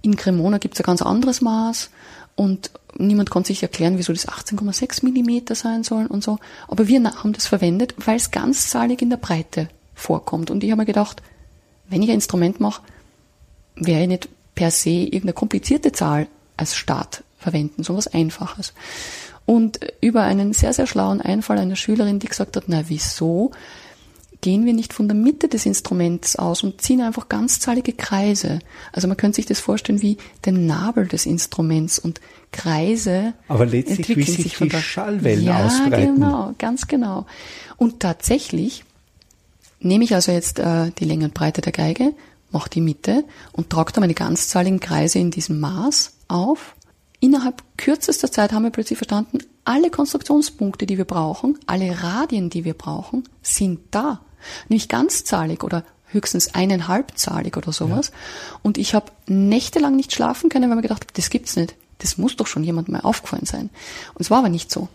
in 0.00 0.16
Cremona 0.16 0.56
gibt 0.56 0.76
es 0.76 0.80
ein 0.80 0.86
ganz 0.86 1.02
anderes 1.02 1.42
Maß 1.42 1.90
und 2.36 2.70
niemand 2.96 3.28
konnte 3.28 3.48
sich 3.48 3.62
erklären, 3.62 3.98
wieso 3.98 4.14
das 4.14 4.26
18,6 4.26 5.04
Millimeter 5.04 5.54
sein 5.54 5.84
soll 5.84 6.06
und 6.06 6.24
so. 6.24 6.38
Aber 6.68 6.88
wir 6.88 7.04
haben 7.04 7.34
das 7.34 7.46
verwendet, 7.46 7.94
weil 7.98 8.16
es 8.16 8.30
ganzzahlig 8.30 9.02
in 9.02 9.10
der 9.10 9.18
Breite 9.18 9.68
vorkommt. 9.94 10.50
Und 10.50 10.64
ich 10.64 10.70
habe 10.70 10.80
mir 10.80 10.86
gedacht, 10.86 11.22
wenn 11.90 12.02
ich 12.02 12.08
ein 12.08 12.14
Instrument 12.14 12.60
mache, 12.60 12.80
wäre 13.74 14.00
ich 14.00 14.08
nicht 14.08 14.28
per 14.54 14.70
se 14.70 14.88
irgendeine 14.88 15.34
komplizierte 15.34 15.92
Zahl 15.92 16.28
als 16.56 16.76
Start 16.76 17.22
verwenden, 17.46 17.84
so 17.84 17.96
was 17.96 18.08
Einfaches. 18.08 18.74
Und 19.44 19.78
über 20.00 20.22
einen 20.22 20.52
sehr, 20.52 20.72
sehr 20.72 20.88
schlauen 20.88 21.20
Einfall 21.20 21.58
einer 21.58 21.76
Schülerin, 21.76 22.18
die 22.18 22.26
gesagt 22.26 22.56
hat, 22.56 22.64
na 22.66 22.88
wieso 22.88 23.52
gehen 24.40 24.66
wir 24.66 24.74
nicht 24.74 24.92
von 24.92 25.08
der 25.08 25.16
Mitte 25.16 25.48
des 25.48 25.64
Instruments 25.66 26.36
aus 26.36 26.62
und 26.62 26.80
ziehen 26.80 27.00
einfach 27.00 27.28
ganzzahlige 27.28 27.92
Kreise. 27.92 28.58
Also 28.92 29.08
man 29.08 29.16
könnte 29.16 29.36
sich 29.36 29.46
das 29.46 29.60
vorstellen 29.60 30.02
wie 30.02 30.18
den 30.44 30.66
Nabel 30.66 31.06
des 31.06 31.26
Instruments 31.26 31.98
und 31.98 32.20
Kreise 32.52 33.32
Aber 33.48 33.66
letztlich 33.66 33.98
entwickeln 34.00 34.26
wie 34.26 34.30
sich, 34.30 34.52
sich 34.52 34.58
die 34.58 34.68
der, 34.68 34.80
Schallwellen 34.80 35.44
ja, 35.44 35.66
ausbreiten. 35.66 36.14
genau, 36.16 36.54
ganz 36.58 36.86
genau. 36.86 37.26
Und 37.76 38.00
tatsächlich 38.00 38.84
nehme 39.80 40.04
ich 40.04 40.14
also 40.14 40.32
jetzt 40.32 40.58
äh, 40.58 40.90
die 40.98 41.04
Länge 41.04 41.26
und 41.26 41.34
Breite 41.34 41.60
der 41.60 41.72
Geige, 41.72 42.12
mache 42.50 42.70
die 42.70 42.80
Mitte 42.80 43.24
und 43.52 43.70
trage 43.70 43.92
da 43.92 44.00
meine 44.00 44.14
ganzzahligen 44.14 44.80
Kreise 44.80 45.18
in 45.18 45.30
diesem 45.30 45.60
Maß 45.60 46.12
auf. 46.28 46.75
Innerhalb 47.26 47.64
kürzester 47.76 48.30
Zeit 48.30 48.52
haben 48.52 48.62
wir 48.62 48.70
plötzlich 48.70 48.98
verstanden, 48.98 49.38
alle 49.64 49.90
Konstruktionspunkte, 49.90 50.86
die 50.86 50.96
wir 50.96 51.06
brauchen, 51.06 51.58
alle 51.66 52.00
Radien, 52.00 52.50
die 52.50 52.64
wir 52.64 52.74
brauchen, 52.74 53.28
sind 53.42 53.80
da. 53.90 54.20
Nämlich 54.68 54.88
ganzzahlig 54.88 55.64
oder 55.64 55.82
höchstens 56.06 56.54
eineinhalbzahlig 56.54 57.56
oder 57.56 57.72
sowas. 57.72 58.12
Ja. 58.12 58.60
Und 58.62 58.78
ich 58.78 58.94
habe 58.94 59.10
nächtelang 59.26 59.96
nicht 59.96 60.12
schlafen 60.12 60.50
können, 60.50 60.70
weil 60.70 60.76
mir 60.76 60.82
gedacht 60.82 61.02
habe, 61.02 61.14
das 61.14 61.28
gibt's 61.28 61.56
nicht. 61.56 61.74
Das 61.98 62.16
muss 62.16 62.36
doch 62.36 62.46
schon 62.46 62.62
jemand 62.62 62.88
mal 62.90 63.00
aufgefallen 63.00 63.44
sein. 63.46 63.70
Und 64.14 64.20
es 64.20 64.30
war 64.30 64.38
aber 64.38 64.48
nicht 64.48 64.70
so. 64.70 64.86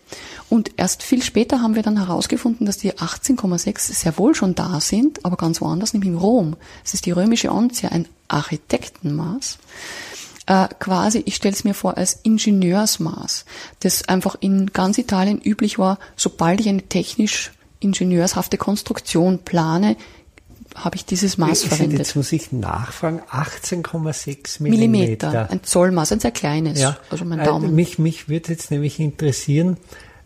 Und 0.48 0.70
erst 0.78 1.02
viel 1.02 1.22
später 1.22 1.60
haben 1.60 1.74
wir 1.74 1.82
dann 1.82 1.98
herausgefunden, 1.98 2.64
dass 2.64 2.78
die 2.78 2.94
18,6 2.94 3.92
sehr 3.92 4.16
wohl 4.16 4.34
schon 4.34 4.54
da 4.54 4.80
sind, 4.80 5.22
aber 5.26 5.36
ganz 5.36 5.60
woanders, 5.60 5.92
nämlich 5.92 6.08
in 6.08 6.16
Rom. 6.16 6.56
Es 6.82 6.94
ist 6.94 7.04
die 7.04 7.10
römische 7.10 7.52
Onzia, 7.52 7.90
ein 7.90 8.08
Architektenmaß. 8.28 9.58
Äh, 10.52 10.68
quasi, 10.80 11.22
ich 11.24 11.36
stelle 11.36 11.54
es 11.54 11.64
mir 11.64 11.72
vor, 11.72 11.96
als 11.96 12.18
Ingenieursmaß, 12.24 13.46
das 13.80 14.06
einfach 14.06 14.36
in 14.38 14.66
ganz 14.66 14.98
Italien 14.98 15.40
üblich 15.40 15.78
war, 15.78 15.98
sobald 16.14 16.60
ich 16.60 16.68
eine 16.68 16.82
technisch 16.82 17.52
ingenieurshafte 17.80 18.58
Konstruktion 18.58 19.38
plane, 19.38 19.96
habe 20.74 20.96
ich 20.96 21.06
dieses 21.06 21.38
Maß 21.38 21.64
verwendet. 21.64 22.00
Jetzt 22.00 22.16
muss 22.16 22.32
ich 22.32 22.52
nachfragen, 22.52 23.22
18,6 23.30 24.62
Millimeter. 24.62 25.28
Millimeter. 25.28 25.50
Ein 25.50 25.64
Zollmaß, 25.64 26.12
ein 26.12 26.20
sehr 26.20 26.32
kleines. 26.32 26.78
Ja. 26.78 26.98
Also 27.08 27.24
mein 27.24 27.42
Daumen. 27.42 27.70
Äh, 27.70 27.72
mich, 27.72 27.98
mich 27.98 28.28
würde 28.28 28.52
jetzt 28.52 28.70
nämlich 28.70 29.00
interessieren, 29.00 29.78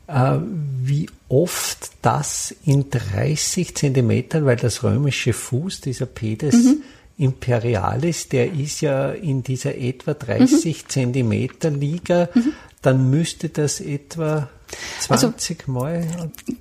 äh, 0.08 0.38
wie 0.82 1.08
oft 1.28 1.90
das 2.02 2.52
in 2.64 2.90
30 2.90 3.76
Zentimetern, 3.76 4.44
weil 4.44 4.56
das 4.56 4.82
römische 4.82 5.32
Fuß, 5.32 5.82
dieser 5.82 6.06
Pedes 6.06 6.54
mhm. 6.56 6.82
Imperialis, 7.18 8.28
der 8.28 8.52
ist 8.52 8.80
ja 8.82 9.10
in 9.10 9.42
dieser 9.42 9.76
etwa 9.76 10.14
30 10.14 10.84
mhm. 10.84 10.88
Zentimeter 10.88 11.70
Liga, 11.70 12.28
mhm. 12.34 12.52
dann 12.82 13.08
müsste 13.10 13.48
das 13.48 13.80
etwa 13.80 14.48
20 15.00 15.60
also, 15.60 15.72
Mal. 15.72 16.06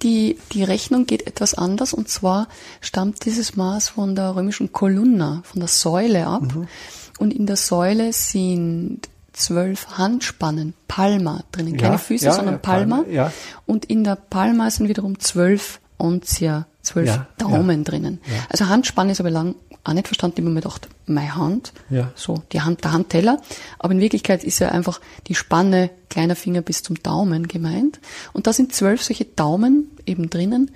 Die, 0.01 0.37
die 0.51 0.63
Rechnung 0.63 1.05
geht 1.05 1.27
etwas 1.27 1.55
anders 1.55 1.93
und 1.93 2.07
zwar 2.07 2.47
stammt 2.79 3.25
dieses 3.25 3.55
Maß 3.55 3.89
von 3.89 4.15
der 4.15 4.35
römischen 4.35 4.71
Kolumna, 4.71 5.41
von 5.43 5.59
der 5.59 5.69
Säule 5.69 6.27
ab. 6.27 6.55
Mhm. 6.55 6.67
Und 7.17 7.33
in 7.33 7.45
der 7.45 7.55
Säule 7.55 8.13
sind 8.13 9.09
zwölf 9.33 9.97
Handspannen, 9.97 10.73
Palma 10.87 11.43
drinnen. 11.51 11.77
Keine 11.77 11.93
ja, 11.93 11.97
Füße, 11.97 12.25
ja, 12.25 12.33
sondern 12.33 12.55
ja, 12.55 12.59
Palma. 12.59 13.03
Palma 13.03 13.31
und 13.65 13.85
in 13.85 14.03
der 14.03 14.15
Palma 14.15 14.69
sind 14.69 14.87
wiederum 14.87 15.19
zwölf 15.19 15.79
Onzia, 15.97 16.67
zwölf 16.81 17.19
Daumen 17.37 17.83
drinnen. 17.83 18.19
Also 18.49 18.67
Handspanne 18.67 19.11
ist 19.11 19.19
aber 19.19 19.31
lang 19.31 19.55
auch 19.85 19.93
nicht 19.93 20.07
verstanden, 20.07 20.41
immer 20.41 20.49
mir 20.49 20.61
gedacht, 20.61 20.87
meine 21.05 21.35
Hand, 21.35 21.71
ja. 21.89 22.11
so 22.15 22.41
die 22.51 22.61
Hand, 22.61 22.83
der 22.83 22.91
Handteller. 22.91 23.39
Aber 23.77 23.93
in 23.93 24.01
Wirklichkeit 24.01 24.43
ist 24.43 24.59
ja 24.59 24.69
einfach 24.69 24.99
die 25.27 25.35
Spanne 25.35 25.91
kleiner 26.09 26.35
Finger 26.35 26.61
bis 26.61 26.81
zum 26.81 27.01
Daumen 27.01 27.47
gemeint. 27.47 27.99
Und 28.33 28.47
da 28.47 28.53
sind 28.53 28.73
zwölf 28.73 29.03
solche 29.03 29.25
Daumen 29.25 29.91
eben 30.05 30.29
drinnen 30.29 30.71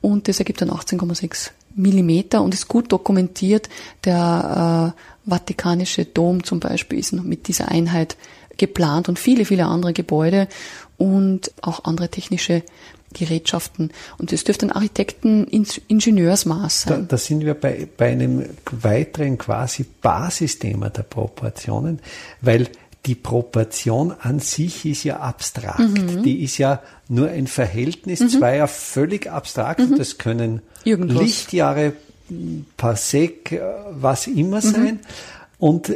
und 0.00 0.28
das 0.28 0.38
ergibt 0.38 0.62
dann 0.62 0.70
18,6 0.70 1.50
Millimeter 1.74 2.42
und 2.42 2.54
ist 2.54 2.68
gut 2.68 2.92
dokumentiert. 2.92 3.68
Der 4.04 4.94
äh, 4.94 5.28
Vatikanische 5.30 6.04
Dom 6.04 6.44
zum 6.44 6.60
Beispiel 6.60 6.98
ist 6.98 7.12
noch 7.12 7.24
mit 7.24 7.48
dieser 7.48 7.68
Einheit 7.68 8.16
geplant 8.58 9.08
und 9.08 9.18
viele, 9.18 9.44
viele 9.44 9.66
andere 9.66 9.92
Gebäude 9.92 10.46
und 10.98 11.50
auch 11.62 11.84
andere 11.84 12.08
technische 12.08 12.62
Gerätschaften. 13.12 13.90
Und 14.18 14.32
das 14.32 14.42
dürfte 14.44 14.66
ein 14.66 14.72
Architekten-Ingenieursmaß 14.72 16.82
sein. 16.82 17.00
Da, 17.00 17.06
da, 17.08 17.16
sind 17.16 17.44
wir 17.44 17.54
bei, 17.54 17.88
bei 17.96 18.10
einem 18.10 18.44
weiteren 18.70 19.38
quasi 19.38 19.86
Basisthema 20.00 20.90
der 20.90 21.04
Proportionen, 21.04 22.00
weil 22.40 22.68
die 23.06 23.14
Proportion 23.14 24.14
an 24.20 24.38
sich 24.38 24.86
ist 24.86 25.04
ja 25.04 25.18
abstrakt. 25.18 25.80
Mhm. 25.80 26.22
Die 26.22 26.44
ist 26.44 26.58
ja 26.58 26.82
nur 27.08 27.28
ein 27.28 27.46
Verhältnis 27.46 28.20
mhm. 28.20 28.28
zweier 28.28 28.68
völlig 28.68 29.30
abstrakten, 29.30 29.90
mhm. 29.90 29.98
das 29.98 30.18
können 30.18 30.62
Irgendwas. 30.84 31.22
Lichtjahre, 31.22 31.94
Parsec, 32.76 33.60
was 33.90 34.26
immer 34.26 34.58
mhm. 34.58 34.60
sein. 34.60 35.00
Und 35.58 35.92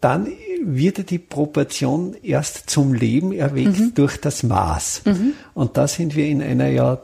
dann 0.00 0.28
wird 0.62 1.10
die 1.10 1.18
Proportion 1.18 2.14
erst 2.22 2.70
zum 2.70 2.94
Leben 2.94 3.32
erweckt 3.32 3.78
mhm. 3.78 3.94
durch 3.94 4.20
das 4.20 4.42
Maß. 4.42 5.02
Mhm. 5.04 5.32
Und 5.54 5.76
da 5.76 5.88
sind 5.88 6.16
wir 6.16 6.26
in 6.26 6.42
einer 6.42 6.68
ja 6.68 6.98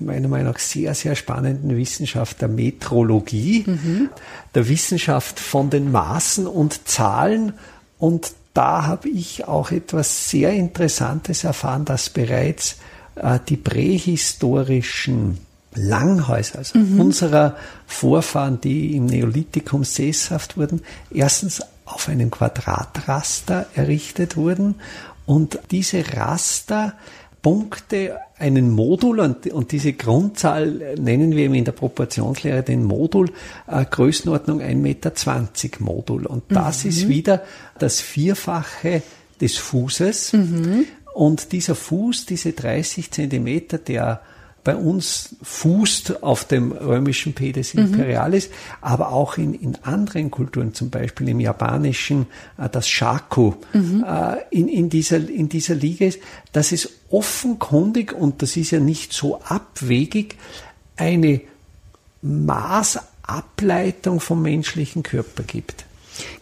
meiner 0.00 0.28
Meinung 0.28 0.52
nach 0.52 0.58
sehr, 0.60 0.94
sehr 0.94 1.16
spannenden 1.16 1.76
Wissenschaft 1.76 2.40
der 2.40 2.48
Metrologie, 2.48 3.64
mhm. 3.66 4.10
der 4.54 4.68
Wissenschaft 4.68 5.40
von 5.40 5.68
den 5.68 5.90
Maßen 5.90 6.46
und 6.46 6.86
Zahlen. 6.88 7.54
Und 7.98 8.32
da 8.54 8.86
habe 8.86 9.08
ich 9.08 9.46
auch 9.48 9.70
etwas 9.70 10.30
sehr 10.30 10.52
Interessantes 10.52 11.44
erfahren, 11.44 11.84
dass 11.84 12.10
bereits 12.10 12.76
äh, 13.16 13.38
die 13.48 13.56
prähistorischen 13.56 15.38
Langhäuser, 15.74 16.58
also 16.58 16.78
mhm. 16.78 17.00
unserer 17.00 17.56
Vorfahren, 17.86 18.60
die 18.60 18.94
im 18.94 19.06
Neolithikum 19.06 19.84
sesshaft 19.84 20.56
wurden, 20.56 20.82
erstens 21.10 21.62
auf 21.84 22.08
einem 22.08 22.30
Quadratraster 22.30 23.66
errichtet 23.74 24.36
wurden 24.36 24.76
und 25.26 25.58
diese 25.70 26.04
Rasterpunkte 26.14 28.18
einen 28.38 28.70
Modul 28.70 29.20
und, 29.20 29.46
und, 29.46 29.72
diese 29.72 29.92
Grundzahl 29.92 30.96
nennen 30.98 31.36
wir 31.36 31.52
in 31.52 31.64
der 31.64 31.72
Proportionslehre 31.72 32.62
den 32.62 32.84
Modul 32.84 33.30
äh, 33.68 33.84
Größenordnung 33.84 34.60
1,20 34.60 34.74
Meter 34.74 35.12
Modul. 35.78 36.26
Und 36.26 36.44
das 36.48 36.82
mhm. 36.82 36.90
ist 36.90 37.08
wieder 37.08 37.42
das 37.78 38.00
Vierfache 38.00 39.02
des 39.40 39.58
Fußes. 39.58 40.32
Mhm. 40.32 40.86
Und 41.14 41.52
dieser 41.52 41.76
Fuß, 41.76 42.26
diese 42.26 42.52
30 42.52 43.12
Zentimeter, 43.12 43.78
der 43.78 44.22
bei 44.64 44.76
uns 44.76 45.36
fußt 45.42 46.22
auf 46.22 46.44
dem 46.44 46.72
römischen 46.72 47.34
Pedes 47.34 47.74
Imperialis, 47.74 48.48
mhm. 48.48 48.52
aber 48.80 49.10
auch 49.12 49.36
in, 49.36 49.54
in 49.54 49.76
anderen 49.82 50.30
Kulturen, 50.30 50.72
zum 50.72 50.90
Beispiel 50.90 51.28
im 51.28 51.40
japanischen, 51.40 52.26
äh, 52.58 52.68
das 52.68 52.88
Shaku, 52.88 53.54
mhm. 53.72 54.04
äh, 54.06 54.36
in, 54.50 54.68
in, 54.68 54.88
dieser, 54.88 55.16
in 55.16 55.48
dieser 55.48 55.74
Liga 55.74 56.06
ist, 56.06 56.20
dass 56.52 56.70
es 56.70 56.90
offenkundig, 57.10 58.12
und 58.12 58.42
das 58.42 58.56
ist 58.56 58.70
ja 58.70 58.78
nicht 58.78 59.12
so 59.12 59.40
abwegig, 59.42 60.36
eine 60.96 61.40
Maßableitung 62.22 64.20
vom 64.20 64.42
menschlichen 64.42 65.02
Körper 65.02 65.42
gibt. 65.42 65.84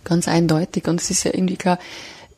Ganz 0.04 0.28
eindeutig. 0.28 0.86
Und 0.88 1.00
es 1.00 1.10
ist 1.10 1.24
ja 1.24 1.32
irgendwie 1.32 1.56
klar, 1.56 1.78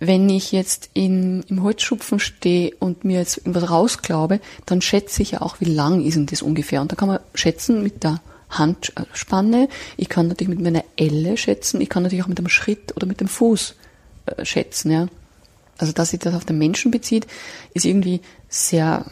wenn 0.05 0.28
ich 0.28 0.50
jetzt 0.50 0.90
in, 0.94 1.44
im 1.44 1.62
Holzschupfen 1.62 2.18
stehe 2.18 2.74
und 2.80 3.05
mir 3.05 3.20
jetzt 3.20 3.38
irgendwas 3.38 3.70
rausglaube, 3.70 4.40
dann 4.66 4.82
schätze 4.82 5.22
ich 5.22 5.30
ja 5.30 5.42
auch, 5.42 5.61
wie 5.61 5.66
lang 5.66 6.05
ist 6.05 6.16
denn 6.16 6.26
das 6.26 6.42
ungefähr. 6.42 6.80
Und 6.80 6.90
da 6.90 6.96
kann 6.96 7.07
man 7.07 7.20
schätzen 7.34 7.84
mit 7.84 8.03
der 8.03 8.20
Handspanne, 8.50 9.68
ich 9.96 10.09
kann 10.09 10.26
natürlich 10.26 10.50
mit 10.50 10.61
meiner 10.61 10.84
Elle 10.96 11.36
schätzen, 11.36 11.80
ich 11.80 11.88
kann 11.88 12.03
natürlich 12.03 12.24
auch 12.24 12.28
mit 12.28 12.38
dem 12.38 12.48
Schritt 12.48 12.96
oder 12.96 13.07
mit 13.07 13.20
dem 13.20 13.28
Fuß 13.28 13.76
äh, 14.26 14.44
schätzen, 14.44 14.90
ja. 14.90 15.07
Also, 15.78 15.92
dass 15.92 16.11
sich 16.11 16.18
das 16.18 16.34
auf 16.34 16.44
den 16.44 16.59
Menschen 16.59 16.90
bezieht, 16.90 17.28
ist 17.72 17.86
irgendwie 17.86 18.20
sehr, 18.48 19.07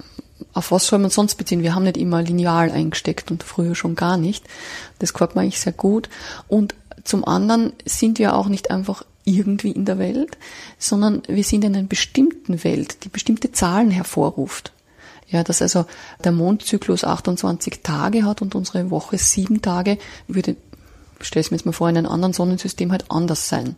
auf 0.53 0.72
was 0.72 0.88
soll 0.88 0.99
man 0.99 1.11
sonst 1.11 1.36
beziehen? 1.36 1.62
Wir 1.62 1.74
haben 1.74 1.84
nicht 1.84 1.97
immer 1.97 2.20
lineal 2.20 2.70
eingesteckt 2.70 3.30
und 3.30 3.45
früher 3.45 3.76
schon 3.76 3.95
gar 3.95 4.16
nicht. 4.16 4.45
Das 4.99 5.12
gefällt 5.12 5.36
mir 5.36 5.43
eigentlich 5.43 5.61
sehr 5.61 5.72
gut. 5.72 6.09
Und 6.49 6.74
zum 7.05 7.24
anderen 7.24 7.72
sind 7.86 8.18
wir 8.18 8.34
auch 8.34 8.49
nicht 8.49 8.70
einfach 8.70 9.05
irgendwie 9.25 9.71
in 9.71 9.85
der 9.85 9.99
Welt, 9.99 10.37
sondern 10.79 11.23
wir 11.29 11.45
sind 11.45 11.64
in 11.64 11.77
einer 11.77 11.87
bestimmten 11.87 12.62
Welt, 12.64 13.05
die 13.05 13.09
bestimmte 13.09 13.53
Zahlen 13.53 13.91
hervorruft. 13.91 14.73
Ja, 15.29 15.45
dass 15.45 15.62
also 15.62 15.87
der 16.25 16.33
Mondzyklus 16.33 17.05
28 17.05 17.83
Tage 17.83 18.25
hat 18.25 18.43
und 18.43 18.57
unsere 18.57 18.91
Woche 18.91 19.16
sieben 19.16 19.62
Tage, 19.62 19.97
würde, 20.27 20.57
stell 21.21 21.41
es 21.41 21.53
mir 21.53 21.57
jetzt 21.57 21.66
mal 21.66 21.73
vor, 21.73 21.89
in 21.89 21.97
einem 21.97 22.11
anderen 22.11 22.33
Sonnensystem 22.33 22.91
halt 22.91 23.05
anders 23.11 23.49
sein. 23.49 23.77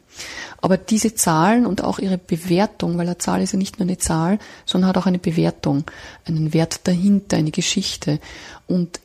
Aber 0.62 0.78
diese 0.78 1.14
Zahlen 1.14 1.66
und 1.66 1.84
auch 1.84 1.98
ihre 1.98 2.16
Bewertung, 2.16 2.94
weil 2.94 3.06
eine 3.06 3.18
Zahl 3.18 3.42
ist 3.42 3.52
ja 3.52 3.58
nicht 3.58 3.78
nur 3.78 3.86
eine 3.86 3.98
Zahl, 3.98 4.38
sondern 4.64 4.88
hat 4.88 4.96
auch 4.96 5.06
eine 5.06 5.18
Bewertung, 5.18 5.84
einen 6.24 6.54
Wert 6.54 6.80
dahinter, 6.84 7.36
eine 7.36 7.50
Geschichte. 7.50 8.18
Und 8.66 9.00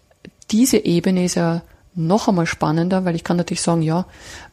diese 0.49 0.77
Ebene 0.77 1.25
ist 1.25 1.35
ja 1.35 1.63
noch 1.95 2.27
einmal 2.27 2.45
spannender, 2.45 3.03
weil 3.05 3.15
ich 3.15 3.23
kann 3.23 3.37
natürlich 3.37 3.61
sagen, 3.61 3.81
ja, 3.81 4.05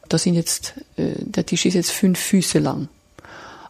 da 0.09 0.17
sind 0.17 0.35
jetzt, 0.35 0.75
äh, 0.97 1.13
der 1.19 1.45
Tisch 1.45 1.65
ist 1.65 1.73
jetzt 1.73 1.91
fünf 1.91 2.19
Füße 2.19 2.59
lang. 2.59 2.87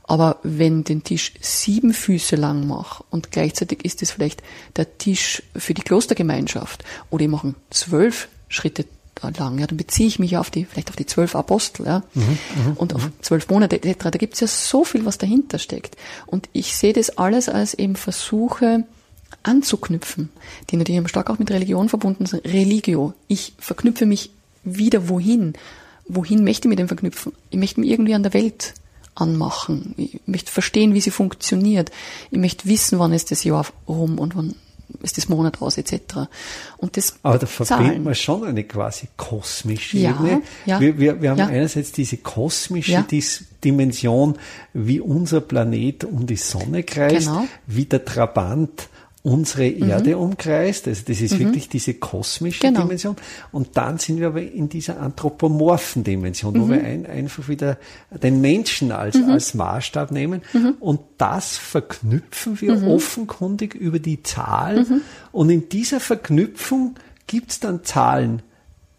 Aber 0.08 0.38
wenn 0.44 0.84
den 0.84 1.04
Tisch 1.04 1.34
sieben 1.42 1.94
Füße 1.94 2.36
lang 2.36 2.68
mache 2.68 3.04
und 3.10 3.32
gleichzeitig 3.32 3.84
ist 3.84 4.04
es 4.04 4.12
vielleicht 4.12 4.44
der 4.76 5.00
Tisch 5.00 5.42
für 5.56 5.74
die 5.74 5.82
Klostergemeinschaft 5.82 6.84
oder 7.10 7.24
ich 7.24 7.30
mache 7.30 7.56
zwölf 7.72 8.28
Schritte 8.48 8.86
lang, 9.40 9.58
ja, 9.58 9.66
dann 9.66 9.78
beziehe 9.78 10.08
ich 10.08 10.20
mich 10.20 10.32
ja 10.32 10.42
auf 10.42 10.52
die, 10.52 10.66
vielleicht 10.66 10.90
auf 10.90 10.96
die 10.96 11.08
zwölf 11.08 11.36
Apostel, 11.36 11.88
ja, 11.88 12.04
mhm, 12.14 12.22
mhm 12.22 12.74
und 12.76 12.94
auf 12.94 13.06
mhm. 13.06 13.14
zwölf 13.22 13.50
Monate 13.50 13.82
etc. 13.82 14.04
Da 14.04 14.10
gibt 14.12 14.36
es 14.36 14.42
ja 14.42 14.48
so 14.48 14.84
viel, 14.84 15.06
was 15.06 15.18
dahinter 15.18 15.58
steckt. 15.58 15.96
Und 16.28 16.50
ich 16.54 16.76
sehe 16.76 16.94
das 16.94 17.18
alles 17.18 17.50
als 17.50 17.74
eben 17.74 17.96
Versuche 17.96 18.84
anzuknüpfen, 19.42 20.30
die 20.70 20.78
natürlich 20.78 21.08
stark 21.10 21.32
auch 21.32 21.40
mit 21.40 21.50
Religion 21.50 21.90
verbunden 21.90 22.28
sind. 22.28 22.46
Religio. 22.46 23.14
Ich 23.28 23.54
verknüpfe 23.58 24.06
mich 24.06 24.30
wieder 24.64 25.10
wohin 25.10 25.54
wohin 26.08 26.44
möchte 26.44 26.68
ich 26.68 26.70
mit 26.70 26.80
dem 26.80 26.88
verknüpfen? 26.88 27.34
Ich 27.50 27.58
möchte 27.58 27.80
mich 27.80 27.90
irgendwie 27.90 28.14
an 28.14 28.24
der 28.24 28.34
Welt 28.34 28.74
anmachen. 29.16 29.94
Ich 29.98 30.20
möchte 30.26 30.52
verstehen, 30.52 30.94
wie 30.94 31.02
sie 31.02 31.12
funktioniert. 31.12 31.92
Ich 32.32 32.38
möchte 32.38 32.68
wissen, 32.68 33.00
wann 33.00 33.14
ist 33.14 33.32
das 33.32 33.44
Jahr 33.44 33.66
rum 33.88 34.20
und 34.20 34.36
wann 34.36 34.56
ist 35.02 35.18
das 35.18 35.30
Monat 35.30 35.62
aus, 35.62 35.78
etc. 35.78 36.28
Und 36.78 36.98
das 36.98 37.16
Aber 37.24 37.40
da 37.40 37.48
verbindet 37.48 38.04
man 38.04 38.16
schon 38.16 38.44
eine 38.44 38.64
quasi 38.64 39.08
kosmische 39.18 39.98
ja, 39.98 40.12
Ebene. 40.12 40.42
Ja, 40.66 40.80
wir, 40.80 41.00
wir, 41.00 41.22
wir 41.22 41.32
haben 41.32 41.40
ja. 41.40 41.48
einerseits 41.48 41.92
diese 41.92 42.18
kosmische 42.18 42.92
ja. 42.92 43.06
Dimension, 43.64 44.38
wie 44.74 45.00
unser 45.00 45.42
Planet 45.42 46.04
um 46.04 46.28
die 46.28 46.36
Sonne 46.36 46.84
kreist, 46.84 47.28
genau. 47.28 47.48
wie 47.68 47.86
der 47.86 48.06
Trabant 48.06 48.90
unsere 49.26 49.72
mhm. 49.72 49.90
Erde 49.90 50.18
umkreist. 50.18 50.88
Also 50.88 51.02
das 51.08 51.20
ist 51.20 51.34
mhm. 51.34 51.40
wirklich 51.40 51.68
diese 51.68 51.96
kosmische 51.96 52.62
genau. 52.62 52.82
Dimension. 52.82 53.16
Und 53.52 53.76
dann 53.76 53.98
sind 53.98 54.20
wir 54.20 54.28
aber 54.28 54.42
in 54.44 54.70
dieser 54.70 55.00
anthropomorphen 55.00 56.04
Dimension, 56.04 56.54
mhm. 56.54 56.62
wo 56.62 56.70
wir 56.70 56.84
ein, 56.84 57.08
einfach 57.08 57.48
wieder 57.48 57.78
den 58.12 58.40
Menschen 58.40 58.92
als, 58.92 59.18
mhm. 59.18 59.32
als 59.32 59.56
Maßstab 59.56 60.12
nehmen. 60.12 60.44
Mhm. 60.54 60.76
Und 60.80 61.00
das 61.18 61.58
verknüpfen 61.58 62.62
wir 62.62 62.76
mhm. 62.76 62.88
offenkundig 62.88 63.74
über 63.74 63.98
die 63.98 64.22
Zahl. 64.22 64.86
Und 65.32 65.50
in 65.50 65.70
dieser 65.70 66.00
Verknüpfung 66.00 66.96
gibt's 67.26 67.60
dann 67.60 67.84
Zahlen, 67.84 68.44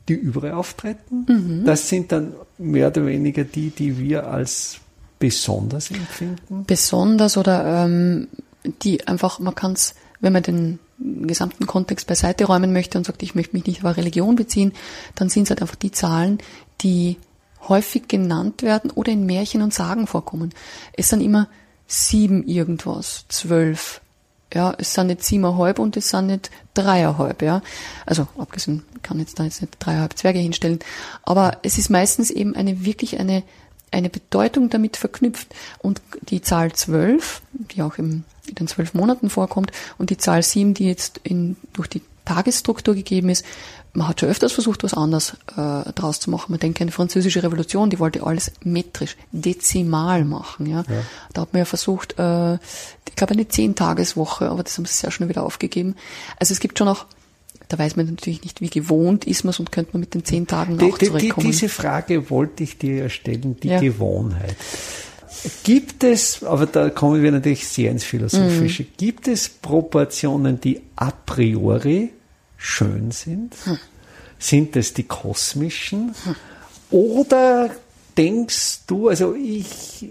die 0.08 0.14
überall 0.14 0.52
auftreten. 0.52 1.62
Das 1.64 1.88
sind 1.88 2.10
dann 2.10 2.32
mehr 2.58 2.88
oder 2.88 3.06
weniger 3.06 3.44
die, 3.44 3.70
die 3.70 3.98
wir 3.98 4.26
als 4.26 4.78
besonders 5.20 5.90
empfinden. 5.90 6.64
Besonders 6.66 7.36
oder 7.36 7.84
ähm, 7.84 8.28
die 8.82 9.06
einfach, 9.06 9.38
man 9.38 9.54
kann 9.54 9.72
es 9.72 9.94
wenn 10.26 10.32
man 10.32 10.42
den 10.42 10.80
gesamten 10.98 11.68
Kontext 11.68 12.08
beiseite 12.08 12.46
räumen 12.46 12.72
möchte 12.72 12.98
und 12.98 13.04
sagt, 13.04 13.22
ich 13.22 13.36
möchte 13.36 13.54
mich 13.54 13.64
nicht 13.64 13.84
auf 13.84 13.96
Religion 13.96 14.34
beziehen, 14.34 14.72
dann 15.14 15.28
sind 15.28 15.44
es 15.44 15.50
halt 15.50 15.62
einfach 15.62 15.76
die 15.76 15.92
Zahlen, 15.92 16.38
die 16.80 17.16
häufig 17.68 18.08
genannt 18.08 18.64
werden 18.64 18.90
oder 18.90 19.12
in 19.12 19.24
Märchen 19.24 19.62
und 19.62 19.72
Sagen 19.72 20.08
vorkommen. 20.08 20.52
Es 20.94 21.10
sind 21.10 21.20
immer 21.20 21.48
sieben 21.86 22.44
irgendwas, 22.44 23.24
zwölf. 23.28 24.00
Ja, 24.52 24.74
es 24.78 24.94
sind 24.94 25.06
nicht 25.06 25.22
siebeneinhalb 25.22 25.78
und 25.78 25.96
es 25.96 26.10
sind 26.10 26.26
nicht 26.26 26.50
dreieinhalb, 26.74 27.40
ja. 27.40 27.62
Also, 28.04 28.26
abgesehen, 28.36 28.82
kann 29.02 29.20
jetzt 29.20 29.38
da 29.38 29.44
jetzt 29.44 29.60
nicht 29.60 29.76
dreieinhalb 29.78 30.18
Zwerge 30.18 30.40
hinstellen. 30.40 30.80
Aber 31.22 31.58
es 31.62 31.78
ist 31.78 31.88
meistens 31.88 32.32
eben 32.32 32.56
eine, 32.56 32.84
wirklich 32.84 33.20
eine, 33.20 33.44
eine 33.92 34.10
Bedeutung 34.10 34.70
damit 34.70 34.96
verknüpft. 34.96 35.54
Und 35.78 36.02
die 36.22 36.40
Zahl 36.40 36.72
zwölf, 36.72 37.42
die 37.52 37.82
auch 37.82 37.98
im 37.98 38.24
in 38.48 38.54
den 38.54 38.68
zwölf 38.68 38.94
Monaten 38.94 39.30
vorkommt 39.30 39.72
und 39.98 40.10
die 40.10 40.16
Zahl 40.16 40.42
sieben, 40.42 40.74
die 40.74 40.86
jetzt 40.86 41.20
in, 41.22 41.56
durch 41.72 41.88
die 41.88 42.02
Tagesstruktur 42.24 42.94
gegeben 42.94 43.28
ist, 43.28 43.44
man 43.96 44.08
hat 44.08 44.20
schon 44.20 44.28
öfters 44.28 44.52
versucht, 44.52 44.84
was 44.84 44.94
anderes 44.94 45.36
äh, 45.56 45.92
draus 45.92 46.20
zu 46.20 46.30
machen. 46.30 46.52
Man 46.52 46.60
denkt 46.60 46.80
an 46.80 46.86
die 46.86 46.92
französische 46.92 47.42
Revolution, 47.42 47.88
die 47.88 47.98
wollte 47.98 48.24
alles 48.24 48.52
metrisch, 48.62 49.16
dezimal 49.32 50.24
machen. 50.24 50.66
Ja? 50.66 50.84
ja. 50.88 51.02
Da 51.32 51.42
hat 51.42 51.52
man 51.52 51.60
ja 51.60 51.64
versucht, 51.64 52.18
äh, 52.18 52.54
ich 52.54 53.16
glaube 53.16 53.32
eine 53.32 53.48
Zehn-Tageswoche, 53.48 54.50
aber 54.50 54.62
das 54.62 54.76
haben 54.76 54.84
sie 54.84 54.92
sehr 54.92 55.10
schnell 55.10 55.30
wieder 55.30 55.44
aufgegeben. 55.44 55.96
Also 56.38 56.52
es 56.52 56.60
gibt 56.60 56.78
schon 56.78 56.88
auch, 56.88 57.06
da 57.68 57.78
weiß 57.78 57.96
man 57.96 58.06
natürlich 58.06 58.42
nicht, 58.42 58.60
wie 58.60 58.68
gewohnt 58.68 59.24
ist 59.24 59.44
man 59.44 59.54
und 59.58 59.72
könnte 59.72 59.92
man 59.94 60.00
mit 60.00 60.14
den 60.14 60.24
zehn 60.24 60.46
Tagen 60.46 60.76
die, 60.76 60.90
zurückkommen. 60.90 61.46
Die, 61.46 61.52
diese 61.52 61.68
Frage 61.70 62.28
wollte 62.28 62.62
ich 62.64 62.78
dir 62.78 62.96
ja 62.96 63.08
stellen, 63.08 63.58
die 63.60 63.68
ja. 63.68 63.80
Gewohnheit. 63.80 64.56
Gibt 65.62 66.04
es, 66.04 66.42
aber 66.42 66.66
da 66.66 66.90
kommen 66.90 67.22
wir 67.22 67.32
natürlich 67.32 67.68
sehr 67.68 67.90
ins 67.90 68.04
Philosophische, 68.04 68.84
mhm. 68.84 68.88
gibt 68.96 69.28
es 69.28 69.48
Proportionen, 69.48 70.60
die 70.60 70.80
a 70.96 71.10
priori 71.10 72.10
schön 72.56 73.10
sind? 73.10 73.54
Hm. 73.64 73.78
Sind 74.38 74.76
es 74.76 74.94
die 74.94 75.04
kosmischen? 75.04 76.14
Hm. 76.24 76.34
Oder 76.90 77.70
denkst 78.16 78.80
du, 78.86 79.08
also 79.08 79.34
ich, 79.34 80.08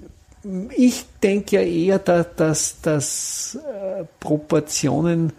ich 0.75 1.05
denke 1.21 1.57
ja 1.57 1.61
eher, 1.61 1.99
dass, 1.99 2.81
dass, 2.81 3.55
äh, 3.55 4.03
Proportionen 4.19 5.33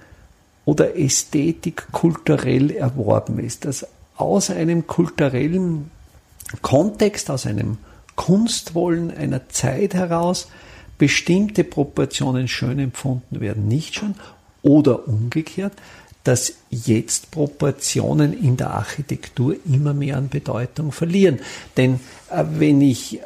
oder 0.65 0.97
Ästhetik 0.99 1.87
kulturell 1.93 2.71
erworben 2.73 3.39
ist, 3.39 3.65
dass 3.65 3.87
aus 4.17 4.51
einem 4.51 4.87
kulturellen 4.87 5.91
Kontext, 6.63 7.31
aus 7.31 7.47
einem 7.47 7.79
Kunstwollen 8.17 9.17
einer 9.17 9.49
Zeit 9.49 9.95
heraus 9.95 10.49
bestimmte 10.99 11.63
Proportionen 11.65 12.49
schön 12.49 12.79
empfunden 12.79 13.41
werden, 13.41 13.69
nicht 13.69 13.95
schön, 13.95 14.15
oder 14.63 15.07
umgekehrt, 15.07 15.75
dass 16.25 16.55
jetzt 16.71 17.31
Proportionen 17.31 18.33
in 18.33 18.57
der 18.57 18.71
Architektur 18.71 19.55
immer 19.65 19.95
mehr 19.95 20.17
an 20.17 20.29
Bedeutung 20.29 20.91
verlieren. 20.91 21.39
Denn 21.77 22.01
äh, 22.31 22.43
wenn 22.59 22.81
ich 22.81 23.21
äh, 23.21 23.23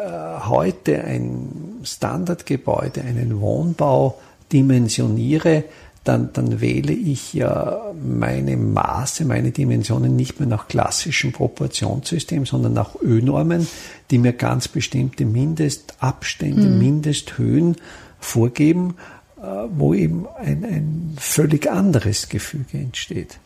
heute 0.47 1.03
ein 1.03 1.81
Standardgebäude, 1.83 3.01
einen 3.01 3.41
Wohnbau 3.41 4.21
dimensioniere, 4.53 5.65
dann, 6.05 6.33
dann 6.33 6.61
wähle 6.61 6.93
ich 6.93 7.35
ja 7.35 7.93
meine 8.03 8.57
Maße, 8.57 9.25
meine 9.27 9.51
Dimensionen 9.51 10.17
nicht 10.17 10.41
mehr 10.41 10.49
nach 10.49 10.67
klassischen 10.67 11.33
Proportionssystemen, 11.33 12.47
sondern 12.47 12.73
nach 12.73 12.95
Ö-Normen, 13.03 13.67
die 14.11 14.19
mir 14.19 14.33
ganz 14.33 14.69
bestimmte 14.69 15.27
Mindestabstände, 15.27 16.69
mhm. 16.69 16.79
Mindesthöhen 16.79 17.77
vorgeben, 18.19 18.95
äh, 19.43 19.45
wo 19.77 19.93
eben 19.93 20.27
ein, 20.39 20.65
ein 20.65 21.17
völlig 21.19 21.71
anderes 21.71 22.29
Gefüge 22.31 22.79
entsteht. 22.79 23.39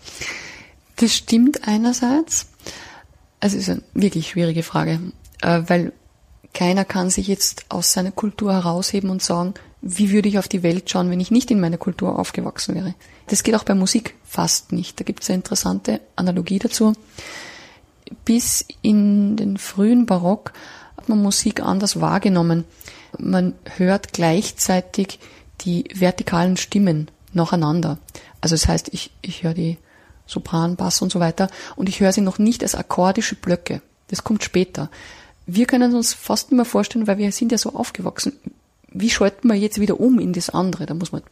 Das 0.97 1.15
stimmt 1.15 1.67
einerseits. 1.67 2.47
Also 3.41 3.59
es 3.59 3.69
ist 3.69 3.71
eine 3.71 3.83
wirklich 3.95 4.29
schwierige 4.29 4.63
Frage, 4.63 5.01
äh, 5.43 5.63
weil 5.67 5.93
keiner 6.53 6.85
kann 6.85 7.11
sich 7.11 7.27
jetzt 7.27 7.65
aus 7.69 7.93
seiner 7.93 8.13
Kultur 8.13 8.53
herausheben 8.53 9.11
und 9.11 9.23
sagen, 9.23 9.55
wie 9.87 10.11
würde 10.11 10.31
ich 10.31 10.39
auf 10.39 10.49
die 10.49 10.63
Welt 10.63 10.89
schauen, 10.89 11.11
wenn 11.11 11.21
ich 11.21 11.31
nicht 11.31 11.51
in 11.51 11.61
meiner 11.61 11.77
Kultur 11.77 12.19
aufgewachsen 12.19 12.75
wäre. 12.75 12.95
Das 13.27 13.43
geht 13.43 13.55
auch 13.55 13.65
bei 13.65 13.75
Musik 13.75 14.15
fast 14.25 14.73
nicht. 14.73 14.99
Da 14.99 15.05
gibt 15.05 15.23
es 15.23 15.29
eine 15.29 15.37
interessante 15.37 16.01
Analogie 16.17 16.59
dazu. 16.59 16.95
Bis 18.25 18.65
in 18.81 19.37
den 19.37 19.59
frühen 19.59 20.07
Barock 20.07 20.55
hat 20.97 21.11
man 21.11 21.23
Musik 21.23 21.61
anders 21.61 22.01
wahrgenommen. 22.01 22.65
Man 23.19 23.53
hört 23.77 24.15
gleichzeitig 24.15 25.19
die 25.61 25.85
vertikalen 25.95 26.57
Stimmen 26.57 27.11
nacheinander. 27.35 27.99
Also 28.41 28.55
das 28.55 28.67
heißt, 28.67 28.89
ich, 28.93 29.11
ich 29.21 29.43
höre 29.43 29.55
die 29.55 29.77
Sopran, 30.27 30.77
Bass 30.77 31.03
und 31.03 31.13
so 31.13 31.21
weiter 31.21 31.51
und 31.77 31.91
ich 31.91 32.01
höre 32.01 32.13
sie 32.13 32.23
noch 32.23 32.39
nicht 32.39 32.63
als 32.63 32.75
akkordische 32.75 33.35
Blöcke. 33.35 33.83
Das 34.09 34.25
kommt 34.25 34.45
später. 34.45 34.91
Wir 35.45 35.67
können 35.67 35.95
uns 35.95 36.15
fast 36.15 36.51
nicht 36.51 36.57
mehr 36.57 36.65
vorstellen, 36.65 37.07
weil 37.07 37.19
wir 37.19 37.31
sind 37.33 37.53
ja 37.53 37.59
so 37.59 37.75
aufgewachsen. 37.75 38.33
Wie 38.95 39.11
schalten 39.11 39.49
wir 39.49 39.57
jetzt 39.57 39.81
wieder 39.81 40.01
um 40.01 40.19
in 40.19 40.33
das 40.33 40.51
andere? 40.51 40.87
Da 40.87 40.95
muss 40.95 41.13
man 41.13 41.23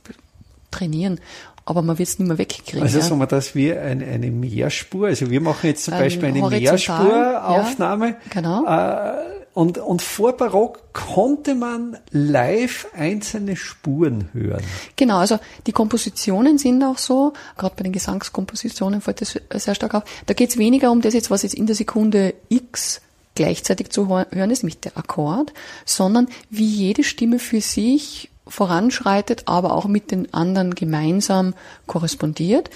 trainieren 0.70 1.20
aber 1.64 1.82
man 1.82 1.98
wird 1.98 2.08
es 2.08 2.18
nicht 2.18 2.28
mehr 2.28 2.38
wegkriegen. 2.38 2.82
Also 2.82 2.98
ja. 2.98 3.04
sagen 3.04 3.20
wir 3.20 3.26
das 3.26 3.54
wie 3.54 3.72
eine, 3.72 4.04
eine 4.06 4.30
Mehrspur. 4.30 5.08
Also 5.08 5.30
wir 5.30 5.40
machen 5.40 5.66
jetzt 5.66 5.84
zum 5.84 5.94
ein 5.94 6.00
Beispiel 6.00 6.28
eine 6.28 6.48
Mehrspuraufnahme. 6.48 8.08
Ja, 8.08 8.16
genau. 8.30 8.66
Äh, 8.66 9.42
und, 9.54 9.78
und 9.78 10.00
vor 10.00 10.32
Barock 10.36 10.80
konnte 10.94 11.54
man 11.54 11.98
live 12.10 12.86
einzelne 12.96 13.54
Spuren 13.54 14.30
hören. 14.32 14.62
Genau, 14.96 15.18
also 15.18 15.38
die 15.66 15.72
Kompositionen 15.72 16.56
sind 16.56 16.82
auch 16.82 16.96
so, 16.96 17.34
gerade 17.58 17.74
bei 17.76 17.82
den 17.82 17.92
Gesangskompositionen 17.92 19.02
fällt 19.02 19.20
das 19.20 19.38
sehr 19.54 19.74
stark 19.74 19.94
auf. 19.94 20.04
Da 20.26 20.32
geht 20.32 20.50
es 20.50 20.56
weniger 20.56 20.90
um 20.90 21.02
das 21.02 21.12
jetzt, 21.12 21.30
was 21.30 21.42
jetzt 21.42 21.54
in 21.54 21.66
der 21.66 21.76
Sekunde 21.76 22.34
X 22.48 23.02
gleichzeitig 23.34 23.90
zu 23.90 24.08
hören 24.08 24.50
ist, 24.50 24.62
nämlich 24.62 24.80
der 24.80 24.96
Akkord, 24.96 25.52
sondern 25.84 26.28
wie 26.50 26.66
jede 26.66 27.04
Stimme 27.04 27.38
für 27.38 27.60
sich 27.60 28.30
voranschreitet, 28.46 29.44
aber 29.46 29.74
auch 29.74 29.86
mit 29.86 30.10
den 30.10 30.32
anderen 30.34 30.74
gemeinsam 30.74 31.54
korrespondiert. 31.86 32.70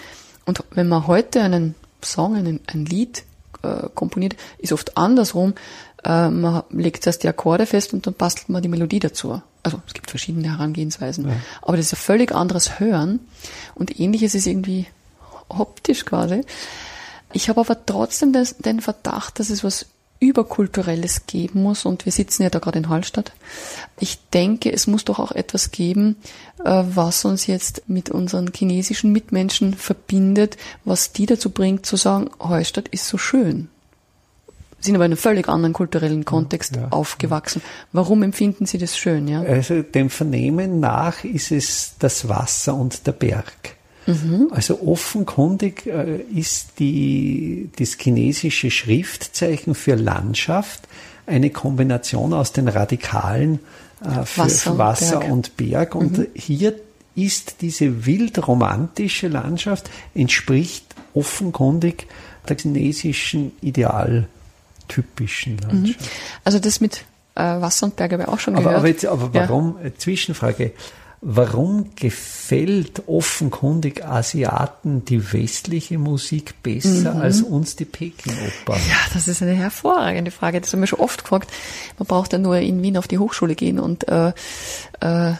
Und 0.44 0.62
wenn 0.70 0.88
man 0.88 1.06
heute 1.06 1.42
einen 1.42 1.74
Song, 2.02 2.36
einen, 2.36 2.60
ein 2.66 2.86
Lied 2.86 3.24
äh, 3.62 3.88
komponiert, 3.94 4.36
ist 4.58 4.72
oft 4.72 4.96
andersrum. 4.96 5.54
Äh, 6.04 6.30
man 6.30 6.62
legt 6.70 7.06
erst 7.06 7.24
die 7.24 7.28
Akkorde 7.28 7.66
fest 7.66 7.92
und 7.92 8.06
dann 8.06 8.14
bastelt 8.14 8.48
man 8.48 8.62
die 8.62 8.68
Melodie 8.68 9.00
dazu. 9.00 9.42
Also 9.62 9.80
es 9.86 9.94
gibt 9.94 10.10
verschiedene 10.10 10.48
Herangehensweisen. 10.48 11.28
Ja. 11.28 11.36
Aber 11.62 11.76
das 11.76 11.86
ist 11.86 11.94
ein 11.94 11.96
völlig 12.02 12.32
anderes 12.32 12.78
Hören. 12.78 13.20
Und 13.74 13.98
ähnliches 13.98 14.34
ist 14.34 14.46
irgendwie 14.46 14.86
optisch 15.48 16.04
quasi. 16.04 16.42
Ich 17.32 17.48
habe 17.48 17.60
aber 17.60 17.84
trotzdem 17.84 18.32
das, 18.32 18.56
den 18.56 18.80
Verdacht, 18.80 19.40
dass 19.40 19.50
es 19.50 19.64
was 19.64 19.86
Überkulturelles 20.20 21.26
geben 21.26 21.62
muss. 21.62 21.84
Und 21.84 22.04
wir 22.04 22.12
sitzen 22.12 22.42
ja 22.42 22.50
da 22.50 22.58
gerade 22.58 22.78
in 22.78 22.88
Hallstatt. 22.88 23.32
Ich 23.98 24.18
denke, 24.30 24.72
es 24.72 24.86
muss 24.86 25.04
doch 25.04 25.18
auch 25.18 25.32
etwas 25.32 25.70
geben, 25.70 26.16
äh, 26.64 26.82
was 26.86 27.24
uns 27.24 27.46
jetzt 27.46 27.82
mit 27.86 28.10
unseren 28.10 28.50
chinesischen 28.54 29.12
Mitmenschen 29.12 29.74
verbindet, 29.74 30.56
was 30.84 31.12
die 31.12 31.26
dazu 31.26 31.50
bringt 31.50 31.86
zu 31.86 31.96
sagen, 31.96 32.30
Hallstatt 32.40 32.88
ist 32.88 33.06
so 33.08 33.18
schön. 33.18 33.68
Sind 34.78 34.94
aber 34.94 35.06
in 35.06 35.12
einem 35.12 35.18
völlig 35.18 35.48
anderen 35.48 35.72
kulturellen 35.72 36.24
Kontext 36.24 36.76
ja, 36.76 36.88
aufgewachsen. 36.90 37.62
Warum 37.92 38.22
empfinden 38.22 38.66
Sie 38.66 38.78
das 38.78 38.96
schön? 38.96 39.26
Ja? 39.26 39.40
Also 39.40 39.82
dem 39.82 40.10
Vernehmen 40.10 40.80
nach 40.80 41.24
ist 41.24 41.50
es 41.50 41.94
das 41.98 42.28
Wasser 42.28 42.74
und 42.74 43.06
der 43.06 43.12
Berg. 43.12 43.75
Mhm. 44.06 44.48
Also 44.50 44.80
offenkundig 44.82 45.86
äh, 45.86 46.20
ist 46.34 46.78
die, 46.78 47.70
das 47.76 47.96
chinesische 48.00 48.70
Schriftzeichen 48.70 49.74
für 49.74 49.94
Landschaft 49.94 50.82
eine 51.26 51.50
Kombination 51.50 52.32
aus 52.32 52.52
den 52.52 52.68
Radikalen 52.68 53.58
äh, 54.00 54.24
für 54.24 54.42
Wasser, 54.42 54.78
Wasser 54.78 55.24
und 55.24 55.56
Berg. 55.56 55.94
Und, 55.94 56.12
Berg. 56.12 56.18
und 56.26 56.36
mhm. 56.36 56.40
hier 56.40 56.74
ist 57.14 57.56
diese 57.62 58.06
wildromantische 58.06 59.28
Landschaft, 59.28 59.90
entspricht 60.14 60.84
offenkundig 61.14 62.06
der 62.48 62.58
chinesischen 62.58 63.52
idealtypischen 63.60 65.54
mhm. 65.54 65.60
Landschaft. 65.60 66.10
Also 66.44 66.58
das 66.58 66.80
mit 66.80 67.04
äh, 67.34 67.40
Wasser 67.42 67.86
und 67.86 67.96
Berg 67.96 68.12
habe 68.12 68.22
ich 68.24 68.28
auch 68.28 68.38
schon 68.38 68.54
aber, 68.54 68.64
gehört. 68.64 68.78
Aber, 68.78 68.88
jetzt, 68.88 69.06
aber 69.06 69.34
warum, 69.34 69.76
ja. 69.82 69.90
Zwischenfrage, 69.96 70.72
Warum 71.22 71.96
gefällt 71.96 73.08
offenkundig 73.08 74.04
Asiaten 74.04 75.04
die 75.04 75.32
westliche 75.32 75.98
Musik 75.98 76.62
besser 76.62 77.14
mhm. 77.14 77.20
als 77.20 77.42
uns 77.42 77.74
die 77.74 77.86
Peking-Oper? 77.86 78.76
Ja, 78.76 78.96
das 79.14 79.26
ist 79.26 79.42
eine 79.42 79.54
hervorragende 79.54 80.30
Frage. 80.30 80.60
Das 80.60 80.72
haben 80.72 80.80
wir 80.80 80.86
schon 80.86 81.00
oft 81.00 81.24
gefragt. 81.24 81.50
Man 81.98 82.06
braucht 82.06 82.32
ja 82.32 82.38
nur 82.38 82.58
in 82.58 82.82
Wien 82.82 82.98
auf 82.98 83.08
die 83.08 83.18
Hochschule 83.18 83.54
gehen 83.54 83.78
und 83.78 84.06
äh, 84.08 84.32
äh, 85.00 85.34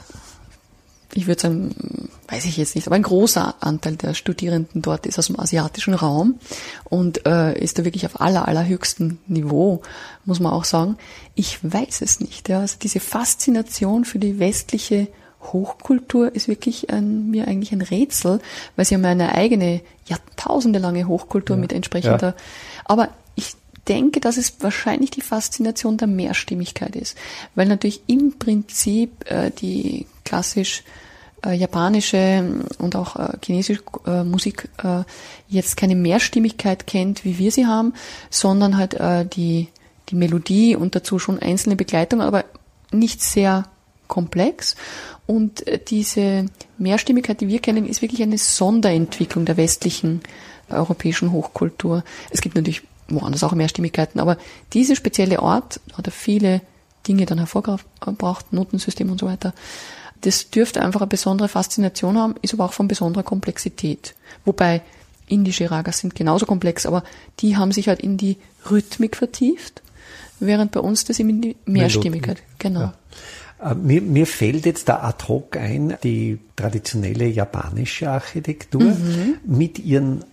ich 1.16 1.26
würde 1.26 1.40
sagen, 1.40 2.10
weiß 2.28 2.44
ich 2.44 2.56
jetzt 2.56 2.74
nicht, 2.74 2.86
aber 2.86 2.96
ein 2.96 3.02
großer 3.02 3.54
Anteil 3.60 3.96
der 3.96 4.14
Studierenden 4.14 4.82
dort 4.82 5.06
ist 5.06 5.18
aus 5.18 5.28
dem 5.28 5.40
asiatischen 5.40 5.94
Raum 5.94 6.38
und 6.84 7.26
äh, 7.26 7.58
ist 7.58 7.78
da 7.78 7.84
wirklich 7.84 8.06
auf 8.06 8.20
aller, 8.20 8.46
allerhöchstem 8.46 9.18
Niveau, 9.26 9.82
muss 10.24 10.40
man 10.40 10.52
auch 10.52 10.64
sagen. 10.64 10.96
Ich 11.34 11.58
weiß 11.62 12.02
es 12.02 12.20
nicht. 12.20 12.48
Ja. 12.48 12.60
Also 12.60 12.76
diese 12.82 13.00
Faszination 13.00 14.04
für 14.04 14.18
die 14.18 14.38
westliche 14.38 15.08
Hochkultur 15.40 16.34
ist 16.34 16.48
wirklich 16.48 16.90
ein, 16.90 17.30
mir 17.30 17.46
eigentlich 17.46 17.72
ein 17.72 17.80
Rätsel, 17.80 18.40
weil 18.74 18.84
sie 18.84 18.94
haben 18.94 19.04
eine 19.04 19.34
eigene, 19.34 19.80
jahrtausendelange 20.06 21.06
Hochkultur 21.06 21.56
ja. 21.56 21.60
mit 21.60 21.72
entsprechender. 21.72 22.28
Ja. 22.28 22.34
Aber 22.84 23.08
ich 23.34 23.54
denke, 23.88 24.20
dass 24.20 24.36
es 24.36 24.54
wahrscheinlich 24.60 25.10
die 25.10 25.20
Faszination 25.20 25.96
der 25.96 26.08
Mehrstimmigkeit 26.08 26.96
ist, 26.96 27.16
weil 27.54 27.66
natürlich 27.66 28.02
im 28.06 28.38
Prinzip 28.38 29.30
äh, 29.30 29.50
die 29.50 30.06
klassisch 30.24 30.82
äh, 31.44 31.52
japanische 31.52 32.64
und 32.78 32.96
auch 32.96 33.16
äh, 33.16 33.36
chinesische 33.44 33.82
äh, 34.06 34.24
Musik 34.24 34.68
äh, 34.82 35.02
jetzt 35.48 35.76
keine 35.76 35.94
Mehrstimmigkeit 35.94 36.86
kennt, 36.86 37.24
wie 37.24 37.38
wir 37.38 37.52
sie 37.52 37.66
haben, 37.66 37.94
sondern 38.30 38.76
halt 38.76 38.94
äh, 38.94 39.24
die 39.24 39.68
die 40.08 40.14
Melodie 40.14 40.76
und 40.76 40.94
dazu 40.94 41.18
schon 41.18 41.38
einzelne 41.38 41.76
Begleitung, 41.76 42.20
aber 42.20 42.44
nicht 42.92 43.22
sehr 43.22 43.64
komplex. 44.08 44.76
Und 45.26 45.66
äh, 45.66 45.78
diese 45.78 46.46
Mehrstimmigkeit, 46.78 47.40
die 47.40 47.48
wir 47.48 47.60
kennen, 47.60 47.86
ist 47.86 48.02
wirklich 48.02 48.22
eine 48.22 48.38
Sonderentwicklung 48.38 49.44
der 49.44 49.56
westlichen 49.56 50.20
europäischen 50.68 51.32
Hochkultur. 51.32 52.04
Es 52.30 52.40
gibt 52.40 52.56
natürlich 52.56 52.82
woanders 53.08 53.44
auch 53.44 53.52
Mehrstimmigkeiten, 53.52 54.20
aber 54.20 54.36
diese 54.72 54.96
spezielle 54.96 55.40
Ort 55.40 55.80
hat 55.96 56.12
viele 56.12 56.60
Dinge 57.06 57.26
dann 57.26 57.38
hervorgebracht, 57.38 58.52
Notensystem 58.52 59.10
und 59.10 59.20
so 59.20 59.26
weiter. 59.26 59.54
Das 60.22 60.50
dürfte 60.50 60.82
einfach 60.82 61.02
eine 61.02 61.08
besondere 61.08 61.48
Faszination 61.48 62.18
haben, 62.18 62.34
ist 62.42 62.54
aber 62.54 62.64
auch 62.64 62.72
von 62.72 62.88
besonderer 62.88 63.22
Komplexität. 63.22 64.14
Wobei 64.44 64.82
indische 65.28 65.70
Ragas 65.70 65.98
sind 65.98 66.14
genauso 66.14 66.46
komplex, 66.46 66.86
aber 66.86 67.04
die 67.40 67.56
haben 67.56 67.72
sich 67.72 67.88
halt 67.88 68.00
in 68.00 68.16
die 68.16 68.38
Rhythmik 68.70 69.16
vertieft, 69.16 69.82
während 70.40 70.72
bei 70.72 70.80
uns 70.80 71.04
das 71.04 71.18
in 71.18 71.40
die 71.40 71.56
Mehrstimmigkeit, 71.66 72.42
genau. 72.58 72.80
Ja. 72.80 72.94
Äh, 73.62 73.74
mir, 73.74 74.02
mir 74.02 74.26
fällt 74.26 74.66
jetzt 74.66 74.88
da 74.88 75.02
ad 75.02 75.24
hoc 75.28 75.56
ein, 75.56 75.96
die 76.02 76.38
traditionelle 76.56 77.26
japanische 77.26 78.10
Architektur 78.10 78.82
mhm. 78.82 79.38
mit 79.44 79.78
ihren 79.78 80.24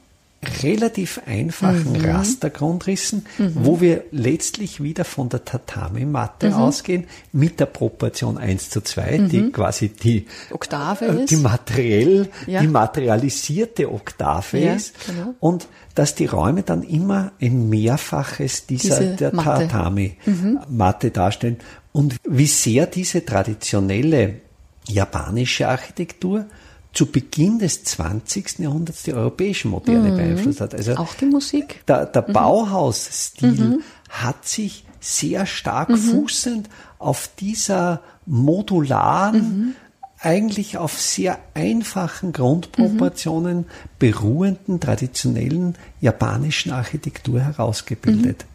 relativ 0.63 1.21
einfachen 1.25 1.93
mhm. 1.93 2.05
Rastergrundrissen, 2.05 3.25
mhm. 3.37 3.51
wo 3.55 3.81
wir 3.81 4.03
letztlich 4.11 4.81
wieder 4.83 5.05
von 5.05 5.29
der 5.29 5.45
Tatami-Matte 5.45 6.49
mhm. 6.49 6.53
ausgehen, 6.53 7.05
mit 7.31 7.59
der 7.59 7.65
Proportion 7.65 8.37
1 8.37 8.69
zu 8.69 8.81
2, 8.81 9.17
die 9.29 9.41
mhm. 9.41 9.51
quasi 9.51 9.89
die 9.89 10.27
Oktave 10.51 11.05
äh, 11.05 11.23
ist. 11.23 11.31
Die 11.31 11.37
materiell, 11.37 12.29
ja. 12.47 12.61
die 12.61 12.67
materialisierte 12.67 13.91
Oktave 13.91 14.59
ja, 14.59 14.73
ist. 14.73 14.95
Genau. 15.05 15.33
Und 15.39 15.67
dass 15.95 16.15
die 16.15 16.25
Räume 16.25 16.63
dann 16.63 16.83
immer 16.83 17.31
ein 17.39 17.69
Mehrfaches 17.69 18.65
dieser 18.65 18.99
Diese 18.99 19.15
der 19.15 19.31
Tatami-Matte 19.31 21.07
mhm. 21.07 21.13
darstellen, 21.13 21.57
und 21.93 22.17
wie 22.27 22.47
sehr 22.47 22.87
diese 22.87 23.23
traditionelle 23.23 24.41
japanische 24.87 25.69
Architektur 25.69 26.45
zu 26.91 27.07
Beginn 27.07 27.59
des 27.59 27.83
20. 27.83 28.59
Jahrhunderts 28.59 29.03
die 29.03 29.13
europäische 29.13 29.67
Moderne 29.67 30.11
mhm. 30.11 30.17
beeinflusst 30.17 30.61
hat. 30.61 30.75
Also 30.75 30.95
auch 30.95 31.13
die 31.15 31.25
Musik. 31.25 31.85
Der, 31.87 32.05
der 32.05 32.27
mhm. 32.27 32.33
Bauhausstil 32.33 33.51
mhm. 33.51 33.83
hat 34.09 34.45
sich 34.45 34.85
sehr 34.99 35.45
stark 35.45 35.89
mhm. 35.89 35.97
fußend 35.97 36.69
auf 36.99 37.29
dieser 37.39 38.01
modularen, 38.25 39.39
mhm. 39.39 39.75
eigentlich 40.19 40.77
auf 40.77 40.99
sehr 40.99 41.39
einfachen 41.53 42.31
Grundproportionen 42.31 43.57
mhm. 43.57 43.65
beruhenden 43.99 44.79
traditionellen 44.79 45.75
japanischen 45.99 46.71
Architektur 46.71 47.41
herausgebildet. 47.41 48.45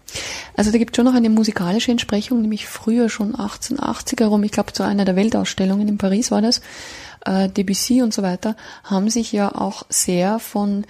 Also 0.59 0.73
da 0.73 0.79
gibt 0.79 0.97
schon 0.97 1.05
noch 1.05 1.15
eine 1.15 1.31
musikalische 1.31 1.93
Entsprechung, 1.93 2.43
nämlich 2.43 2.67
früher 2.67 3.09
schon 3.09 3.37
1880 3.37 4.19
herum, 4.19 4.43
ich 4.43 4.51
glaube 4.51 4.73
zu 4.73 4.83
einer 4.83 5.05
der 5.05 5.15
Weltausstellungen 5.15 5.87
in 5.87 5.99
Paris 5.99 6.33
war 6.33 6.43
das, 6.43 6.63
äh, 7.25 7.49
Debussy 7.49 8.03
und 8.03 8.13
so 8.13 8.25
weiter, 8.25 8.57
haben 8.83 9.09
sich 9.09 9.31
ja 9.31 9.55
auch 9.55 9.85
sehr 9.89 10.41
von 10.41 10.85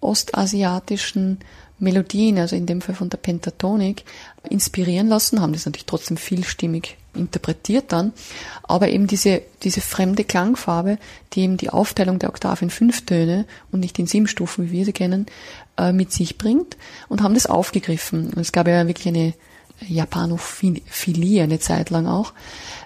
ostasiatischen 0.00 1.38
Melodien, 1.80 2.38
also 2.38 2.54
in 2.54 2.66
dem 2.66 2.80
Fall 2.80 2.94
von 2.94 3.10
der 3.10 3.18
Pentatonik, 3.18 4.04
inspirieren 4.48 5.08
lassen, 5.08 5.42
haben 5.42 5.52
das 5.52 5.66
natürlich 5.66 5.86
trotzdem 5.86 6.16
vielstimmig 6.16 6.96
interpretiert 7.12 7.90
dann, 7.90 8.12
aber 8.62 8.88
eben 8.88 9.08
diese, 9.08 9.42
diese 9.64 9.80
fremde 9.80 10.22
Klangfarbe, 10.22 10.96
die 11.32 11.40
eben 11.40 11.56
die 11.56 11.70
Aufteilung 11.70 12.20
der 12.20 12.28
Oktave 12.28 12.64
in 12.64 12.70
fünf 12.70 13.04
Töne 13.04 13.46
und 13.72 13.80
nicht 13.80 13.98
in 13.98 14.06
sieben 14.06 14.28
Stufen, 14.28 14.66
wie 14.68 14.72
wir 14.72 14.84
sie 14.84 14.92
kennen, 14.92 15.26
mit 15.92 16.12
sich 16.12 16.38
bringt 16.38 16.76
und 17.08 17.22
haben 17.22 17.34
das 17.34 17.46
aufgegriffen. 17.46 18.32
Und 18.34 18.38
es 18.38 18.52
gab 18.52 18.66
ja 18.68 18.86
wirklich 18.86 19.08
eine 19.08 19.34
Japanophilie 19.86 21.42
eine 21.42 21.60
Zeit 21.60 21.90
lang 21.90 22.06
auch. 22.06 22.32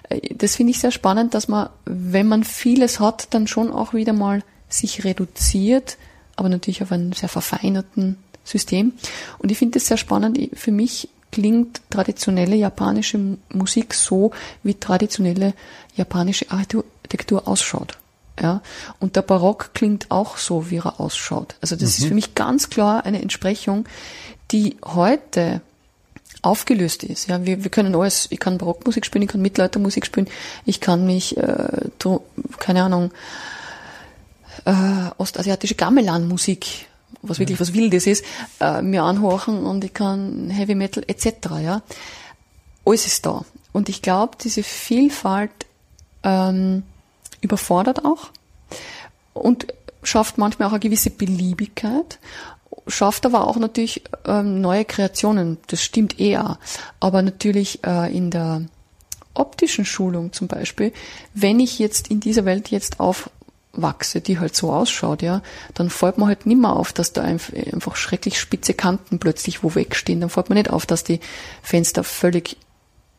Äh, 0.09 0.35
das 0.35 0.55
finde 0.55 0.71
ich 0.71 0.79
sehr 0.79 0.91
spannend, 0.91 1.33
dass 1.33 1.47
man, 1.47 1.69
wenn 1.85 2.27
man 2.27 2.43
vieles 2.43 2.99
hat, 2.99 3.33
dann 3.33 3.47
schon 3.47 3.71
auch 3.71 3.93
wieder 3.93 4.13
mal 4.13 4.43
sich 4.69 5.03
reduziert, 5.03 5.97
aber 6.35 6.49
natürlich 6.49 6.81
auf 6.81 6.91
einen 6.91 7.13
sehr 7.13 7.29
verfeinerten 7.29 8.17
System. 8.43 8.93
Und 9.37 9.51
ich 9.51 9.57
finde 9.57 9.77
es 9.77 9.87
sehr 9.87 9.97
spannend. 9.97 10.37
Für 10.53 10.71
mich 10.71 11.09
klingt 11.31 11.81
traditionelle 11.89 12.55
japanische 12.55 13.37
Musik 13.49 13.93
so, 13.93 14.31
wie 14.61 14.75
traditionelle 14.75 15.53
japanische 15.95 16.51
Architektur 16.51 17.47
ausschaut. 17.47 17.97
Ja, 18.41 18.61
und 18.99 19.15
der 19.15 19.21
Barock 19.21 19.73
klingt 19.73 20.09
auch 20.09 20.37
so, 20.37 20.71
wie 20.71 20.77
er 20.77 20.99
ausschaut. 20.99 21.55
Also 21.61 21.75
das 21.75 21.81
mhm. 21.81 21.87
ist 22.03 22.05
für 22.07 22.13
mich 22.15 22.35
ganz 22.35 22.69
klar 22.69 23.05
eine 23.05 23.21
Entsprechung, 23.21 23.85
die 24.51 24.77
heute 24.83 25.61
aufgelöst 26.41 27.03
ist. 27.03 27.27
Ja, 27.27 27.45
wir, 27.45 27.63
wir 27.63 27.69
können 27.69 27.95
alles, 27.95 28.27
ich 28.31 28.39
kann 28.39 28.57
Barockmusik 28.57 29.05
spielen, 29.05 29.21
ich 29.21 29.29
kann 29.29 29.41
Mittelaltermusik 29.41 30.05
spielen, 30.05 30.27
ich 30.65 30.81
kann 30.81 31.05
mich, 31.05 31.37
äh, 31.37 31.89
keine 32.59 32.83
Ahnung, 32.83 33.11
äh, 34.65 34.73
ostasiatische 35.17 35.75
Gamelan-Musik 35.75 36.87
was 37.23 37.39
wirklich 37.39 37.59
was 37.59 37.73
Wildes 37.73 38.05
ist, 38.05 38.23
äh, 38.59 38.81
mir 38.81 39.03
anhorchen 39.03 39.65
und 39.65 39.83
ich 39.83 39.93
kann 39.93 40.49
Heavy 40.49 40.75
Metal 40.75 41.03
etc. 41.07 41.27
Ja, 41.63 41.81
alles 42.85 43.07
ist 43.07 43.25
da. 43.25 43.45
Und 43.71 43.89
ich 43.89 44.01
glaube, 44.01 44.37
diese 44.41 44.61
Vielfalt 44.61 45.51
ähm, 46.23 46.83
überfordert 47.43 48.05
auch 48.05 48.29
und 49.33 49.67
schafft 50.03 50.37
manchmal 50.37 50.67
auch 50.67 50.73
eine 50.73 50.79
gewisse 50.79 51.09
Beliebigkeit, 51.09 52.19
schafft 52.87 53.25
aber 53.25 53.47
auch 53.47 53.57
natürlich 53.57 54.03
ähm, 54.25 54.61
neue 54.61 54.85
Kreationen. 54.85 55.57
Das 55.67 55.81
stimmt 55.81 56.19
eher. 56.19 56.59
Aber 56.99 57.21
natürlich 57.21 57.83
äh, 57.85 58.15
in 58.15 58.31
der 58.31 58.63
optischen 59.33 59.85
Schulung 59.85 60.33
zum 60.33 60.47
Beispiel, 60.47 60.93
wenn 61.33 61.59
ich 61.59 61.79
jetzt 61.79 62.09
in 62.09 62.19
dieser 62.19 62.45
Welt 62.45 62.69
jetzt 62.69 62.99
auf 62.99 63.29
wachse, 63.71 64.21
die 64.21 64.37
halt 64.37 64.55
so 64.55 64.71
ausschaut, 64.71 65.23
ja, 65.23 65.41
dann 65.73 65.89
fällt 65.89 66.19
mir 66.19 66.27
halt 66.27 66.45
nicht 66.45 66.61
mehr 66.61 66.73
auf, 66.73 66.93
dass 66.93 67.13
da 67.13 67.23
einfach 67.23 67.95
schrecklich 67.95 68.39
spitze 68.39 68.75
Kanten 68.75 69.17
plötzlich 69.17 69.63
wo 69.63 69.73
wegstehen. 69.73 70.21
Dann 70.21 70.29
fällt 70.29 70.49
mir 70.49 70.55
nicht 70.55 70.69
auf, 70.69 70.85
dass 70.85 71.03
die 71.03 71.19
Fenster 71.63 72.03
völlig 72.03 72.57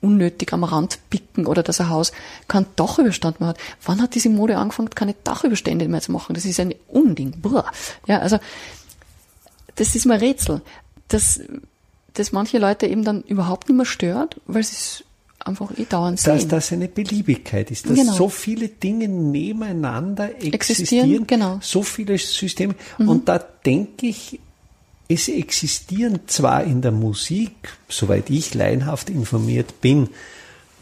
unnötig 0.04 0.52
am 0.52 0.64
Rand 0.64 0.98
picken 1.10 1.46
oder 1.46 1.62
dass 1.62 1.80
ein 1.80 1.88
Haus 1.88 2.12
kein 2.48 2.66
Dachüberstand 2.76 3.40
mehr 3.40 3.50
hat. 3.50 3.58
Wann 3.84 4.02
hat 4.02 4.14
diese 4.14 4.28
Mode 4.28 4.58
angefangen, 4.58 4.90
keine 4.90 5.14
Dachüberstände 5.24 5.88
mehr 5.88 6.00
zu 6.00 6.12
machen? 6.12 6.34
Das 6.34 6.44
ist 6.44 6.60
ein 6.60 6.74
Unding. 6.88 7.40
Boah. 7.40 7.64
Ja, 8.06 8.18
also 8.20 8.38
das 9.76 9.94
ist 9.94 10.06
mir 10.06 10.20
Rätsel, 10.20 10.62
dass, 11.08 11.40
dass 12.14 12.32
manche 12.32 12.58
Leute 12.58 12.86
eben 12.86 13.04
dann 13.04 13.22
überhaupt 13.22 13.68
nicht 13.68 13.76
mehr 13.76 13.86
stört, 13.86 14.40
weil 14.46 14.62
sie 14.62 14.74
es 14.74 15.04
einfach 15.40 15.76
eh 15.76 15.84
dauernd 15.84 16.20
sehen. 16.20 16.34
Dass 16.34 16.48
das 16.48 16.72
eine 16.72 16.88
Beliebigkeit 16.88 17.70
ist, 17.70 17.88
dass 17.88 17.96
genau. 17.96 18.12
so 18.12 18.28
viele 18.28 18.68
Dinge 18.68 19.08
nebeneinander 19.08 20.30
existieren, 20.42 20.54
existieren 20.54 21.26
genau. 21.26 21.58
so 21.60 21.82
viele 21.82 22.18
Systeme. 22.18 22.74
Mhm. 22.98 23.08
Und 23.08 23.28
da 23.28 23.38
denke 23.38 24.06
ich, 24.06 24.40
es 25.08 25.28
existieren 25.28 26.20
zwar 26.26 26.64
in 26.64 26.82
der 26.82 26.92
Musik, 26.92 27.54
soweit 27.88 28.30
ich 28.30 28.54
laienhaft 28.54 29.10
informiert 29.10 29.80
bin, 29.80 30.08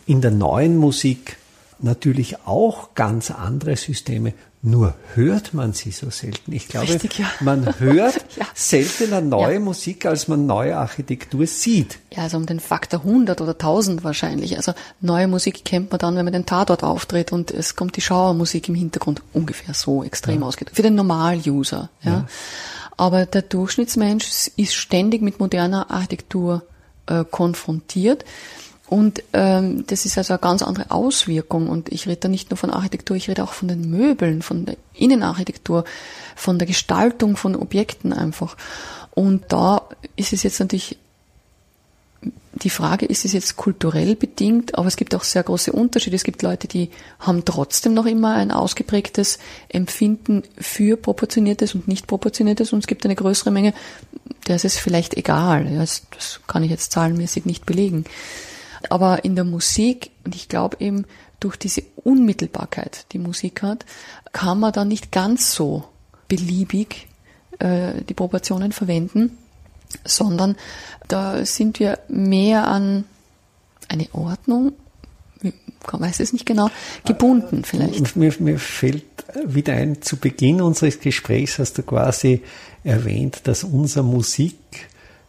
in 0.06 0.20
der 0.20 0.30
neuen 0.30 0.76
Musik 0.76 1.36
natürlich 1.80 2.46
auch 2.46 2.94
ganz 2.94 3.30
andere 3.30 3.76
Systeme, 3.76 4.34
nur 4.64 4.94
hört 5.14 5.54
man 5.54 5.72
sie 5.72 5.90
so 5.90 6.08
selten. 6.10 6.52
Ich 6.52 6.68
glaube, 6.68 6.88
Richtig, 6.88 7.18
ja. 7.18 7.26
man 7.40 7.80
hört 7.80 8.14
ja. 8.36 8.46
seltener 8.54 9.20
neue 9.20 9.54
ja. 9.54 9.60
Musik, 9.60 10.06
als 10.06 10.28
man 10.28 10.46
neue 10.46 10.76
Architektur 10.76 11.48
sieht. 11.48 11.98
Ja, 12.12 12.22
also 12.22 12.36
um 12.36 12.46
den 12.46 12.60
Faktor 12.60 13.00
100 13.00 13.40
oder 13.40 13.52
1000 13.52 14.04
wahrscheinlich. 14.04 14.56
Also 14.56 14.72
neue 15.00 15.26
Musik 15.26 15.64
kennt 15.64 15.90
man 15.90 15.98
dann, 15.98 16.14
wenn 16.14 16.24
man 16.24 16.32
den 16.32 16.46
Tatort 16.46 16.84
auftritt 16.84 17.32
und 17.32 17.50
es 17.50 17.74
kommt 17.74 17.96
die 17.96 18.00
Schauermusik 18.00 18.68
im 18.68 18.76
Hintergrund 18.76 19.20
ungefähr 19.32 19.74
so 19.74 20.04
extrem 20.04 20.42
ja. 20.42 20.46
ausgedrückt. 20.46 20.76
Für 20.76 20.82
den 20.82 20.94
Normal-User. 20.94 21.90
Ja. 22.02 22.26
Aber 22.96 23.26
der 23.26 23.42
Durchschnittsmensch 23.42 24.50
ist 24.56 24.74
ständig 24.74 25.22
mit 25.22 25.40
moderner 25.40 25.90
Architektur 25.90 26.62
äh, 27.06 27.24
konfrontiert. 27.24 28.24
Und 28.88 29.22
ähm, 29.32 29.86
das 29.86 30.04
ist 30.04 30.18
also 30.18 30.34
eine 30.34 30.40
ganz 30.40 30.62
andere 30.62 30.90
Auswirkung. 30.90 31.68
Und 31.68 31.90
ich 31.90 32.06
rede 32.06 32.20
da 32.20 32.28
nicht 32.28 32.50
nur 32.50 32.58
von 32.58 32.70
Architektur, 32.70 33.16
ich 33.16 33.28
rede 33.30 33.42
auch 33.42 33.52
von 33.52 33.68
den 33.68 33.90
Möbeln, 33.90 34.42
von 34.42 34.66
der 34.66 34.76
Innenarchitektur, 34.92 35.84
von 36.36 36.58
der 36.58 36.68
Gestaltung 36.68 37.36
von 37.36 37.56
Objekten 37.56 38.12
einfach. 38.12 38.56
Und 39.12 39.44
da 39.48 39.82
ist 40.16 40.32
es 40.32 40.42
jetzt 40.42 40.60
natürlich 40.60 40.98
die 42.54 42.70
Frage, 42.70 43.06
ist 43.06 43.24
es 43.24 43.32
jetzt 43.32 43.56
kulturell 43.56 44.14
bedingt, 44.14 44.76
aber 44.76 44.86
es 44.86 44.96
gibt 44.96 45.14
auch 45.14 45.24
sehr 45.24 45.42
große 45.42 45.72
Unterschiede. 45.72 46.16
Es 46.16 46.24
gibt 46.24 46.42
Leute, 46.42 46.68
die 46.68 46.90
haben 47.18 47.44
trotzdem 47.44 47.94
noch 47.94 48.04
immer 48.04 48.34
ein 48.34 48.50
ausgeprägtes 48.50 49.38
Empfinden 49.68 50.42
für 50.58 50.96
proportioniertes 50.96 51.74
und 51.74 51.88
nicht 51.88 52.06
proportioniertes 52.06 52.72
und 52.72 52.80
es 52.80 52.86
gibt 52.86 53.04
eine 53.04 53.14
größere 53.14 53.50
Menge, 53.50 53.72
der 54.46 54.56
ist 54.56 54.66
es 54.66 54.76
vielleicht 54.76 55.14
egal. 55.16 55.64
Das 55.76 56.02
kann 56.46 56.62
ich 56.62 56.70
jetzt 56.70 56.92
zahlenmäßig 56.92 57.46
nicht 57.46 57.64
belegen. 57.64 58.04
Aber 58.90 59.24
in 59.24 59.34
der 59.34 59.44
Musik, 59.44 60.10
und 60.24 60.34
ich 60.34 60.48
glaube 60.48 60.76
eben 60.80 61.06
durch 61.40 61.56
diese 61.56 61.82
Unmittelbarkeit, 61.96 63.06
die 63.12 63.18
Musik 63.18 63.62
hat, 63.62 63.86
kann 64.32 64.60
man 64.60 64.72
dann 64.72 64.88
nicht 64.88 65.10
ganz 65.10 65.54
so 65.54 65.84
beliebig 66.28 67.08
äh, 67.58 68.02
die 68.08 68.14
Proportionen 68.14 68.72
verwenden, 68.72 69.38
sondern 70.04 70.56
da 71.08 71.44
sind 71.44 71.78
wir 71.78 71.98
mehr 72.08 72.68
an 72.68 73.04
eine 73.88 74.08
Ordnung, 74.12 74.72
ich 75.42 75.52
weiß 75.90 76.20
es 76.20 76.32
nicht 76.32 76.46
genau, 76.46 76.70
gebunden 77.04 77.64
vielleicht. 77.64 78.16
Mir, 78.16 78.32
mir 78.38 78.58
fällt 78.58 79.04
wieder 79.44 79.74
ein, 79.74 80.02
zu 80.02 80.16
Beginn 80.16 80.60
unseres 80.60 81.00
Gesprächs 81.00 81.58
hast 81.58 81.78
du 81.78 81.82
quasi 81.82 82.42
erwähnt, 82.84 83.42
dass 83.44 83.64
unsere 83.64 84.04
Musik 84.04 84.56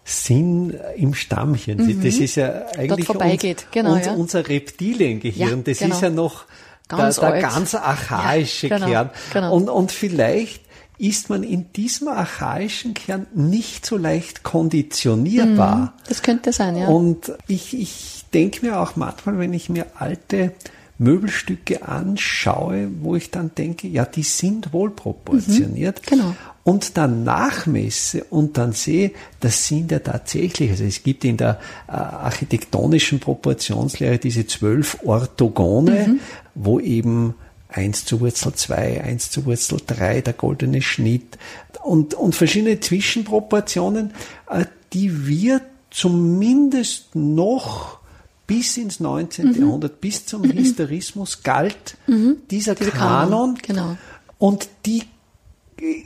Sinn 0.05 0.77
im 0.97 1.13
Stammchen. 1.13 1.77
Mhm. 1.77 2.03
Das 2.03 2.15
ist 2.15 2.35
ja 2.35 2.65
eigentlich 2.77 3.09
uns, 3.09 3.65
genau, 3.71 3.93
uns, 3.93 4.05
ja. 4.05 4.13
unser 4.13 4.47
Reptiliengehirn. 4.47 5.49
Ja, 5.49 5.63
das 5.63 5.79
genau. 5.79 5.95
ist 5.95 6.01
ja 6.01 6.09
noch 6.09 6.45
ganz 6.87 7.15
der, 7.17 7.31
der 7.31 7.41
ganz 7.41 7.73
archaische 7.73 8.67
ja, 8.67 8.77
genau, 8.77 8.89
Kern. 8.89 9.09
Genau. 9.31 9.55
Und, 9.55 9.69
und 9.69 9.91
vielleicht 9.91 10.61
ist 10.97 11.29
man 11.29 11.43
in 11.43 11.71
diesem 11.73 12.07
archaischen 12.07 12.93
Kern 12.93 13.27
nicht 13.33 13.85
so 13.85 13.97
leicht 13.97 14.43
konditionierbar. 14.43 15.75
Mhm, 15.75 15.89
das 16.07 16.21
könnte 16.21 16.53
sein, 16.53 16.77
ja. 16.77 16.87
Und 16.87 17.33
ich, 17.47 17.77
ich 17.77 18.25
denke 18.33 18.65
mir 18.65 18.79
auch 18.79 18.95
manchmal, 18.95 19.39
wenn 19.39 19.53
ich 19.53 19.69
mir 19.69 19.87
alte 19.95 20.53
Möbelstücke 20.99 21.87
anschaue, 21.87 22.89
wo 23.01 23.15
ich 23.15 23.31
dann 23.31 23.51
denke, 23.55 23.87
ja, 23.87 24.05
die 24.05 24.23
sind 24.23 24.71
wohl 24.73 24.91
proportioniert. 24.91 26.01
Mhm, 26.01 26.09
genau 26.09 26.35
und 26.63 26.97
dann 26.97 27.23
nachmesse 27.23 28.23
und 28.29 28.57
dann 28.57 28.71
sehe, 28.71 29.11
das 29.39 29.67
sind 29.67 29.91
ja 29.91 29.99
tatsächlich, 29.99 30.71
also 30.71 30.85
es 30.85 31.03
gibt 31.03 31.25
in 31.25 31.37
der 31.37 31.59
äh, 31.87 31.91
architektonischen 31.91 33.19
Proportionslehre 33.19 34.17
diese 34.17 34.47
zwölf 34.47 34.97
Orthogone, 35.03 36.07
mhm. 36.07 36.19
wo 36.55 36.79
eben 36.79 37.35
eins 37.73 38.05
zu 38.05 38.21
Wurzel 38.21 38.53
zwei, 38.53 39.03
eins 39.03 39.29
zu 39.29 39.45
Wurzel 39.45 39.79
drei, 39.85 40.21
der 40.21 40.33
goldene 40.33 40.81
Schnitt 40.81 41.37
und, 41.83 42.13
und 42.13 42.35
verschiedene 42.35 42.79
Zwischenproportionen, 42.79 44.13
äh, 44.49 44.65
die 44.93 45.27
wir 45.27 45.61
zumindest 45.89 47.15
noch 47.15 47.99
bis 48.47 48.77
ins 48.77 48.99
19. 48.99 49.49
Mhm. 49.49 49.59
Jahrhundert, 49.59 50.01
bis 50.01 50.25
zum 50.25 50.43
Historismus 50.43 51.43
galt 51.43 51.97
mhm. 52.07 52.37
dieser 52.49 52.75
Diese 52.75 52.91
Kanon. 52.91 53.57
Kanon. 53.57 53.57
Genau. 53.61 53.97
Und 54.37 54.69
die 54.85 55.03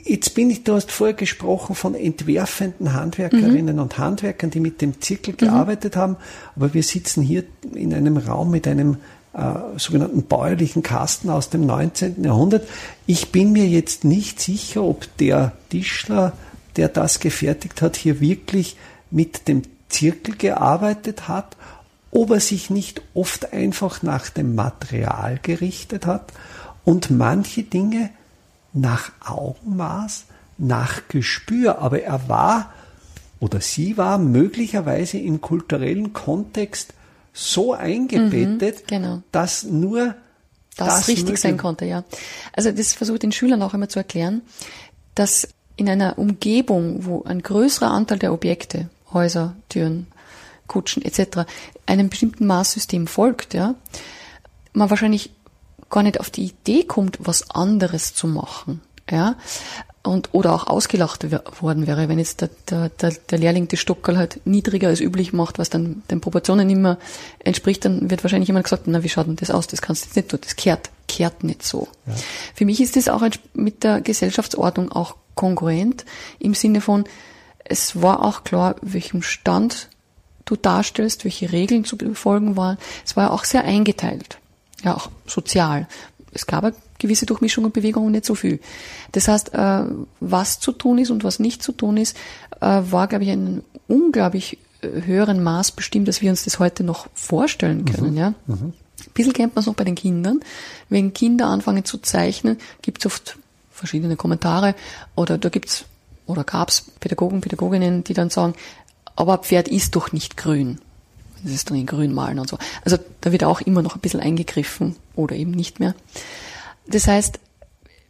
Jetzt 0.04 0.34
bin 0.34 0.50
ich, 0.50 0.64
du 0.64 0.74
hast 0.74 0.90
vorher 0.90 1.14
gesprochen 1.14 1.76
von 1.76 1.94
entwerfenden 1.94 2.94
Handwerkerinnen 2.94 3.76
mhm. 3.76 3.82
und 3.82 3.98
Handwerkern, 3.98 4.50
die 4.50 4.58
mit 4.58 4.80
dem 4.80 5.00
Zirkel 5.00 5.34
mhm. 5.34 5.36
gearbeitet 5.36 5.94
haben, 5.94 6.16
aber 6.56 6.74
wir 6.74 6.82
sitzen 6.82 7.22
hier 7.22 7.44
in 7.74 7.94
einem 7.94 8.16
Raum 8.16 8.50
mit 8.50 8.66
einem 8.66 8.96
äh, 9.32 9.78
sogenannten 9.78 10.22
bäuerlichen 10.24 10.82
Kasten 10.82 11.30
aus 11.30 11.50
dem 11.50 11.66
19. 11.66 12.24
Jahrhundert. 12.24 12.68
Ich 13.06 13.32
bin 13.32 13.52
mir 13.52 13.66
jetzt 13.66 14.04
nicht 14.04 14.40
sicher, 14.40 14.82
ob 14.82 15.16
der 15.18 15.52
Tischler, 15.70 16.32
der 16.76 16.88
das 16.88 17.20
gefertigt 17.20 17.82
hat, 17.82 17.96
hier 17.96 18.20
wirklich 18.20 18.76
mit 19.10 19.48
dem 19.48 19.62
Zirkel 19.88 20.36
gearbeitet 20.36 21.28
hat, 21.28 21.56
ob 22.10 22.30
er 22.30 22.40
sich 22.40 22.70
nicht 22.70 23.02
oft 23.14 23.52
einfach 23.52 24.02
nach 24.02 24.30
dem 24.30 24.54
Material 24.54 25.38
gerichtet 25.42 26.06
hat 26.06 26.32
und 26.84 27.10
manche 27.10 27.62
Dinge 27.62 28.10
nach 28.72 29.12
Augenmaß, 29.24 30.24
nach 30.56 31.02
Gespür, 31.08 31.78
aber 31.78 32.02
er 32.02 32.28
war 32.28 32.72
oder 33.40 33.60
sie 33.60 33.96
war 33.96 34.18
möglicherweise 34.18 35.18
im 35.18 35.40
kulturellen 35.40 36.12
Kontext 36.12 36.94
so 37.32 37.72
eingebettet, 37.74 38.82
Mhm, 38.82 38.86
genau. 38.86 39.22
dass 39.32 39.64
nur 39.64 40.14
das, 40.76 40.88
das 40.88 41.08
richtig 41.08 41.38
sein 41.38 41.56
konnte, 41.56 41.84
ja. 41.84 42.04
Also 42.52 42.70
das 42.70 42.94
versuche 42.94 43.18
den 43.18 43.32
Schülern 43.32 43.62
auch 43.62 43.74
immer 43.74 43.88
zu 43.88 43.98
erklären, 43.98 44.42
dass 45.14 45.48
in 45.76 45.88
einer 45.88 46.18
Umgebung, 46.18 47.04
wo 47.04 47.22
ein 47.24 47.42
größerer 47.42 47.90
Anteil 47.90 48.18
der 48.18 48.32
Objekte, 48.32 48.88
Häuser, 49.12 49.56
Türen, 49.68 50.06
Kutschen 50.66 51.02
etc. 51.04 51.48
einem 51.86 52.08
bestimmten 52.10 52.46
Maßsystem 52.46 53.06
folgt, 53.06 53.54
ja, 53.54 53.74
man 54.72 54.90
wahrscheinlich 54.90 55.30
gar 55.90 56.02
nicht 56.02 56.20
auf 56.20 56.30
die 56.30 56.44
Idee 56.44 56.84
kommt, 56.84 57.18
was 57.20 57.50
anderes 57.50 58.14
zu 58.14 58.26
machen, 58.26 58.80
ja, 59.10 59.36
und 60.08 60.30
oder 60.32 60.54
auch 60.54 60.66
ausgelacht 60.66 61.26
worden 61.60 61.86
wäre, 61.86 62.08
wenn 62.08 62.18
jetzt 62.18 62.40
der, 62.40 62.50
der, 62.68 62.88
der, 62.88 63.10
der 63.10 63.38
Lehrling 63.38 63.68
das 63.68 63.78
Stockerl 63.78 64.16
halt 64.16 64.40
niedriger 64.46 64.88
als 64.88 65.00
üblich 65.00 65.32
macht, 65.32 65.58
was 65.58 65.70
dann 65.70 66.02
den 66.10 66.20
Proportionen 66.20 66.66
nicht 66.66 66.78
mehr 66.78 66.98
entspricht, 67.40 67.84
dann 67.84 68.10
wird 68.10 68.24
wahrscheinlich 68.24 68.48
jemand 68.48 68.64
gesagt, 68.64 68.84
na, 68.86 69.02
wie 69.02 69.08
schaut 69.08 69.26
denn 69.26 69.36
das 69.36 69.50
aus? 69.50 69.66
Das 69.66 69.82
kannst 69.82 70.02
du 70.02 70.06
jetzt 70.06 70.16
nicht 70.16 70.28
tun, 70.30 70.40
das 70.42 70.56
kehrt, 70.56 70.90
kehrt 71.06 71.44
nicht 71.44 71.62
so. 71.62 71.88
Für 72.54 72.64
mich 72.64 72.80
ist 72.80 72.96
das 72.96 73.08
auch 73.08 73.22
mit 73.54 73.84
der 73.84 74.00
Gesellschaftsordnung 74.00 74.90
auch 74.90 75.16
kongruent 75.34 76.04
im 76.38 76.54
Sinne 76.54 76.80
von, 76.80 77.04
es 77.64 78.00
war 78.00 78.24
auch 78.24 78.44
klar, 78.44 78.76
welchem 78.80 79.22
Stand 79.22 79.88
du 80.46 80.56
darstellst, 80.56 81.24
welche 81.24 81.52
Regeln 81.52 81.84
zu 81.84 81.98
befolgen 81.98 82.56
waren. 82.56 82.78
Es 83.04 83.14
war 83.14 83.24
ja 83.24 83.30
auch 83.30 83.44
sehr 83.44 83.64
eingeteilt, 83.64 84.38
ja 84.82 84.96
auch 84.96 85.10
sozial. 85.26 85.86
Es 86.32 86.46
gab 86.46 86.64
eine 86.64 86.74
gewisse 86.98 87.26
Durchmischung 87.26 87.64
und 87.64 87.72
Bewegung 87.72 88.06
und 88.06 88.12
nicht 88.12 88.24
so 88.24 88.34
viel. 88.34 88.60
Das 89.12 89.28
heißt, 89.28 89.54
äh, 89.54 89.84
was 90.20 90.60
zu 90.60 90.72
tun 90.72 90.98
ist 90.98 91.10
und 91.10 91.24
was 91.24 91.38
nicht 91.38 91.62
zu 91.62 91.72
tun 91.72 91.96
ist, 91.96 92.16
äh, 92.60 92.80
war, 92.90 93.06
glaube 93.06 93.24
ich, 93.24 93.30
in 93.30 93.46
einem 93.46 93.64
unglaublich 93.86 94.58
äh, 94.82 95.02
höheren 95.02 95.42
Maß 95.42 95.72
bestimmt, 95.72 96.08
dass 96.08 96.22
wir 96.22 96.30
uns 96.30 96.44
das 96.44 96.58
heute 96.58 96.84
noch 96.84 97.08
vorstellen 97.14 97.84
können. 97.84 98.16
Ja? 98.16 98.34
Ein 98.48 98.74
bisschen 99.14 99.32
kennt 99.32 99.54
man 99.54 99.60
es 99.60 99.66
noch 99.66 99.74
bei 99.74 99.84
den 99.84 99.94
Kindern. 99.94 100.40
Wenn 100.88 101.12
Kinder 101.12 101.46
anfangen 101.46 101.84
zu 101.84 101.98
zeichnen, 101.98 102.58
gibt 102.82 103.00
es 103.00 103.06
oft 103.06 103.38
verschiedene 103.70 104.16
Kommentare 104.16 104.74
oder 105.14 105.38
da 105.38 105.48
gibt's 105.48 105.84
oder 106.26 106.44
gab's 106.44 106.84
Pädagogen, 107.00 107.40
Pädagoginnen, 107.40 108.04
die 108.04 108.12
dann 108.12 108.28
sagen, 108.28 108.54
aber 109.16 109.34
ein 109.34 109.42
Pferd 109.44 109.68
ist 109.68 109.96
doch 109.96 110.12
nicht 110.12 110.36
grün. 110.36 110.78
Das 111.42 111.52
ist 111.52 111.70
dann 111.70 111.78
in 111.78 111.86
grün 111.86 112.12
malen 112.12 112.38
und 112.38 112.48
so. 112.48 112.58
Also 112.84 112.98
da 113.20 113.32
wird 113.32 113.44
auch 113.44 113.60
immer 113.60 113.82
noch 113.82 113.94
ein 113.94 114.00
bisschen 114.00 114.20
eingegriffen 114.20 114.96
oder 115.14 115.36
eben 115.36 115.52
nicht 115.52 115.80
mehr. 115.80 115.94
Das 116.88 117.06
heißt, 117.06 117.38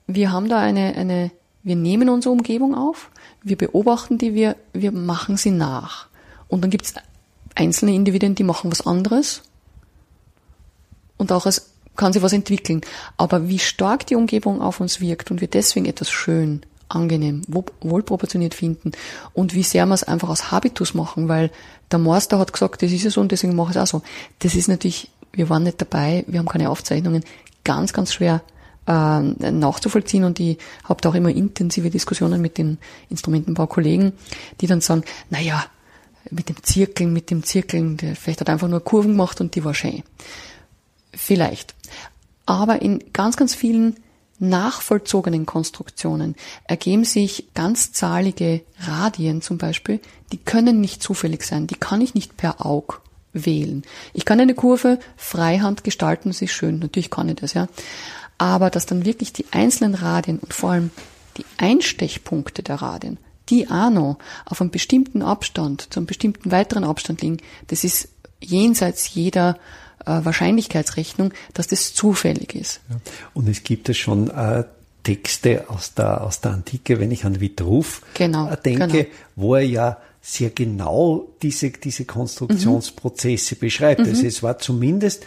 wir 0.07 0.33
haben 0.33 0.49
da 0.49 0.59
eine, 0.59 0.95
eine, 0.95 1.31
wir 1.63 1.77
nehmen 1.77 2.09
unsere 2.09 2.33
Umgebung 2.33 2.75
auf, 2.75 3.11
wir 3.43 3.57
beobachten 3.57 4.19
die, 4.19 4.35
wir, 4.35 4.57
wir 4.73 4.93
machen 4.93 5.37
sie 5.37 5.51
nach. 5.51 6.07
Und 6.49 6.63
dann 6.63 6.71
gibt's 6.71 6.95
einzelne 7.55 7.95
Individuen, 7.95 8.35
die 8.35 8.45
machen 8.45 8.71
was 8.71 8.87
anderes 8.87 9.43
und 11.17 11.33
auch 11.33 11.45
es 11.47 11.73
kann 11.97 12.13
sich 12.13 12.23
was 12.23 12.33
entwickeln. 12.33 12.81
Aber 13.17 13.49
wie 13.49 13.59
stark 13.59 14.07
die 14.07 14.15
Umgebung 14.15 14.63
auf 14.63 14.81
uns 14.81 15.01
wirkt 15.01 15.31
und 15.33 15.41
wir 15.41 15.49
deswegen 15.49 15.87
etwas 15.87 16.11
schön, 16.11 16.63
angenehm, 16.89 17.43
wo- 17.49 17.67
wohlproportioniert 17.81 18.55
finden 18.55 18.93
und 19.35 19.53
wie 19.55 19.63
sehr 19.65 19.85
wir 19.87 19.95
es 19.95 20.05
einfach 20.05 20.29
aus 20.31 20.51
Habitus 20.51 20.95
machen, 20.95 21.29
weil 21.29 21.51
der 21.91 21.99
Meister 21.99 22.39
hat 22.39 22.53
gesagt, 22.53 22.83
das 22.83 22.93
ist 22.93 23.03
ja 23.03 23.11
so 23.11 23.21
und 23.21 23.31
deswegen 23.33 23.55
mache 23.57 23.73
ich 23.73 23.77
es 23.77 23.83
auch 23.83 23.99
so. 23.99 24.03
Das 24.39 24.55
ist 24.55 24.69
natürlich, 24.69 25.11
wir 25.33 25.51
waren 25.51 25.65
nicht 25.65 25.81
dabei, 25.81 26.25
wir 26.29 26.39
haben 26.39 26.49
keine 26.49 26.71
Aufzeichnungen, 26.71 27.25
ganz, 27.65 27.93
ganz 27.93 28.15
schwer 28.15 28.43
äh, 28.89 29.21
nachzuvollziehen 29.21 30.25
und 30.25 30.41
ich 30.41 30.59
habe 30.85 31.01
da 31.01 31.11
auch 31.11 31.15
immer 31.15 31.29
intensive 31.29 31.91
Diskussionen 31.91 32.41
mit 32.41 32.59
den 32.59 32.79
Instrumentenbaukollegen, 33.11 34.13
die 34.61 34.67
dann 34.67 34.81
sagen, 34.81 35.05
na 35.31 35.41
ja, 35.41 35.65
mit 36.31 36.49
dem 36.49 36.63
Zirkeln, 36.63 37.13
mit 37.13 37.31
dem 37.31 37.43
Zirkeln, 37.43 37.97
der 37.99 38.17
vielleicht 38.17 38.41
hat 38.41 38.51
einfach 38.51 38.69
nur 38.69 38.81
Kurven 38.81 39.13
gemacht 39.13 39.41
und 39.41 39.55
die 39.55 39.65
war 39.65 39.75
schön. 39.75 40.03
Vielleicht. 41.13 41.75
Aber 42.47 42.83
in 42.83 43.13
ganz, 43.13 43.37
ganz 43.37 43.55
vielen 43.55 43.97
nachvollzogenen 44.39 45.47
Konstruktionen 45.47 46.35
ergeben 46.65 47.05
sich 47.05 47.49
ganzzahlige 47.55 48.63
Radien 48.81 49.43
zum 49.43 49.59
Beispiel, 49.59 50.01
die 50.33 50.39
können 50.39 50.81
nicht 50.81 51.03
zufällig 51.03 51.43
sein, 51.43 51.67
die 51.67 51.75
kann 51.75 52.01
ich 52.01 52.15
nicht 52.15 52.37
per 52.37 52.65
Aug 52.65 53.01
wählen. 53.33 53.83
Ich 54.15 54.25
kann 54.25 54.41
eine 54.41 54.55
Kurve 54.55 54.99
freihand 55.17 55.85
gestalten, 55.85 56.31
das 56.31 56.41
ist 56.41 56.53
schön, 56.53 56.79
natürlich 56.79 57.11
kann 57.11 57.29
ich 57.29 57.37
das, 57.37 57.55
ja. 57.55 57.69
Aber 58.39 58.71
dass 58.71 58.87
dann 58.87 59.05
wirklich 59.05 59.33
die 59.33 59.47
einzelnen 59.51 59.95
Radien 59.95 60.39
und 60.39 60.55
vor 60.55 60.71
allem 60.71 60.91
die 61.37 61.45
Einstechpunkte 61.59 62.63
der 62.63 62.77
Radien, 62.77 63.19
die 63.49 63.69
auch 63.69 63.91
noch 63.91 64.19
auf 64.47 64.61
einem 64.61 64.71
bestimmten 64.71 65.23
Abstand, 65.23 65.93
zu 65.93 66.01
einem 66.01 66.07
bestimmten 66.07 66.51
weiteren 66.51 66.85
Abstand 66.85 67.23
liegen, 67.23 67.39
das 67.67 67.85
ist 67.85 68.09
jenseits 68.41 69.15
jeder 69.15 69.59
äh, 70.05 70.25
Wahrscheinlichkeitsrechnung, 70.25 71.33
dass 71.55 71.67
das 71.67 71.95
zufällig 71.95 72.55
ist. 72.55 72.81
Und 73.35 73.49
es 73.49 73.63
gibt 73.63 73.89
ja 73.89 73.95
schon 73.95 74.31
äh, 74.31 74.65
Texte 75.03 75.69
aus 75.69 75.95
der, 75.95 76.23
aus 76.23 76.41
der 76.41 76.53
Antike, 76.53 77.01
wenn 77.01 77.11
ich 77.11 77.25
an 77.25 77.41
Vitruv 77.41 78.03
Genau, 78.15 78.51
äh, 78.51 78.57
denke, 78.57 79.05
genau. 79.05 79.17
wo 79.37 79.55
er 79.55 79.63
ja 79.63 79.99
sehr 80.21 80.51
genau 80.51 81.29
diese, 81.43 81.71
diese 81.71 82.05
Konstruktionsprozesse 82.05 83.57
beschreibt. 83.57 84.01
Also 84.01 84.27
es 84.27 84.43
war 84.43 84.59
zumindest 84.59 85.25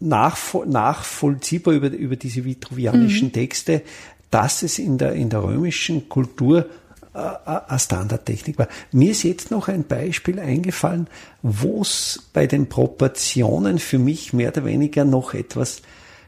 nachvoll, 0.00 0.66
nachvollziehbar 0.66 1.74
über, 1.74 1.88
über 1.90 2.16
diese 2.16 2.44
vitruvianischen 2.44 3.32
Texte, 3.32 3.82
dass 4.30 4.62
es 4.62 4.78
in 4.78 4.98
der, 4.98 5.12
in 5.12 5.30
der 5.30 5.42
römischen 5.42 6.08
Kultur 6.08 6.66
äh, 7.14 7.18
eine 7.44 7.78
Standardtechnik 7.78 8.58
war. 8.58 8.68
Mir 8.92 9.12
ist 9.12 9.22
jetzt 9.22 9.50
noch 9.50 9.68
ein 9.68 9.84
Beispiel 9.84 10.38
eingefallen, 10.38 11.06
wo 11.42 11.80
es 11.80 12.28
bei 12.32 12.46
den 12.46 12.68
Proportionen 12.68 13.78
für 13.78 13.98
mich 13.98 14.32
mehr 14.32 14.50
oder 14.50 14.64
weniger 14.64 15.04
noch 15.04 15.32
etwas 15.32 15.82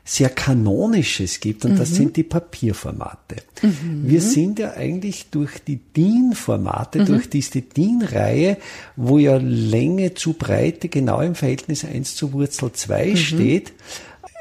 sehr 0.08 0.30
Kanonisches 0.30 1.38
gibt 1.38 1.66
und 1.66 1.78
das 1.78 1.90
sind 1.90 2.16
die 2.16 2.22
Papierformate. 2.22 3.36
Wir 3.82 4.22
sind 4.22 4.58
ja 4.58 4.72
eigentlich 4.72 5.26
durch 5.30 5.58
die 5.58 5.76
DIN-Formate, 5.76 7.04
durch 7.04 7.28
diese 7.28 7.60
DIN-Reihe, 7.60 8.56
wo 8.96 9.18
ja 9.18 9.36
Länge 9.36 10.14
zu 10.14 10.32
Breite 10.32 10.88
genau 10.88 11.20
im 11.20 11.34
Verhältnis 11.34 11.84
1 11.84 12.16
zu 12.16 12.32
Wurzel 12.32 12.72
2 12.72 13.16
steht, 13.16 13.74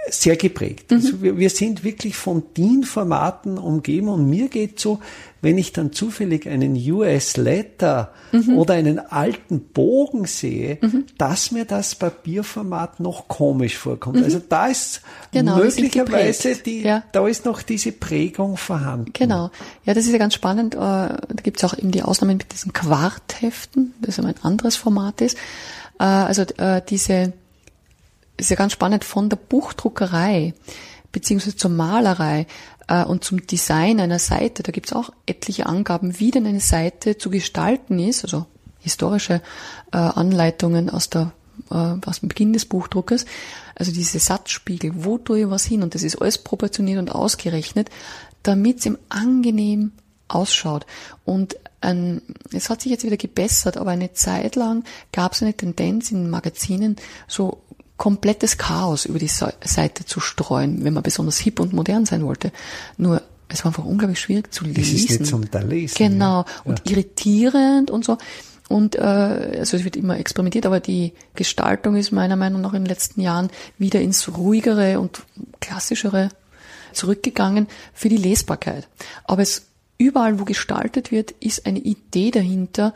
sehr 0.09 0.37
geprägt. 0.37 0.93
Also 0.93 1.21
wir, 1.21 1.37
wir 1.37 1.49
sind 1.49 1.83
wirklich 1.83 2.15
von 2.15 2.43
DIN-Formaten 2.55 3.57
umgeben 3.57 4.07
und 4.07 4.29
mir 4.29 4.47
geht 4.47 4.79
so, 4.79 5.01
wenn 5.41 5.57
ich 5.57 5.71
dann 5.73 5.93
zufällig 5.93 6.47
einen 6.49 6.75
US-Letter 6.75 8.11
oder 8.55 8.73
einen 8.73 8.99
alten 8.99 9.59
Bogen 9.61 10.25
sehe, 10.25 10.79
dass 11.17 11.51
mir 11.51 11.65
das 11.65 11.95
Papierformat 11.95 12.99
noch 12.99 13.27
komisch 13.27 13.77
vorkommt. 13.77 14.23
Also 14.23 14.39
da 14.39 14.67
ist 14.67 15.01
Genau, 15.31 15.57
möglicherweise 15.57 16.55
die, 16.55 16.81
Ja. 16.81 17.03
da 17.11 17.27
ist 17.27 17.45
noch 17.45 17.61
diese 17.61 17.91
Prägung 17.91 18.57
vorhanden. 18.57 19.11
Genau. 19.13 19.51
Ja, 19.85 19.93
das 19.93 20.05
ist 20.05 20.11
ja 20.11 20.17
ganz 20.17 20.33
spannend. 20.33 20.75
Äh, 20.75 20.77
Da 20.77 21.17
gibt 21.43 21.57
es 21.57 21.63
auch 21.63 21.77
eben 21.77 21.91
die 21.91 22.01
Ausnahmen 22.03 22.37
mit 22.37 22.51
diesen 22.53 22.73
Quartheften, 22.73 23.93
das 24.01 24.19
ein 24.19 24.33
anderes 24.41 24.75
Format 24.75 25.21
ist. 25.21 25.37
Äh, 25.99 26.03
Also 26.03 26.43
äh, 26.57 26.81
diese 26.87 27.33
ist 28.37 28.49
ja 28.49 28.55
ganz 28.55 28.73
spannend 28.73 29.03
von 29.03 29.29
der 29.29 29.37
Buchdruckerei 29.37 30.53
beziehungsweise 31.11 31.55
zur 31.55 31.71
Malerei 31.71 32.47
äh, 32.87 33.03
und 33.03 33.23
zum 33.23 33.45
Design 33.45 33.99
einer 33.99 34.19
Seite. 34.19 34.63
Da 34.63 34.71
gibt 34.71 34.87
es 34.87 34.93
auch 34.93 35.11
etliche 35.25 35.65
Angaben, 35.65 36.19
wie 36.19 36.31
denn 36.31 36.45
eine 36.45 36.59
Seite 36.59 37.17
zu 37.17 37.29
gestalten 37.29 37.99
ist, 37.99 38.23
also 38.23 38.45
historische 38.79 39.41
äh, 39.91 39.97
Anleitungen 39.97 40.89
aus 40.89 41.09
der 41.09 41.33
äh, 41.71 41.95
aus 42.05 42.19
dem 42.19 42.29
Beginn 42.29 42.53
des 42.53 42.65
Buchdruckers. 42.65 43.25
Also 43.75 43.91
diese 43.91 44.19
Satzspiegel, 44.19 44.91
wo 44.95 45.17
tue 45.17 45.41
ich 45.41 45.49
was 45.49 45.65
hin? 45.65 45.83
Und 45.83 45.95
das 45.95 46.03
ist 46.03 46.21
alles 46.21 46.37
proportioniert 46.37 46.99
und 46.99 47.13
ausgerechnet, 47.13 47.89
damit 48.43 48.79
es 48.79 48.85
ihm 48.85 48.97
angenehm 49.09 49.91
ausschaut. 50.27 50.85
Und 51.25 51.57
ähm, 51.81 52.21
es 52.51 52.69
hat 52.69 52.81
sich 52.81 52.91
jetzt 52.91 53.03
wieder 53.03 53.17
gebessert, 53.17 53.77
aber 53.77 53.91
eine 53.91 54.13
Zeit 54.13 54.55
lang 54.55 54.83
gab 55.11 55.33
es 55.33 55.41
eine 55.41 55.53
Tendenz 55.53 56.11
in 56.11 56.29
Magazinen, 56.29 56.95
so 57.27 57.61
komplettes 57.97 58.57
Chaos 58.57 59.05
über 59.05 59.19
die 59.19 59.27
Se- 59.27 59.53
Seite 59.63 60.05
zu 60.05 60.19
streuen, 60.19 60.83
wenn 60.83 60.93
man 60.93 61.03
besonders 61.03 61.37
hip 61.39 61.59
und 61.59 61.73
modern 61.73 62.05
sein 62.05 62.23
wollte. 62.25 62.51
Nur 62.97 63.21
es 63.49 63.63
war 63.63 63.71
einfach 63.71 63.85
unglaublich 63.85 64.19
schwierig 64.19 64.53
zu 64.53 64.63
lesen. 64.65 64.81
Das 64.81 64.89
ist 64.91 65.19
nicht 65.19 65.25
zum 65.25 65.43
Lesen. 65.67 65.95
Genau. 65.97 66.39
Ja. 66.39 66.45
Und 66.63 66.89
irritierend 66.89 67.89
und 67.91 68.05
so. 68.05 68.17
Und 68.69 68.95
äh, 68.97 68.99
also 68.99 69.77
es 69.77 69.85
wird 69.85 69.95
immer 69.95 70.17
experimentiert, 70.19 70.65
aber 70.65 70.81
die 70.81 71.13
Gestaltung 71.35 71.95
ist 71.95 72.11
meiner 72.11 72.35
Meinung 72.35 72.61
nach 72.61 72.73
in 72.73 72.83
den 72.83 72.89
letzten 72.89 73.21
Jahren 73.21 73.49
wieder 73.77 74.01
ins 74.01 74.35
ruhigere 74.35 74.99
und 74.99 75.23
klassischere 75.61 76.29
zurückgegangen 76.91 77.67
für 77.93 78.09
die 78.09 78.17
Lesbarkeit. 78.17 78.89
Aber 79.23 79.41
es 79.41 79.67
überall, 79.97 80.39
wo 80.39 80.43
gestaltet 80.43 81.11
wird, 81.11 81.31
ist 81.31 81.65
eine 81.65 81.79
Idee 81.79 82.31
dahinter. 82.31 82.93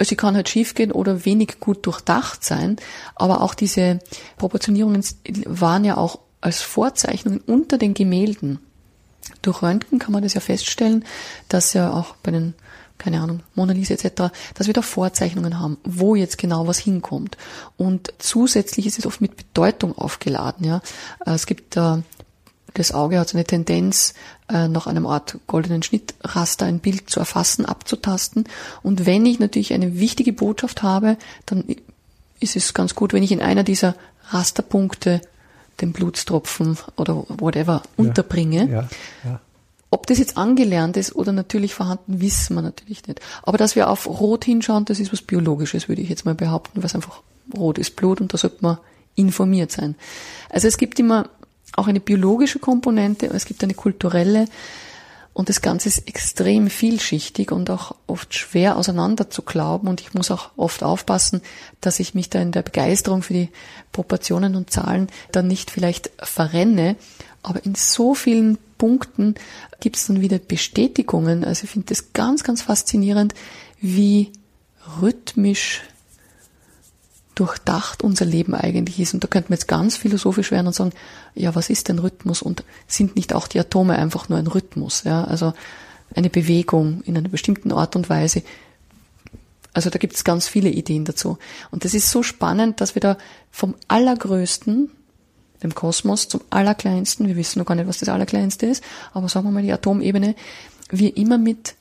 Sie 0.00 0.16
kann 0.16 0.34
halt 0.34 0.48
schiefgehen 0.48 0.92
oder 0.92 1.24
wenig 1.24 1.60
gut 1.60 1.86
durchdacht 1.86 2.44
sein, 2.44 2.76
aber 3.14 3.42
auch 3.42 3.54
diese 3.54 3.98
Proportionierungen 4.38 5.04
waren 5.46 5.84
ja 5.84 5.96
auch 5.96 6.20
als 6.40 6.62
Vorzeichnungen 6.62 7.40
unter 7.40 7.76
den 7.76 7.94
Gemälden. 7.94 8.60
Durch 9.42 9.62
Röntgen 9.62 9.98
kann 9.98 10.12
man 10.12 10.22
das 10.22 10.34
ja 10.34 10.40
feststellen, 10.40 11.04
dass 11.48 11.74
ja 11.74 11.92
auch 11.92 12.16
bei 12.22 12.30
den 12.30 12.54
keine 13.00 13.20
Ahnung, 13.22 13.40
Mona 13.54 13.72
Lisa 13.72 13.94
etc., 13.94 14.30
dass 14.54 14.66
wir 14.66 14.74
da 14.74 14.82
Vorzeichnungen 14.82 15.58
haben, 15.58 15.78
wo 15.84 16.14
jetzt 16.14 16.38
genau 16.38 16.66
was 16.66 16.78
hinkommt. 16.78 17.36
Und 17.76 18.12
zusätzlich 18.18 18.86
ist 18.86 18.98
es 18.98 19.06
oft 19.06 19.22
mit 19.22 19.36
Bedeutung 19.36 19.96
aufgeladen. 19.96 20.66
Ja. 20.66 20.82
Es 21.24 21.46
gibt 21.46 21.76
äh, 21.78 22.02
das 22.74 22.92
Auge 22.92 23.18
hat 23.18 23.28
so 23.28 23.36
eine 23.36 23.44
Tendenz, 23.44 24.14
äh, 24.48 24.68
nach 24.68 24.86
einem 24.86 25.06
Art 25.06 25.38
goldenen 25.46 25.82
Schnittraster 25.82 26.66
ein 26.66 26.80
Bild 26.80 27.10
zu 27.10 27.20
erfassen, 27.20 27.64
abzutasten. 27.64 28.44
Und 28.82 29.06
wenn 29.06 29.26
ich 29.26 29.38
natürlich 29.38 29.72
eine 29.72 29.98
wichtige 29.98 30.32
Botschaft 30.32 30.82
habe, 30.82 31.16
dann 31.46 31.64
ist 32.40 32.56
es 32.56 32.74
ganz 32.74 32.94
gut, 32.94 33.12
wenn 33.12 33.22
ich 33.22 33.32
in 33.32 33.42
einer 33.42 33.64
dieser 33.64 33.94
Rasterpunkte 34.30 35.20
den 35.80 35.92
Blutstropfen 35.92 36.78
oder 36.96 37.24
whatever 37.28 37.72
ja, 37.72 37.82
unterbringe. 37.96 38.68
Ja, 38.68 38.88
ja. 39.24 39.40
Ob 39.90 40.06
das 40.06 40.18
jetzt 40.18 40.36
angelernt 40.36 40.96
ist 40.96 41.16
oder 41.16 41.32
natürlich 41.32 41.74
vorhanden, 41.74 42.20
wissen 42.20 42.54
wir 42.54 42.62
natürlich 42.62 43.06
nicht. 43.08 43.20
Aber 43.42 43.58
dass 43.58 43.74
wir 43.74 43.90
auf 43.90 44.06
Rot 44.06 44.44
hinschauen, 44.44 44.84
das 44.84 45.00
ist 45.00 45.12
was 45.12 45.22
Biologisches, 45.22 45.88
würde 45.88 46.02
ich 46.02 46.08
jetzt 46.08 46.24
mal 46.24 46.34
behaupten, 46.34 46.82
was 46.82 46.94
einfach 46.94 47.22
Rot 47.56 47.78
ist 47.78 47.96
Blut 47.96 48.20
und 48.20 48.32
da 48.32 48.38
sollte 48.38 48.58
man 48.60 48.78
informiert 49.16 49.72
sein. 49.72 49.96
Also 50.48 50.68
es 50.68 50.78
gibt 50.78 51.00
immer 51.00 51.28
auch 51.76 51.86
eine 51.86 52.00
biologische 52.00 52.58
Komponente, 52.58 53.26
es 53.26 53.44
gibt 53.44 53.62
eine 53.62 53.74
kulturelle 53.74 54.46
und 55.32 55.48
das 55.48 55.62
Ganze 55.62 55.88
ist 55.88 56.08
extrem 56.08 56.68
vielschichtig 56.68 57.52
und 57.52 57.70
auch 57.70 57.94
oft 58.06 58.34
schwer 58.34 58.76
auseinander 58.76 59.30
zu 59.30 59.42
glauben 59.42 59.88
und 59.88 60.00
ich 60.00 60.12
muss 60.12 60.30
auch 60.30 60.50
oft 60.56 60.82
aufpassen, 60.82 61.40
dass 61.80 62.00
ich 62.00 62.14
mich 62.14 62.30
da 62.30 62.40
in 62.40 62.52
der 62.52 62.62
Begeisterung 62.62 63.22
für 63.22 63.34
die 63.34 63.48
Proportionen 63.92 64.56
und 64.56 64.70
Zahlen 64.70 65.08
dann 65.32 65.46
nicht 65.46 65.70
vielleicht 65.70 66.10
verrenne. 66.18 66.96
Aber 67.42 67.64
in 67.64 67.74
so 67.74 68.14
vielen 68.14 68.58
Punkten 68.76 69.36
gibt 69.78 69.96
es 69.96 70.08
dann 70.08 70.20
wieder 70.20 70.38
Bestätigungen. 70.38 71.44
Also 71.44 71.64
ich 71.64 71.70
finde 71.70 71.86
das 71.86 72.12
ganz, 72.12 72.44
ganz 72.44 72.62
faszinierend, 72.62 73.34
wie 73.80 74.32
rhythmisch 75.00 75.82
durchdacht 77.40 78.04
unser 78.04 78.26
Leben 78.26 78.54
eigentlich 78.54 79.00
ist. 79.00 79.14
Und 79.14 79.24
da 79.24 79.28
könnte 79.28 79.50
man 79.50 79.56
jetzt 79.56 79.66
ganz 79.66 79.96
philosophisch 79.96 80.50
werden 80.50 80.66
und 80.66 80.74
sagen, 80.74 80.92
ja, 81.34 81.54
was 81.54 81.70
ist 81.70 81.88
denn 81.88 81.98
Rhythmus? 81.98 82.42
Und 82.42 82.64
sind 82.86 83.16
nicht 83.16 83.32
auch 83.32 83.48
die 83.48 83.58
Atome 83.58 83.96
einfach 83.96 84.28
nur 84.28 84.38
ein 84.38 84.46
Rhythmus? 84.46 85.04
Ja, 85.04 85.24
also 85.24 85.54
eine 86.14 86.28
Bewegung 86.28 87.00
in 87.06 87.16
einer 87.16 87.30
bestimmten 87.30 87.72
Art 87.72 87.96
und 87.96 88.10
Weise. 88.10 88.42
Also 89.72 89.88
da 89.88 89.98
gibt 89.98 90.16
es 90.16 90.24
ganz 90.24 90.48
viele 90.48 90.68
Ideen 90.68 91.06
dazu. 91.06 91.38
Und 91.70 91.86
das 91.86 91.94
ist 91.94 92.10
so 92.10 92.22
spannend, 92.22 92.82
dass 92.82 92.94
wir 92.94 93.00
da 93.00 93.16
vom 93.50 93.74
Allergrößten 93.88 94.90
dem 95.62 95.74
Kosmos 95.74 96.28
zum 96.28 96.42
Allerkleinsten, 96.50 97.26
wir 97.26 97.36
wissen 97.36 97.58
noch 97.58 97.66
gar 97.66 97.74
nicht, 97.74 97.88
was 97.88 97.98
das 97.98 98.08
Allerkleinste 98.08 98.66
ist, 98.66 98.84
aber 99.12 99.28
sagen 99.28 99.46
wir 99.46 99.50
mal 99.50 99.62
die 99.62 99.72
Atomebene, 99.72 100.34
wir 100.90 101.16
immer 101.16 101.38
mit 101.38 101.74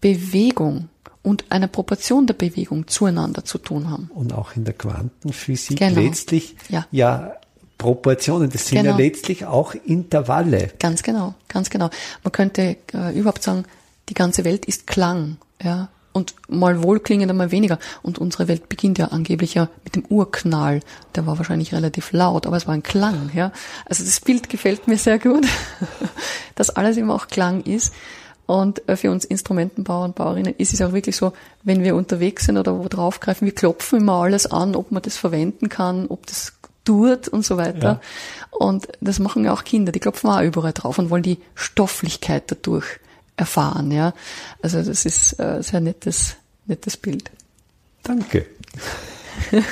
Bewegung 0.00 0.88
und 1.22 1.44
einer 1.50 1.68
Proportion 1.68 2.26
der 2.26 2.34
Bewegung 2.34 2.88
zueinander 2.88 3.44
zu 3.44 3.58
tun 3.58 3.90
haben. 3.90 4.10
Und 4.14 4.32
auch 4.32 4.56
in 4.56 4.64
der 4.64 4.74
Quantenphysik 4.74 5.78
genau. 5.78 6.00
letztlich 6.00 6.56
ja. 6.68 6.86
ja 6.90 7.34
Proportionen, 7.78 8.50
das 8.50 8.66
sind 8.66 8.82
genau. 8.82 8.92
ja 8.92 8.96
letztlich 8.96 9.46
auch 9.46 9.74
Intervalle. 9.74 10.70
Ganz 10.78 11.02
genau, 11.02 11.34
ganz 11.48 11.70
genau. 11.70 11.90
Man 12.22 12.32
könnte 12.32 12.76
äh, 12.92 13.18
überhaupt 13.18 13.42
sagen, 13.42 13.64
die 14.08 14.14
ganze 14.14 14.44
Welt 14.44 14.64
ist 14.64 14.86
Klang, 14.86 15.36
ja 15.62 15.88
und 16.12 16.34
mal 16.48 16.82
wohlklingender, 16.82 17.34
mal 17.34 17.50
weniger. 17.50 17.78
Und 18.02 18.18
unsere 18.18 18.48
Welt 18.48 18.68
beginnt 18.68 18.98
ja 18.98 19.06
angeblich 19.06 19.54
ja 19.54 19.68
mit 19.84 19.94
dem 19.94 20.04
Urknall. 20.06 20.80
Der 21.14 21.26
war 21.26 21.38
wahrscheinlich 21.38 21.72
relativ 21.72 22.12
laut, 22.12 22.46
aber 22.46 22.56
es 22.56 22.66
war 22.66 22.74
ein 22.74 22.82
Klang, 22.82 23.30
ja. 23.34 23.52
Also 23.84 24.04
das 24.04 24.20
Bild 24.20 24.48
gefällt 24.48 24.88
mir 24.88 24.98
sehr 24.98 25.18
gut, 25.18 25.46
dass 26.56 26.70
alles 26.70 26.96
immer 26.96 27.14
auch 27.14 27.28
Klang 27.28 27.62
ist. 27.62 27.92
Und 28.50 28.88
äh, 28.88 28.96
für 28.96 29.12
uns 29.12 29.24
Instrumentenbauer 29.24 30.04
und 30.06 30.16
Bauerinnen 30.16 30.56
ist 30.58 30.74
es 30.74 30.82
auch 30.82 30.92
wirklich 30.92 31.14
so, 31.14 31.32
wenn 31.62 31.84
wir 31.84 31.94
unterwegs 31.94 32.46
sind 32.46 32.58
oder 32.58 32.76
wo 32.76 32.88
draufgreifen, 32.88 33.46
wir 33.46 33.54
klopfen 33.54 34.00
immer 34.00 34.14
alles 34.14 34.46
an, 34.46 34.74
ob 34.74 34.90
man 34.90 35.02
das 35.02 35.16
verwenden 35.16 35.68
kann, 35.68 36.08
ob 36.08 36.26
das 36.26 36.54
tut 36.84 37.28
und 37.28 37.46
so 37.46 37.56
weiter. 37.58 38.00
Ja. 38.00 38.00
Und 38.50 38.88
das 39.00 39.20
machen 39.20 39.44
ja 39.44 39.52
auch 39.52 39.62
Kinder, 39.62 39.92
die 39.92 40.00
klopfen 40.00 40.28
auch 40.30 40.42
überall 40.42 40.72
drauf 40.72 40.98
und 40.98 41.10
wollen 41.10 41.22
die 41.22 41.38
Stofflichkeit 41.54 42.50
dadurch 42.50 42.86
erfahren. 43.36 43.92
Ja, 43.92 44.14
also 44.62 44.82
das 44.82 45.06
ist 45.06 45.38
äh, 45.38 45.62
sehr 45.62 45.80
nettes, 45.80 46.34
nettes 46.66 46.96
Bild. 46.96 47.30
Danke. 48.02 48.46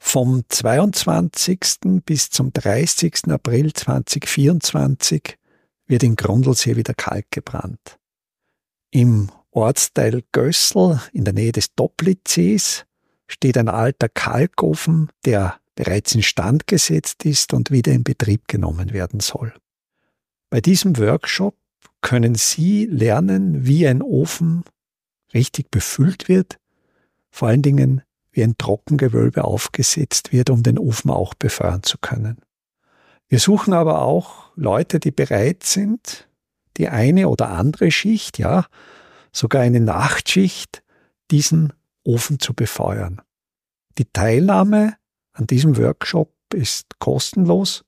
Vom 0.00 0.42
22. 0.48 2.02
bis 2.04 2.30
zum 2.30 2.52
30. 2.52 3.28
April 3.30 3.72
2024 3.72 5.38
wird 5.92 6.04
in 6.04 6.16
Grundlsee 6.16 6.76
wieder 6.76 6.94
Kalk 6.94 7.30
gebrannt. 7.30 7.98
Im 8.90 9.30
Ortsteil 9.50 10.22
Gössel 10.32 10.98
in 11.12 11.26
der 11.26 11.34
Nähe 11.34 11.52
des 11.52 11.74
Doplitzsees 11.74 12.86
steht 13.26 13.58
ein 13.58 13.68
alter 13.68 14.08
Kalkofen, 14.08 15.10
der 15.26 15.60
bereits 15.74 16.14
instand 16.14 16.66
gesetzt 16.66 17.26
ist 17.26 17.52
und 17.52 17.70
wieder 17.70 17.92
in 17.92 18.04
Betrieb 18.04 18.48
genommen 18.48 18.94
werden 18.94 19.20
soll. 19.20 19.52
Bei 20.48 20.62
diesem 20.62 20.96
Workshop 20.96 21.58
können 22.00 22.36
Sie 22.36 22.86
lernen, 22.86 23.66
wie 23.66 23.86
ein 23.86 24.00
Ofen 24.00 24.64
richtig 25.34 25.70
befüllt 25.70 26.26
wird, 26.26 26.58
vor 27.30 27.48
allen 27.48 27.62
Dingen 27.62 28.00
wie 28.30 28.42
ein 28.42 28.56
Trockengewölbe 28.56 29.44
aufgesetzt 29.44 30.32
wird, 30.32 30.48
um 30.48 30.62
den 30.62 30.78
Ofen 30.78 31.10
auch 31.10 31.34
befeuern 31.34 31.82
zu 31.82 31.98
können. 31.98 32.38
Wir 33.32 33.38
suchen 33.38 33.72
aber 33.72 34.02
auch 34.02 34.52
Leute, 34.56 35.00
die 35.00 35.10
bereit 35.10 35.62
sind, 35.64 36.28
die 36.76 36.90
eine 36.90 37.30
oder 37.30 37.48
andere 37.48 37.90
Schicht, 37.90 38.38
ja, 38.38 38.66
sogar 39.32 39.62
eine 39.62 39.80
Nachtschicht, 39.80 40.82
diesen 41.30 41.72
Ofen 42.04 42.40
zu 42.40 42.52
befeuern. 42.52 43.22
Die 43.96 44.04
Teilnahme 44.04 44.96
an 45.32 45.46
diesem 45.46 45.78
Workshop 45.78 46.30
ist 46.52 46.98
kostenlos. 46.98 47.86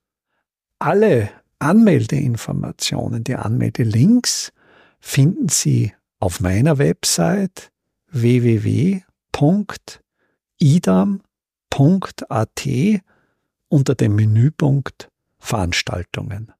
Alle 0.78 1.28
Anmeldeinformationen, 1.58 3.22
die 3.22 3.34
Anmeldelinks 3.36 4.50
finden 4.98 5.50
Sie 5.50 5.92
auf 6.20 6.40
meiner 6.40 6.78
Website 6.78 7.70
www.idam.at 8.06 9.04
unter 13.68 13.94
dem 13.94 14.14
Menüpunkt 14.14 15.10
Veranstaltungen. 15.44 16.52